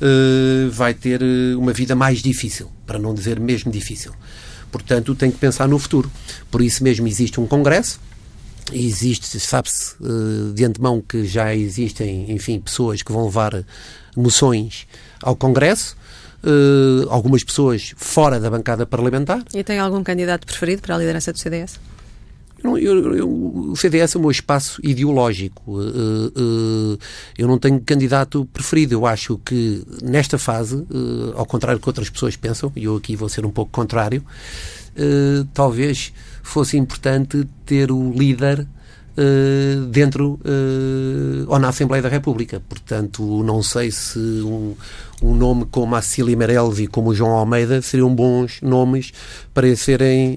uh, 0.00 0.70
vai 0.70 0.94
ter 0.94 1.20
eh, 1.20 1.56
uma 1.56 1.72
vida 1.72 1.96
mais 1.96 2.22
difícil, 2.22 2.70
para 2.86 3.00
não 3.00 3.12
dizer 3.12 3.40
mesmo 3.40 3.72
difícil. 3.72 4.12
Portanto, 4.70 5.12
tem 5.16 5.30
que 5.30 5.38
pensar 5.38 5.66
no 5.66 5.76
futuro. 5.76 6.08
Por 6.50 6.62
isso 6.62 6.84
mesmo 6.84 7.08
existe 7.08 7.40
um 7.40 7.48
Congresso, 7.48 8.00
existe, 8.72 9.40
sabe-se 9.40 9.96
de 10.54 10.64
antemão 10.64 11.00
que 11.00 11.24
já 11.24 11.54
existem, 11.54 12.30
enfim, 12.30 12.60
pessoas 12.60 13.02
que 13.02 13.10
vão 13.10 13.24
levar 13.24 13.64
moções 14.14 14.86
ao 15.22 15.34
Congresso, 15.34 15.96
algumas 17.08 17.42
pessoas 17.42 17.94
fora 17.96 18.38
da 18.38 18.50
bancada 18.50 18.84
parlamentar. 18.84 19.42
E 19.54 19.64
tem 19.64 19.78
algum 19.78 20.04
candidato 20.04 20.46
preferido 20.46 20.82
para 20.82 20.94
a 20.94 20.98
liderança 20.98 21.32
do 21.32 21.38
CDS? 21.38 21.80
Eu, 22.62 22.76
eu, 22.76 23.16
eu, 23.16 23.28
o 23.28 23.76
CDS 23.76 24.14
é 24.14 24.18
o 24.18 24.20
meu 24.20 24.30
espaço 24.30 24.80
ideológico. 24.82 25.62
Uh, 25.78 26.32
uh, 26.36 26.98
eu 27.36 27.46
não 27.46 27.58
tenho 27.58 27.80
candidato 27.80 28.44
preferido. 28.52 28.94
Eu 28.94 29.06
acho 29.06 29.38
que 29.38 29.84
nesta 30.02 30.38
fase, 30.38 30.76
uh, 30.76 31.34
ao 31.36 31.46
contrário 31.46 31.78
do 31.78 31.82
que 31.82 31.88
outras 31.88 32.10
pessoas 32.10 32.36
pensam, 32.36 32.72
e 32.74 32.84
eu 32.84 32.96
aqui 32.96 33.14
vou 33.14 33.28
ser 33.28 33.46
um 33.46 33.50
pouco 33.50 33.70
contrário, 33.70 34.24
talvez 35.54 36.12
fosse 36.42 36.76
importante 36.76 37.46
ter 37.64 37.92
o 37.92 38.10
líder 38.10 38.66
uh, 39.18 39.86
dentro 39.86 40.38
uh, 40.44 41.44
ou 41.48 41.58
na 41.58 41.68
Assembleia 41.68 42.02
da 42.02 42.08
República. 42.08 42.62
Portanto, 42.68 43.42
não 43.42 43.62
sei 43.62 43.90
se 43.90 44.18
um, 44.18 44.74
um 45.22 45.34
nome 45.34 45.66
como 45.70 45.96
a 45.96 46.02
Cília 46.02 46.36
Meirelles 46.36 46.78
e 46.78 46.86
como 46.86 47.10
o 47.10 47.14
João 47.14 47.32
Almeida 47.32 47.82
seriam 47.82 48.14
bons 48.14 48.60
nomes 48.62 49.12
para 49.52 49.74
serem 49.74 50.36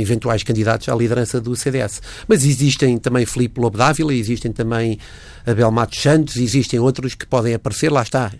eventuais 0.00 0.42
candidatos 0.42 0.88
à 0.88 0.94
liderança 0.94 1.40
do 1.40 1.56
CDS. 1.56 2.02
Mas 2.28 2.44
existem 2.44 2.98
também 2.98 3.24
Filipe 3.24 3.60
Lobo 3.60 3.78
Dávila, 3.78 4.12
existem 4.12 4.52
também 4.52 4.98
Abel 5.46 5.70
Matos 5.70 6.00
Santos, 6.00 6.36
existem 6.36 6.78
outros 6.78 7.14
que 7.14 7.26
podem 7.26 7.54
aparecer, 7.54 7.90
lá 7.90 8.02
está. 8.02 8.32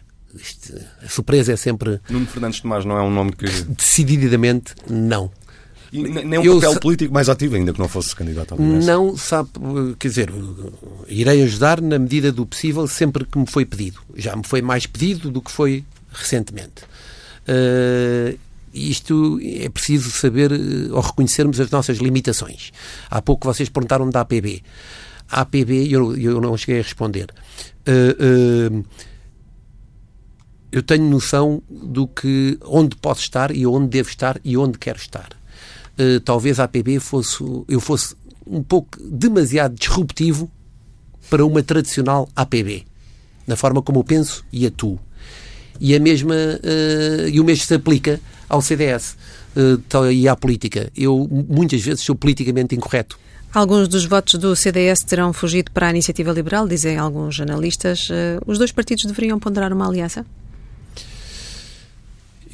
A 1.03 1.09
surpresa 1.09 1.53
é 1.53 1.57
sempre. 1.57 2.01
Nuno 2.11 2.27
Fernandes 2.27 2.61
Tomás 2.61 2.85
não 2.85 2.99
é 2.99 3.03
um 3.03 3.11
nome 3.11 3.33
que. 3.33 3.47
Decididamente 3.47 4.75
não. 4.89 5.31
E 5.93 6.03
nem 6.03 6.39
um 6.39 6.45
eu 6.45 6.61
papel 6.61 6.81
político 6.81 7.15
mais 7.15 7.29
ativo, 7.29 7.57
ainda 7.57 7.73
que 7.73 7.79
não 7.79 7.89
fosse 7.89 8.15
candidato 8.15 8.55
à. 8.55 8.57
Não, 8.59 9.17
sabe, 9.17 9.51
quer 9.99 10.09
dizer, 10.09 10.33
irei 11.09 11.43
ajudar 11.43 11.81
na 11.81 11.99
medida 11.99 12.31
do 12.31 12.45
possível 12.45 12.87
sempre 12.87 13.25
que 13.25 13.39
me 13.39 13.47
foi 13.47 13.65
pedido. 13.65 14.01
Já 14.15 14.37
me 14.37 14.45
foi 14.45 14.61
mais 14.61 14.87
pedido 14.87 15.31
do 15.31 15.41
que 15.41 15.51
foi 15.51 15.85
recentemente. 16.13 16.83
Uh, 17.49 18.39
isto 18.73 19.41
é 19.43 19.69
preciso 19.69 20.11
saber 20.11 20.53
eh, 20.53 20.93
ou 20.93 21.01
reconhecermos 21.01 21.59
as 21.59 21.71
nossas 21.71 21.99
limitações. 21.99 22.71
Há 23.11 23.21
pouco 23.23 23.47
vocês 23.47 23.69
perguntaram 23.69 24.09
da 24.11 24.21
APB. 24.21 24.63
A 25.31 25.41
APB, 25.41 25.89
eu, 25.91 26.17
eu 26.17 26.41
não 26.41 26.57
cheguei 26.57 26.81
a 26.81 26.83
responder. 26.83 27.33
Uh, 27.87 28.77
uh, 28.77 28.85
eu 30.71 30.83
tenho 30.83 31.05
noção 31.09 31.63
do 31.69 32.07
que 32.07 32.59
onde 32.65 32.95
posso 32.97 33.23
estar 33.23 33.55
e 33.55 33.67
onde 33.67 33.89
devo 33.89 34.11
estar 34.11 34.39
e 34.45 34.57
onde 34.57 34.79
quero 34.79 34.99
estar. 34.99 35.38
Uh, 35.99 36.21
talvez 36.21 36.61
a 36.61 36.65
APB 36.65 37.01
fosse 37.01 37.43
eu 37.69 37.81
fosse 37.81 38.15
um 38.47 38.63
pouco 38.63 38.91
demasiado 39.01 39.75
disruptivo 39.75 40.51
para 41.29 41.45
uma 41.45 41.63
tradicional 41.63 42.29
APB, 42.35 42.85
na 43.47 43.57
forma 43.57 43.83
como 43.83 43.99
eu 43.99 44.05
penso 44.05 44.45
e 44.53 44.67
atuo. 44.67 44.99
E 45.81 45.95
a 45.95 46.01
mesma 46.01 46.35
uh, 46.35 47.29
e 47.29 47.41
o 47.41 47.45
mesmo 47.45 47.65
se 47.65 47.75
aplica 47.75 48.21
ao 48.49 48.63
CDS 48.63 49.17
uh, 49.57 50.07
eh, 50.07 50.13
e 50.13 50.29
à 50.29 50.35
política. 50.35 50.91
Eu 50.97 51.29
muitas 51.49 51.83
vezes 51.83 52.03
sou 52.03 52.15
politicamente 52.15 52.75
incorreto. 52.75 53.19
Alguns 53.53 53.89
dos 53.89 54.05
votos 54.05 54.35
do 54.35 54.55
CDS 54.55 55.01
terão 55.01 55.33
fugido 55.33 55.71
para 55.71 55.89
a 55.89 55.91
iniciativa 55.91 56.33
liberal, 56.33 56.67
dizem 56.69 56.97
alguns 56.99 57.41
analistas. 57.41 58.09
Os 58.47 58.59
dois 58.59 58.71
partidos 58.71 59.07
deveriam 59.07 59.39
ponderar 59.39 59.73
uma 59.73 59.89
aliança? 59.89 60.27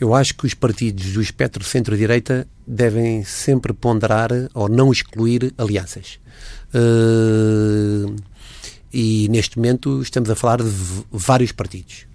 Eu 0.00 0.14
acho 0.14 0.34
que 0.34 0.46
os 0.46 0.54
partidos 0.54 1.12
do 1.12 1.22
espectro 1.22 1.62
centro-direita 1.62 2.46
devem 2.66 3.24
sempre 3.24 3.72
ponderar 3.72 4.30
ou 4.52 4.68
não 4.68 4.90
excluir 4.90 5.52
alianças. 5.56 6.18
Uh, 6.74 8.16
e 8.92 9.28
neste 9.28 9.56
momento 9.56 10.02
estamos 10.02 10.28
a 10.30 10.34
falar 10.34 10.62
de 10.62 10.70
vários 11.10 11.52
partidos, 11.52 12.06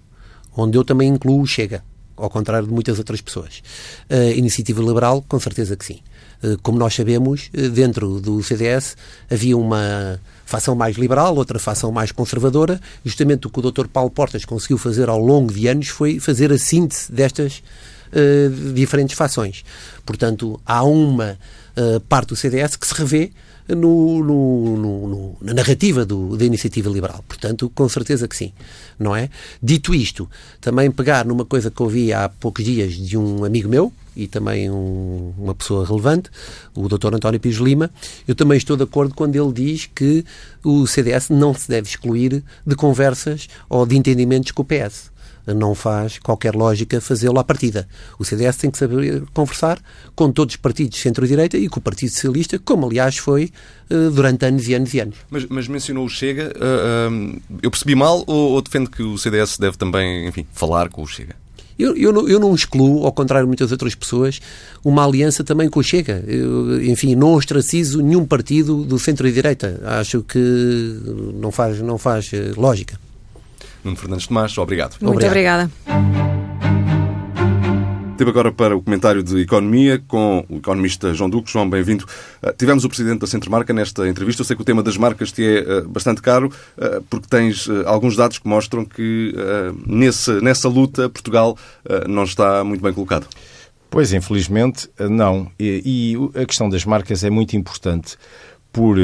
onde 0.54 0.76
eu 0.76 0.84
também 0.84 1.08
incluo 1.08 1.40
o 1.40 1.46
Chega, 1.46 1.82
ao 2.16 2.28
contrário 2.28 2.68
de 2.68 2.74
muitas 2.74 2.98
outras 2.98 3.20
pessoas. 3.20 3.62
Uh, 4.10 4.36
Iniciativa 4.36 4.82
Liberal, 4.82 5.24
com 5.26 5.40
certeza 5.40 5.76
que 5.76 5.84
sim. 5.84 6.00
Uh, 6.42 6.58
como 6.62 6.78
nós 6.78 6.94
sabemos, 6.94 7.50
dentro 7.72 8.20
do 8.20 8.42
CDS 8.42 8.96
havia 9.30 9.56
uma 9.56 10.20
facção 10.50 10.74
mais 10.74 10.96
liberal, 10.96 11.36
outra 11.36 11.60
facção 11.60 11.92
mais 11.92 12.10
conservadora. 12.10 12.80
Justamente 13.04 13.46
o 13.46 13.50
que 13.50 13.60
o 13.60 13.70
Dr. 13.70 13.86
Paulo 13.86 14.10
Portas 14.10 14.44
conseguiu 14.44 14.76
fazer 14.76 15.08
ao 15.08 15.18
longo 15.18 15.52
de 15.52 15.68
anos 15.68 15.88
foi 15.88 16.18
fazer 16.18 16.52
a 16.52 16.58
síntese 16.58 17.10
destas 17.12 17.62
uh, 18.12 18.72
diferentes 18.72 19.16
fações. 19.16 19.64
Portanto, 20.04 20.60
há 20.66 20.82
uma 20.82 21.38
uh, 21.76 22.00
parte 22.00 22.30
do 22.30 22.36
CDS 22.36 22.74
que 22.74 22.86
se 22.86 22.94
revê 22.94 23.30
no, 23.68 24.24
no, 24.24 24.76
no, 24.76 25.36
na 25.40 25.54
narrativa 25.54 26.04
do, 26.04 26.36
da 26.36 26.44
iniciativa 26.44 26.90
liberal. 26.90 27.24
Portanto, 27.28 27.70
com 27.72 27.88
certeza 27.88 28.26
que 28.26 28.36
sim, 28.36 28.52
não 28.98 29.14
é? 29.14 29.30
Dito 29.62 29.94
isto, 29.94 30.28
também 30.60 30.90
pegar 30.90 31.24
numa 31.24 31.44
coisa 31.44 31.70
que 31.70 31.80
ouvi 31.80 32.12
há 32.12 32.28
poucos 32.28 32.64
dias 32.64 32.94
de 32.94 33.16
um 33.16 33.44
amigo 33.44 33.68
meu 33.68 33.92
e 34.16 34.26
também 34.26 34.70
um, 34.70 35.32
uma 35.38 35.54
pessoa 35.54 35.86
relevante, 35.86 36.30
o 36.74 36.88
Dr. 36.88 37.14
António 37.14 37.40
Pires 37.40 37.58
Lima, 37.58 37.90
eu 38.26 38.34
também 38.34 38.58
estou 38.58 38.76
de 38.76 38.84
acordo 38.84 39.14
quando 39.14 39.36
ele 39.36 39.52
diz 39.52 39.86
que 39.86 40.24
o 40.64 40.86
CDS 40.86 41.28
não 41.30 41.54
se 41.54 41.68
deve 41.68 41.88
excluir 41.88 42.42
de 42.66 42.74
conversas 42.74 43.48
ou 43.68 43.86
de 43.86 43.96
entendimentos 43.96 44.52
com 44.52 44.62
o 44.62 44.64
PS. 44.64 45.10
não 45.46 45.74
faz 45.74 46.18
qualquer 46.18 46.54
lógica 46.54 47.00
fazê-lo 47.00 47.38
à 47.38 47.44
partida. 47.44 47.88
O 48.18 48.24
CDS 48.24 48.56
tem 48.56 48.70
que 48.70 48.78
saber 48.78 49.24
conversar 49.32 49.80
com 50.14 50.30
todos 50.30 50.54
os 50.54 50.60
partidos 50.60 50.96
de 50.96 51.02
centro-direita 51.02 51.56
e 51.56 51.68
com 51.68 51.80
o 51.80 51.82
Partido 51.82 52.10
Socialista, 52.10 52.58
como 52.58 52.86
aliás 52.86 53.16
foi 53.16 53.50
uh, 53.90 54.10
durante 54.10 54.44
anos 54.44 54.68
e 54.68 54.74
anos 54.74 54.94
e 54.94 55.00
anos. 55.00 55.16
Mas, 55.30 55.46
mas 55.46 55.66
mencionou 55.66 56.04
o 56.04 56.08
Chega. 56.08 56.52
Uh, 56.56 57.12
uh, 57.12 57.58
eu 57.62 57.70
percebi 57.70 57.94
mal 57.94 58.22
ou, 58.26 58.52
ou 58.52 58.62
defende 58.62 58.90
que 58.90 59.02
o 59.02 59.18
CDS 59.18 59.58
deve 59.58 59.76
também, 59.76 60.28
enfim, 60.28 60.46
falar 60.52 60.88
com 60.88 61.02
o 61.02 61.06
Chega? 61.06 61.39
Eu, 61.80 61.96
eu, 61.96 62.12
não, 62.12 62.28
eu 62.28 62.38
não 62.38 62.54
excluo, 62.54 63.04
ao 63.04 63.12
contrário 63.12 63.46
de 63.46 63.48
muitas 63.48 63.72
outras 63.72 63.94
pessoas, 63.94 64.40
uma 64.84 65.04
aliança 65.04 65.42
também 65.42 65.68
com 65.68 65.80
o 65.80 65.82
Chega. 65.82 66.22
Eu, 66.26 66.82
enfim, 66.84 67.14
não 67.14 67.34
ostracizo 67.34 68.02
nenhum 68.02 68.24
partido 68.24 68.84
do 68.84 68.98
centro-direita. 68.98 69.80
Acho 69.84 70.22
que 70.22 70.38
não 71.34 71.50
faz, 71.50 71.80
não 71.80 71.98
faz 71.98 72.30
lógica. 72.56 72.98
Nuno 73.84 73.96
Fernandes 73.96 74.26
Tomás, 74.26 74.56
obrigado. 74.58 74.96
Muito 75.00 75.26
obrigada. 75.26 75.70
Teve 78.20 78.32
agora 78.32 78.52
para 78.52 78.76
o 78.76 78.82
comentário 78.82 79.22
de 79.22 79.40
Economia 79.40 79.98
com 80.06 80.44
o 80.46 80.58
economista 80.58 81.14
João 81.14 81.30
Duque. 81.30 81.50
João, 81.50 81.70
bem-vindo. 81.70 82.04
Uh, 82.42 82.52
tivemos 82.52 82.84
o 82.84 82.88
Presidente 82.90 83.20
da 83.20 83.26
Centro 83.26 83.50
Marca 83.50 83.72
nesta 83.72 84.06
entrevista. 84.06 84.42
Eu 84.42 84.44
sei 84.44 84.54
que 84.54 84.60
o 84.60 84.64
tema 84.64 84.82
das 84.82 84.98
marcas 84.98 85.32
te 85.32 85.42
é 85.42 85.78
uh, 85.78 85.88
bastante 85.88 86.20
caro, 86.20 86.52
uh, 86.76 87.02
porque 87.08 87.26
tens 87.30 87.66
alguns 87.86 88.16
dados 88.16 88.38
que 88.38 88.46
mostram 88.46 88.84
que 88.84 89.34
nessa 89.86 90.68
luta 90.68 91.08
Portugal 91.08 91.56
não 92.06 92.24
está 92.24 92.62
muito 92.62 92.82
bem 92.82 92.92
colocado. 92.92 93.26
Pois, 93.88 94.12
infelizmente, 94.12 94.90
não. 94.98 95.50
E, 95.58 96.14
a 96.34 96.44
questão 96.44 96.68
das 96.68 96.84
marcas 96.84 97.24
é 97.24 97.30
muito 97.30 97.56
importante 97.56 98.18
por 98.70 98.98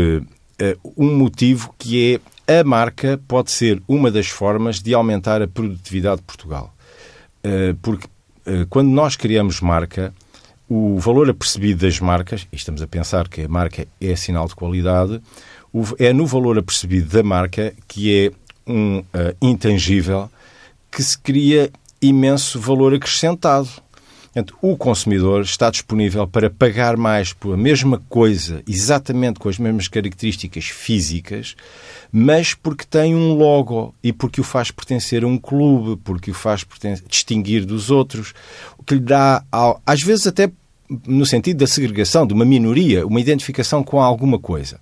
um 0.94 1.16
motivo 1.16 1.74
que 1.78 2.20
é 2.46 2.60
a 2.60 2.62
marca 2.62 3.18
pode 3.26 3.50
ser 3.50 3.82
uma 3.88 4.10
das 4.10 4.26
formas 4.26 4.82
de 4.82 4.92
aumentar 4.92 5.40
a 5.40 5.48
produtividade 5.48 6.18
de 6.18 6.24
Portugal. 6.24 6.74
Porque 7.80 8.06
quando 8.70 8.88
nós 8.88 9.16
criamos 9.16 9.60
marca, 9.60 10.12
o 10.68 10.98
valor 10.98 11.30
apercebido 11.30 11.86
das 11.86 12.00
marcas, 12.00 12.46
e 12.52 12.56
estamos 12.56 12.82
a 12.82 12.86
pensar 12.86 13.28
que 13.28 13.42
a 13.42 13.48
marca 13.48 13.86
é 14.00 14.16
sinal 14.16 14.46
de 14.46 14.54
qualidade, 14.54 15.20
é 15.98 16.12
no 16.12 16.26
valor 16.26 16.58
apercebido 16.58 17.08
da 17.08 17.22
marca 17.22 17.74
que 17.86 18.26
é 18.26 18.70
um 18.70 18.98
uh, 18.98 19.04
intangível 19.40 20.30
que 20.90 21.02
se 21.02 21.18
cria 21.18 21.70
imenso 22.00 22.58
valor 22.58 22.94
acrescentado. 22.94 23.68
O 24.60 24.76
consumidor 24.76 25.42
está 25.42 25.70
disponível 25.70 26.26
para 26.26 26.50
pagar 26.50 26.96
mais 26.96 27.32
por 27.32 27.54
a 27.54 27.56
mesma 27.56 28.02
coisa, 28.06 28.62
exatamente 28.68 29.38
com 29.38 29.48
as 29.48 29.58
mesmas 29.58 29.88
características 29.88 30.66
físicas, 30.66 31.56
mas 32.12 32.52
porque 32.52 32.84
tem 32.84 33.14
um 33.14 33.32
logo 33.32 33.94
e 34.02 34.12
porque 34.12 34.40
o 34.40 34.44
faz 34.44 34.70
pertencer 34.70 35.24
a 35.24 35.26
um 35.26 35.38
clube, 35.38 35.98
porque 36.04 36.30
o 36.30 36.34
faz 36.34 36.66
distinguir 37.08 37.64
dos 37.64 37.90
outros, 37.90 38.34
o 38.76 38.82
que 38.82 38.94
lhe 38.94 39.00
dá, 39.00 39.42
às 39.86 40.02
vezes 40.02 40.26
até 40.26 40.50
no 41.06 41.24
sentido 41.24 41.58
da 41.58 41.66
segregação, 41.66 42.26
de 42.26 42.34
uma 42.34 42.44
minoria, 42.44 43.06
uma 43.06 43.20
identificação 43.20 43.82
com 43.82 44.00
alguma 44.00 44.38
coisa, 44.38 44.78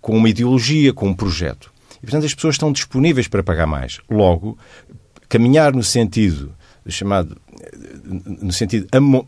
com 0.00 0.16
uma 0.16 0.28
ideologia, 0.28 0.92
com 0.92 1.08
um 1.08 1.14
projeto. 1.14 1.70
E, 1.98 2.00
portanto, 2.00 2.24
as 2.24 2.34
pessoas 2.34 2.54
estão 2.54 2.72
disponíveis 2.72 3.28
para 3.28 3.42
pagar 3.42 3.66
mais. 3.66 4.00
Logo, 4.10 4.58
caminhar 5.28 5.72
no 5.72 5.82
sentido 5.82 6.52
chamado 6.88 7.36
no 8.42 8.52
sentido 8.52 8.86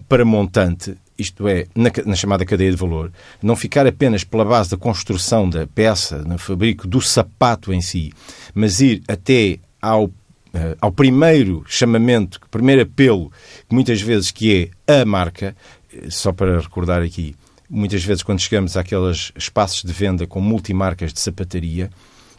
para 0.08 0.24
montante, 0.24 0.96
isto 1.18 1.48
é, 1.48 1.66
na, 1.74 1.90
na, 2.04 2.14
chamada 2.14 2.44
cadeia 2.44 2.70
de 2.70 2.76
valor, 2.76 3.10
não 3.42 3.56
ficar 3.56 3.86
apenas 3.86 4.24
pela 4.24 4.44
base 4.44 4.70
da 4.70 4.76
construção 4.76 5.48
da 5.48 5.66
peça, 5.66 6.18
no 6.18 6.38
fabrico 6.38 6.86
do 6.86 7.00
sapato 7.00 7.72
em 7.72 7.80
si, 7.80 8.12
mas 8.54 8.80
ir 8.80 9.02
até 9.08 9.58
ao, 9.80 10.04
uh, 10.04 10.12
ao 10.80 10.92
primeiro 10.92 11.64
chamamento, 11.66 12.40
primeiro 12.50 12.82
apelo, 12.82 13.32
que 13.68 13.74
muitas 13.74 14.00
vezes 14.00 14.30
que 14.30 14.70
é 14.86 15.00
a 15.00 15.04
marca, 15.04 15.56
eh, 15.92 16.10
só 16.10 16.32
para 16.32 16.60
recordar 16.60 17.02
aqui, 17.02 17.34
muitas 17.68 18.04
vezes 18.04 18.22
quando 18.22 18.40
chegamos 18.40 18.76
àqueles 18.76 19.32
espaços 19.36 19.82
de 19.82 19.92
venda 19.92 20.26
com 20.26 20.40
multimarcas 20.40 21.12
de 21.12 21.20
sapataria, 21.20 21.90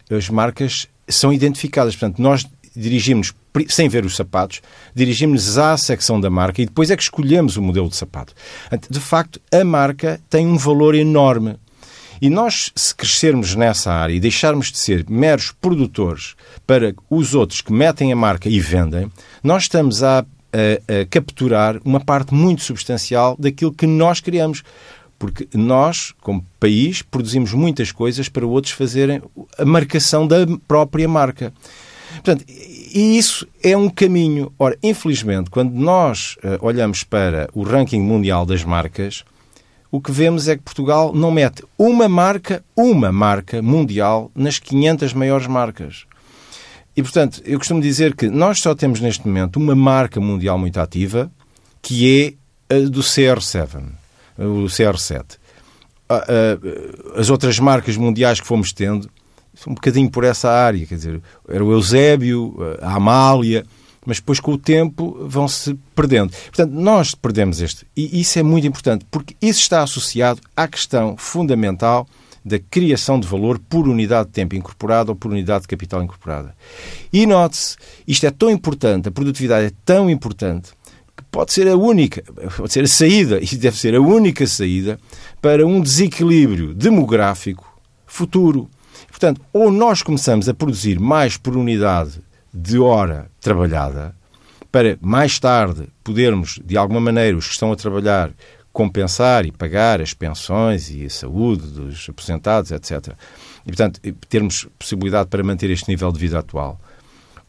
as 0.10 0.30
marcas 0.30 0.88
são 1.08 1.34
identificadas. 1.34 1.96
Portanto, 1.96 2.22
nós 2.22 2.46
dirigimos 2.76 3.34
sem 3.68 3.90
ver 3.90 4.06
os 4.06 4.16
sapatos, 4.16 4.62
dirigimos-nos 4.94 5.58
à 5.58 5.78
secção 5.78 6.20
da 6.20 6.30
marca 6.30 6.62
e 6.62 6.66
depois 6.66 6.92
é 6.92 6.96
que 6.96 7.04
escolhemos 7.04 7.58
o 7.58 7.62
modelo 7.62 7.90
de 7.90 7.96
sapato. 7.96 8.34
De 8.90 9.00
facto, 9.00 9.40
a 9.52 9.64
marca 9.64 10.20
tem 10.30 10.46
um 10.46 10.58
valor 10.58 10.96
enorme. 10.96 11.58
E 12.22 12.30
nós, 12.30 12.72
se 12.76 12.96
crescermos 12.96 13.54
nessa 13.56 13.92
área 13.92 14.14
e 14.14 14.20
deixarmos 14.20 14.72
de 14.72 14.78
ser 14.78 15.06
meros 15.08 15.52
produtores 15.52 16.36
para 16.66 16.96
os 17.10 17.36
outros 17.36 17.62
que 17.62 17.72
metem 17.72 18.12
a 18.12 18.16
marca 18.16 18.50
e 18.50 18.60
vendem, 18.60 19.12
nós 19.44 19.64
estamos 19.64 20.02
a, 20.02 20.20
a, 20.20 21.02
a 21.02 21.06
capturar 21.06 21.80
uma 21.86 22.00
parte 22.00 22.34
muito 22.34 22.64
substancial 22.64 23.36
daquilo 23.38 23.72
que 23.72 23.86
nós 23.86 24.20
criamos 24.20 24.64
porque 25.20 25.48
nós, 25.54 26.14
como 26.22 26.46
país, 26.60 27.02
produzimos 27.02 27.54
muitas 27.54 27.92
coisas 27.92 28.30
para 28.30 28.46
outros 28.46 28.74
fazerem 28.74 29.22
a 29.58 29.66
marcação 29.66 30.28
da 30.28 30.46
própria 30.68 31.08
marca. 31.08 31.52
Portanto, 32.14 32.46
e 32.98 33.16
isso 33.16 33.48
é 33.62 33.78
um 33.78 33.92
caminho. 33.92 34.52
Ora, 34.58 34.76
infelizmente, 34.82 35.52
quando 35.52 35.72
nós 35.72 36.36
uh, 36.38 36.58
olhamos 36.66 37.04
para 37.04 37.48
o 37.54 37.62
ranking 37.62 38.02
mundial 38.02 38.44
das 38.44 38.64
marcas, 38.64 39.24
o 39.92 40.02
que 40.02 40.12
vemos 40.12 40.48
é 40.48 40.58
que 40.58 40.64
Portugal 40.64 41.14
não 41.14 41.30
mete 41.30 41.64
uma 41.78 42.10
marca, 42.10 42.66
uma 42.76 43.12
marca 43.12 43.62
mundial 43.62 44.32
nas 44.34 44.58
500 44.58 45.14
maiores 45.14 45.46
marcas. 45.46 46.08
E, 46.96 47.04
portanto, 47.04 47.40
eu 47.46 47.60
costumo 47.60 47.80
dizer 47.80 48.16
que 48.16 48.32
nós 48.32 48.60
só 48.60 48.74
temos 48.74 49.00
neste 49.00 49.28
momento 49.28 49.58
uma 49.58 49.76
marca 49.76 50.20
mundial 50.20 50.58
muito 50.58 50.80
ativa, 50.80 51.32
que 51.84 52.36
é 52.68 52.76
a 52.76 52.80
do 52.90 53.02
CR7, 53.02 53.80
o 54.40 54.66
CR7. 54.66 55.38
As 57.16 57.30
outras 57.30 57.60
marcas 57.60 57.96
mundiais 57.96 58.42
que 58.42 58.48
fomos 58.48 58.74
tendo 58.74 59.08
um 59.66 59.74
bocadinho 59.74 60.10
por 60.10 60.24
essa 60.24 60.50
área, 60.50 60.86
quer 60.86 60.96
dizer, 60.96 61.22
era 61.48 61.64
o 61.64 61.72
Eusébio, 61.72 62.56
a 62.82 62.96
Amália, 62.96 63.66
mas 64.06 64.18
depois 64.18 64.40
com 64.40 64.54
o 64.54 64.58
tempo 64.58 65.18
vão-se 65.28 65.78
perdendo. 65.94 66.32
Portanto, 66.32 66.72
nós 66.72 67.14
perdemos 67.14 67.60
este. 67.60 67.86
E 67.96 68.22
isso 68.22 68.40
é 68.40 68.44
muito 68.44 68.66
importante, 68.66 69.06
porque 69.12 69.36
isso 69.42 69.60
está 69.60 69.84
associado 69.84 70.40
à 70.56 70.68
questão 70.68 71.18
fundamental 71.18 72.08
da 72.48 72.58
criação 72.58 73.20
de 73.20 73.28
valor 73.28 73.60
por 73.60 73.88
unidade 73.88 74.30
de 74.30 74.34
tempo 74.34 74.56
incorporada 74.56 75.12
ou 75.12 75.16
por 75.16 75.30
unidade 75.30 75.64
de 75.64 75.68
capital 75.68 76.02
incorporada. 76.02 76.56
E 77.12 77.26
note-se, 77.26 77.76
isto 78.08 78.26
é 78.26 78.32
tão 78.32 78.50
importante, 78.50 79.10
a 79.10 79.12
produtividade 79.12 79.68
é 79.68 79.72
tão 79.84 80.10
importante, 80.10 80.72
que 81.16 81.24
pode 81.30 81.52
ser 81.52 81.68
a 81.68 81.76
única, 81.76 82.24
pode 82.56 82.72
ser 82.72 82.86
a 82.86 82.88
saída, 82.88 83.40
e 83.44 83.58
deve 83.58 83.78
ser 83.78 83.94
a 83.94 84.00
única 84.00 84.48
saída 84.48 84.98
para 85.42 85.68
um 85.68 85.82
desequilíbrio 85.82 86.74
demográfico 86.74 87.68
futuro. 88.06 88.70
Portanto, 89.18 89.42
ou 89.52 89.72
nós 89.72 90.04
começamos 90.04 90.48
a 90.48 90.54
produzir 90.54 91.00
mais 91.00 91.38
por 91.38 91.58
unidade 91.58 92.22
de 92.54 92.78
hora 92.78 93.32
trabalhada, 93.42 94.16
para 94.72 94.96
mais 95.02 95.40
tarde 95.40 95.88
podermos, 96.04 96.60
de 96.64 96.78
alguma 96.78 97.00
maneira, 97.00 97.36
os 97.36 97.48
que 97.48 97.54
estão 97.54 97.72
a 97.72 97.76
trabalhar, 97.76 98.30
compensar 98.72 99.44
e 99.48 99.52
pagar 99.52 100.00
as 100.02 100.14
pensões 100.14 100.92
e 100.92 101.04
a 101.04 101.10
saúde 101.10 101.66
dos 101.66 102.08
aposentados, 102.08 102.70
etc. 102.70 103.16
E, 103.66 103.70
portanto, 103.70 104.00
termos 104.30 104.68
possibilidade 104.78 105.30
para 105.30 105.44
manter 105.44 105.72
este 105.72 105.90
nível 105.90 106.12
de 106.12 106.20
vida 106.20 106.38
atual 106.38 106.80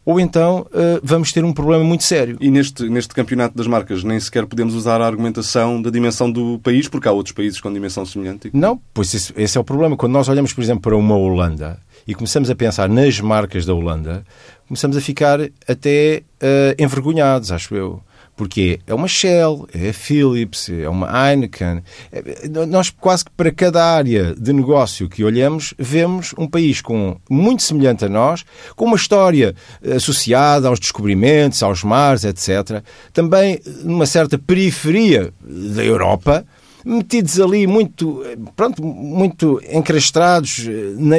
ou 0.08 0.18
então 0.18 0.66
uh, 0.70 0.98
vamos 1.02 1.32
ter 1.32 1.44
um 1.44 1.52
problema 1.52 1.84
muito 1.84 2.02
sério. 2.02 2.38
E 2.40 2.50
neste, 2.50 2.88
neste 2.88 3.12
campeonato 3.12 3.54
das 3.54 3.66
marcas 3.66 4.02
nem 4.02 4.18
sequer 4.18 4.46
podemos 4.46 4.74
usar 4.74 5.02
a 5.02 5.06
argumentação 5.06 5.82
da 5.82 5.90
dimensão 5.90 6.32
do 6.32 6.58
país, 6.60 6.88
porque 6.88 7.06
há 7.06 7.12
outros 7.12 7.34
países 7.34 7.60
com 7.60 7.70
dimensão 7.70 8.06
semelhante? 8.06 8.48
Não, 8.54 8.80
pois 8.94 9.12
esse, 9.12 9.34
esse 9.36 9.58
é 9.58 9.60
o 9.60 9.64
problema. 9.64 9.98
Quando 9.98 10.14
nós 10.14 10.26
olhamos, 10.26 10.54
por 10.54 10.62
exemplo, 10.62 10.80
para 10.80 10.96
uma 10.96 11.14
Holanda 11.14 11.78
e 12.06 12.14
começamos 12.14 12.48
a 12.48 12.54
pensar 12.54 12.88
nas 12.88 13.20
marcas 13.20 13.66
da 13.66 13.74
Holanda, 13.74 14.24
começamos 14.66 14.96
a 14.96 15.00
ficar 15.02 15.40
até 15.68 16.22
uh, 16.42 16.82
envergonhados, 16.82 17.52
acho 17.52 17.74
eu 17.74 18.00
porque 18.38 18.78
é 18.86 18.94
uma 18.94 19.08
Shell, 19.08 19.68
é 19.74 19.88
a 19.88 19.92
Philips, 19.92 20.70
é 20.70 20.88
uma 20.88 21.08
Heineken. 21.10 21.82
É, 22.12 22.48
nós, 22.66 22.88
quase 22.88 23.24
que 23.24 23.32
para 23.32 23.50
cada 23.50 23.84
área 23.84 24.32
de 24.32 24.52
negócio 24.52 25.08
que 25.08 25.24
olhamos, 25.24 25.74
vemos 25.76 26.32
um 26.38 26.46
país 26.46 26.80
com, 26.80 27.16
muito 27.28 27.64
semelhante 27.64 28.04
a 28.04 28.08
nós, 28.08 28.44
com 28.76 28.84
uma 28.84 28.96
história 28.96 29.56
associada 29.96 30.68
aos 30.68 30.78
descobrimentos, 30.78 31.64
aos 31.64 31.82
mares, 31.82 32.22
etc. 32.22 32.80
Também 33.12 33.58
numa 33.82 34.06
certa 34.06 34.38
periferia 34.38 35.32
da 35.42 35.84
Europa, 35.84 36.46
metidos 36.84 37.40
ali 37.40 37.66
muito, 37.66 38.24
pronto, 38.54 38.84
muito 38.84 39.60
encrastrados 39.68 40.64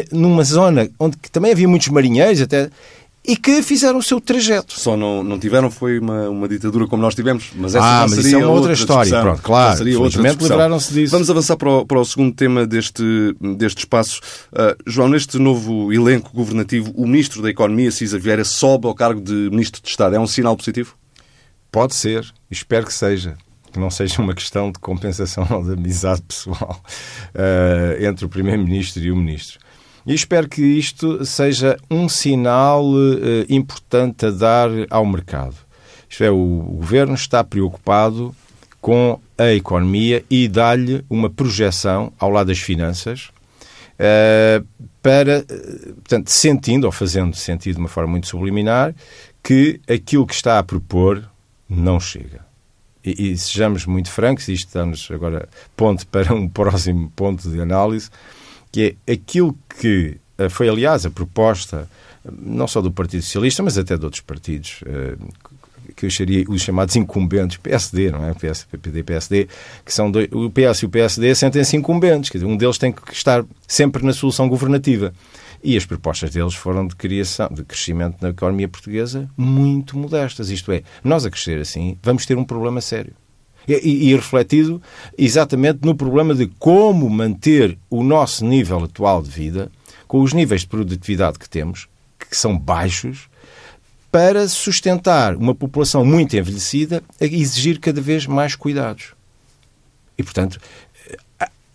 numa 0.10 0.44
zona 0.46 0.90
onde 0.98 1.18
também 1.34 1.52
havia 1.52 1.68
muitos 1.68 1.90
marinheiros, 1.90 2.42
até 2.42 2.70
e 3.24 3.36
que 3.36 3.62
fizeram 3.62 4.00
o 4.00 4.04
seu 4.04 4.20
trajeto. 4.20 4.80
Só 4.80 4.96
não, 4.96 5.24
não 5.24 5.38
tiveram 5.38 5.70
foi 5.70 6.00
uma, 6.00 6.30
uma 6.30 6.48
ditadura 6.48 6.88
como 6.88 7.02
nós 7.02 7.14
tivemos, 7.14 7.52
mas 7.56 7.76
essa 7.76 7.86
ah, 7.86 8.02
mas 8.02 8.12
seria 8.12 8.28
isso 8.28 8.36
é 8.36 8.38
uma 8.40 8.48
outra, 8.48 8.72
outra 8.72 8.74
história. 8.74 9.22
Pronto, 9.22 9.42
claro, 9.42 9.78
seria 9.78 10.00
outra 10.00 10.22
livraram-se 10.32 10.94
disso. 10.94 11.12
Vamos 11.12 11.30
avançar 11.30 11.58
para 11.58 11.70
o, 11.70 11.86
para 11.86 12.00
o 12.00 12.06
segundo 12.06 12.34
tema 12.34 12.66
deste, 12.66 13.04
deste 13.58 13.80
espaço. 13.80 14.22
Uh, 14.52 14.76
João, 14.88 15.10
neste 15.10 15.38
novo 15.38 15.92
elenco 15.92 16.32
governativo, 16.34 16.92
o 16.96 17.06
Ministro 17.06 17.42
da 17.42 17.50
Economia, 17.50 17.92
Cisa 17.92 18.18
Vieira, 18.18 18.44
sobe 18.44 18.88
ao 18.88 18.96
cargo 18.96 19.22
de 19.22 19.34
Ministro 19.52 19.82
de 19.82 19.90
Estado. 19.90 20.16
É 20.16 20.20
um 20.20 20.28
sinal 20.28 20.56
positivo? 20.56 20.96
Pode 21.72 21.96
ser, 21.96 22.26
espero 22.50 22.86
que 22.86 22.94
seja. 22.94 23.38
Que 23.72 23.80
não 23.80 23.92
seja 23.92 24.20
uma 24.22 24.34
questão 24.34 24.72
de 24.72 24.80
compensação 24.80 25.46
ou 25.52 25.64
de 25.64 25.74
amizade 25.74 26.22
pessoal 26.24 26.82
uh, 27.36 28.04
entre 28.04 28.26
o 28.26 28.30
Primeiro-Ministro 28.30 29.04
e 29.04 29.12
o 29.12 29.16
Ministro. 29.16 29.60
E 30.10 30.14
espero 30.16 30.50
que 30.50 30.64
isto 30.64 31.24
seja 31.24 31.78
um 31.88 32.10
sinal 32.10 32.84
uh, 32.84 33.46
importante 33.48 34.26
a 34.26 34.32
dar 34.32 34.68
ao 34.90 35.06
mercado. 35.06 35.56
Isto 36.10 36.24
é, 36.24 36.32
o, 36.32 36.78
Governo 36.80 37.14
está 37.14 37.44
preocupado 37.44 38.36
com 38.82 39.20
a 39.38 39.52
economia 39.54 40.26
e 40.28 40.48
dá-lhe 40.48 41.06
uma 41.08 41.30
projeção 41.30 42.12
ao 42.18 42.32
lado 42.32 42.48
das 42.48 42.58
finanças 42.58 43.30
uh, 44.00 44.66
para, 45.00 45.46
portanto, 45.98 46.32
sentindo 46.32 46.86
ou 46.86 46.92
fazendo 46.92 47.36
sentido 47.36 47.76
de 47.76 47.82
uma 47.82 47.88
forma 47.88 48.10
muito 48.10 48.26
subliminar 48.26 48.96
que 49.44 49.80
aquilo 49.88 50.26
que 50.26 50.34
está 50.34 50.58
a 50.58 50.64
propor 50.64 51.24
não 51.70 52.00
chega. 52.00 52.44
E, 53.06 53.32
e 53.32 53.38
sejamos 53.38 53.86
muito 53.86 54.10
francos, 54.10 54.48
isto 54.48 54.74
dá-nos 54.74 55.08
agora 55.12 55.48
ponto 55.78 56.08
para 56.08 56.34
um 56.34 56.50
próximo 56.50 57.14
ponto 57.16 57.48
de 57.48 57.62
análise, 57.62 58.10
que 58.72 58.96
é 59.06 59.14
aquilo 59.14 59.58
que 59.80 60.18
uh, 60.38 60.50
foi, 60.50 60.70
aliás, 60.70 61.06
a 61.06 61.10
proposta 61.10 61.90
não 62.32 62.68
só 62.68 62.82
do 62.82 62.92
Partido 62.92 63.24
Socialista, 63.24 63.64
mas 63.64 63.78
até 63.78 63.98
de 63.98 64.04
outros 64.04 64.22
partidos, 64.22 64.82
uh, 64.84 65.94
que 65.96 66.06
eu 66.06 66.08
acharia 66.08 66.46
os 66.48 66.62
chamados 66.62 66.96
incumbentes, 66.96 67.58
PSD, 67.58 68.12
não 68.12 68.26
é? 68.26 68.34
PS, 68.34 68.66
PPD, 68.72 69.04
PSD, 69.04 69.48
que 69.86 69.94
são 69.94 70.10
dois, 70.10 70.28
o 70.32 70.50
PS 70.50 70.80
e 70.80 70.86
o 70.86 70.90
PSD 70.90 71.34
sentem-se 71.36 71.76
incumbentes, 71.76 72.30
quer 72.30 72.38
dizer, 72.38 72.50
um 72.50 72.56
deles 72.56 72.78
tem 72.78 72.92
que 72.92 73.12
estar 73.12 73.44
sempre 73.68 74.06
na 74.06 74.14
solução 74.14 74.48
governativa. 74.48 75.14
E 75.62 75.76
as 75.76 75.86
propostas 75.86 76.32
deles 76.32 76.54
foram 76.54 76.88
de 76.88 76.96
criação, 76.96 77.50
de 77.52 77.66
crescimento 77.66 78.18
na 78.22 78.30
economia 78.30 78.68
portuguesa 78.68 79.30
muito 79.36 79.98
modestas. 79.98 80.50
Isto 80.50 80.72
é, 80.72 80.84
nós 81.04 81.26
a 81.26 81.30
crescer 81.30 81.60
assim 81.60 81.98
vamos 82.02 82.26
ter 82.26 82.38
um 82.38 82.46
problema 82.46 82.80
sério. 82.80 83.14
E, 83.72 84.10
e, 84.10 84.16
refletido 84.16 84.82
exatamente 85.16 85.80
no 85.84 85.94
problema 85.94 86.34
de 86.34 86.48
como 86.58 87.08
manter 87.08 87.78
o 87.90 88.04
nosso 88.04 88.44
nível 88.44 88.84
atual 88.84 89.22
de 89.22 89.30
vida, 89.30 89.72
com 90.08 90.22
os 90.22 90.34
níveis 90.34 90.62
de 90.62 90.68
produtividade 90.68 91.38
que 91.38 91.48
temos, 91.48 91.88
que 92.18 92.36
são 92.36 92.58
baixos, 92.58 93.30
para 94.12 94.48
sustentar 94.48 95.36
uma 95.36 95.54
população 95.54 96.04
muito 96.04 96.36
envelhecida 96.36 97.04
a 97.22 97.26
exigir 97.26 97.80
cada 97.80 98.02
vez 98.02 98.26
mais 98.26 98.56
cuidados. 98.56 99.14
E, 100.18 100.24
portanto, 100.24 100.60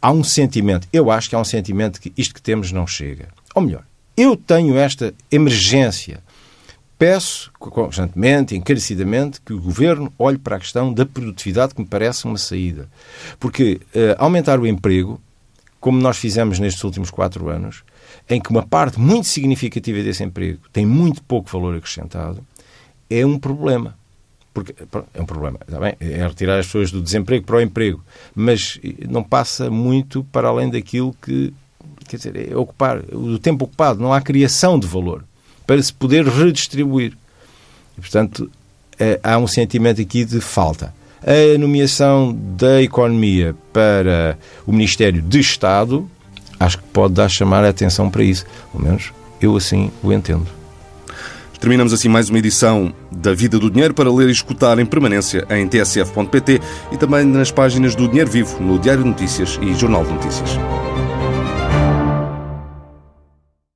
há 0.02 0.12
um 0.12 0.24
sentimento, 0.24 0.88
eu 0.92 1.10
acho 1.10 1.28
que 1.30 1.34
há 1.34 1.38
um 1.38 1.44
sentimento 1.44 2.00
que 2.00 2.12
isto 2.16 2.34
que 2.34 2.42
temos 2.42 2.72
não 2.72 2.86
chega. 2.86 3.28
Ou 3.54 3.62
melhor, 3.62 3.84
eu 4.16 4.36
tenho 4.36 4.76
esta 4.76 5.14
emergência. 5.30 6.22
Peço 6.96 7.50
constantemente, 7.58 8.54
encarecidamente, 8.54 9.40
que 9.40 9.52
o 9.52 9.60
Governo 9.60 10.12
olhe 10.18 10.38
para 10.38 10.56
a 10.56 10.60
questão 10.60 10.92
da 10.92 11.04
produtividade, 11.04 11.74
que 11.74 11.80
me 11.80 11.86
parece 11.86 12.24
uma 12.24 12.38
saída. 12.38 12.88
Porque 13.40 13.80
uh, 13.94 14.14
aumentar 14.16 14.60
o 14.60 14.66
emprego, 14.66 15.20
como 15.80 16.00
nós 16.00 16.16
fizemos 16.16 16.58
nestes 16.60 16.84
últimos 16.84 17.10
quatro 17.10 17.48
anos, 17.48 17.82
em 18.30 18.40
que 18.40 18.50
uma 18.50 18.62
parte 18.62 18.98
muito 19.00 19.26
significativa 19.26 20.02
desse 20.02 20.22
emprego 20.22 20.60
tem 20.72 20.86
muito 20.86 21.22
pouco 21.22 21.50
valor 21.50 21.76
acrescentado, 21.76 22.44
é 23.10 23.26
um 23.26 23.38
problema. 23.38 23.96
Porque, 24.52 24.72
é 25.12 25.20
um 25.20 25.26
problema, 25.26 25.58
está 25.66 25.80
bem? 25.80 25.96
É 25.98 26.24
retirar 26.24 26.60
as 26.60 26.66
pessoas 26.66 26.92
do 26.92 27.02
desemprego 27.02 27.44
para 27.44 27.56
o 27.56 27.60
emprego, 27.60 28.04
mas 28.36 28.78
não 29.08 29.24
passa 29.24 29.68
muito 29.68 30.22
para 30.30 30.46
além 30.46 30.70
daquilo 30.70 31.12
que, 31.20 31.52
quer 32.06 32.18
dizer, 32.18 32.52
é 32.52 32.56
ocupar 32.56 32.98
o 33.12 33.36
tempo 33.40 33.64
ocupado, 33.64 34.00
não 34.00 34.12
há 34.12 34.20
criação 34.20 34.78
de 34.78 34.86
valor 34.86 35.24
para 35.66 35.82
se 35.82 35.92
poder 35.92 36.26
redistribuir. 36.26 37.12
E, 37.96 38.00
portanto, 38.00 38.50
é, 38.98 39.18
há 39.22 39.38
um 39.38 39.46
sentimento 39.46 40.00
aqui 40.00 40.24
de 40.24 40.40
falta. 40.40 40.94
A 41.22 41.58
nomeação 41.58 42.36
da 42.56 42.82
economia 42.82 43.56
para 43.72 44.38
o 44.66 44.72
Ministério 44.72 45.22
de 45.22 45.40
Estado, 45.40 46.08
acho 46.60 46.78
que 46.78 46.84
pode 46.92 47.14
dar 47.14 47.28
chamar 47.28 47.64
a 47.64 47.70
atenção 47.70 48.10
para 48.10 48.22
isso. 48.22 48.44
Pelo 48.72 48.84
menos 48.84 49.12
eu 49.40 49.56
assim 49.56 49.90
o 50.02 50.12
entendo. 50.12 50.46
Terminamos 51.58 51.94
assim 51.94 52.10
mais 52.10 52.28
uma 52.28 52.38
edição 52.38 52.92
da 53.10 53.32
Vida 53.32 53.58
do 53.58 53.70
Dinheiro 53.70 53.94
para 53.94 54.12
ler 54.12 54.28
e 54.28 54.32
escutar 54.32 54.78
em 54.78 54.84
permanência 54.84 55.46
em 55.48 55.66
tsf.pt 55.66 56.60
e 56.92 56.96
também 56.98 57.24
nas 57.24 57.50
páginas 57.50 57.94
do 57.94 58.06
Dinheiro 58.06 58.30
Vivo, 58.30 58.60
no 58.60 58.78
Diário 58.78 59.02
de 59.02 59.08
Notícias 59.08 59.58
e 59.62 59.74
Jornal 59.74 60.04
de 60.04 60.12
Notícias. 60.12 60.50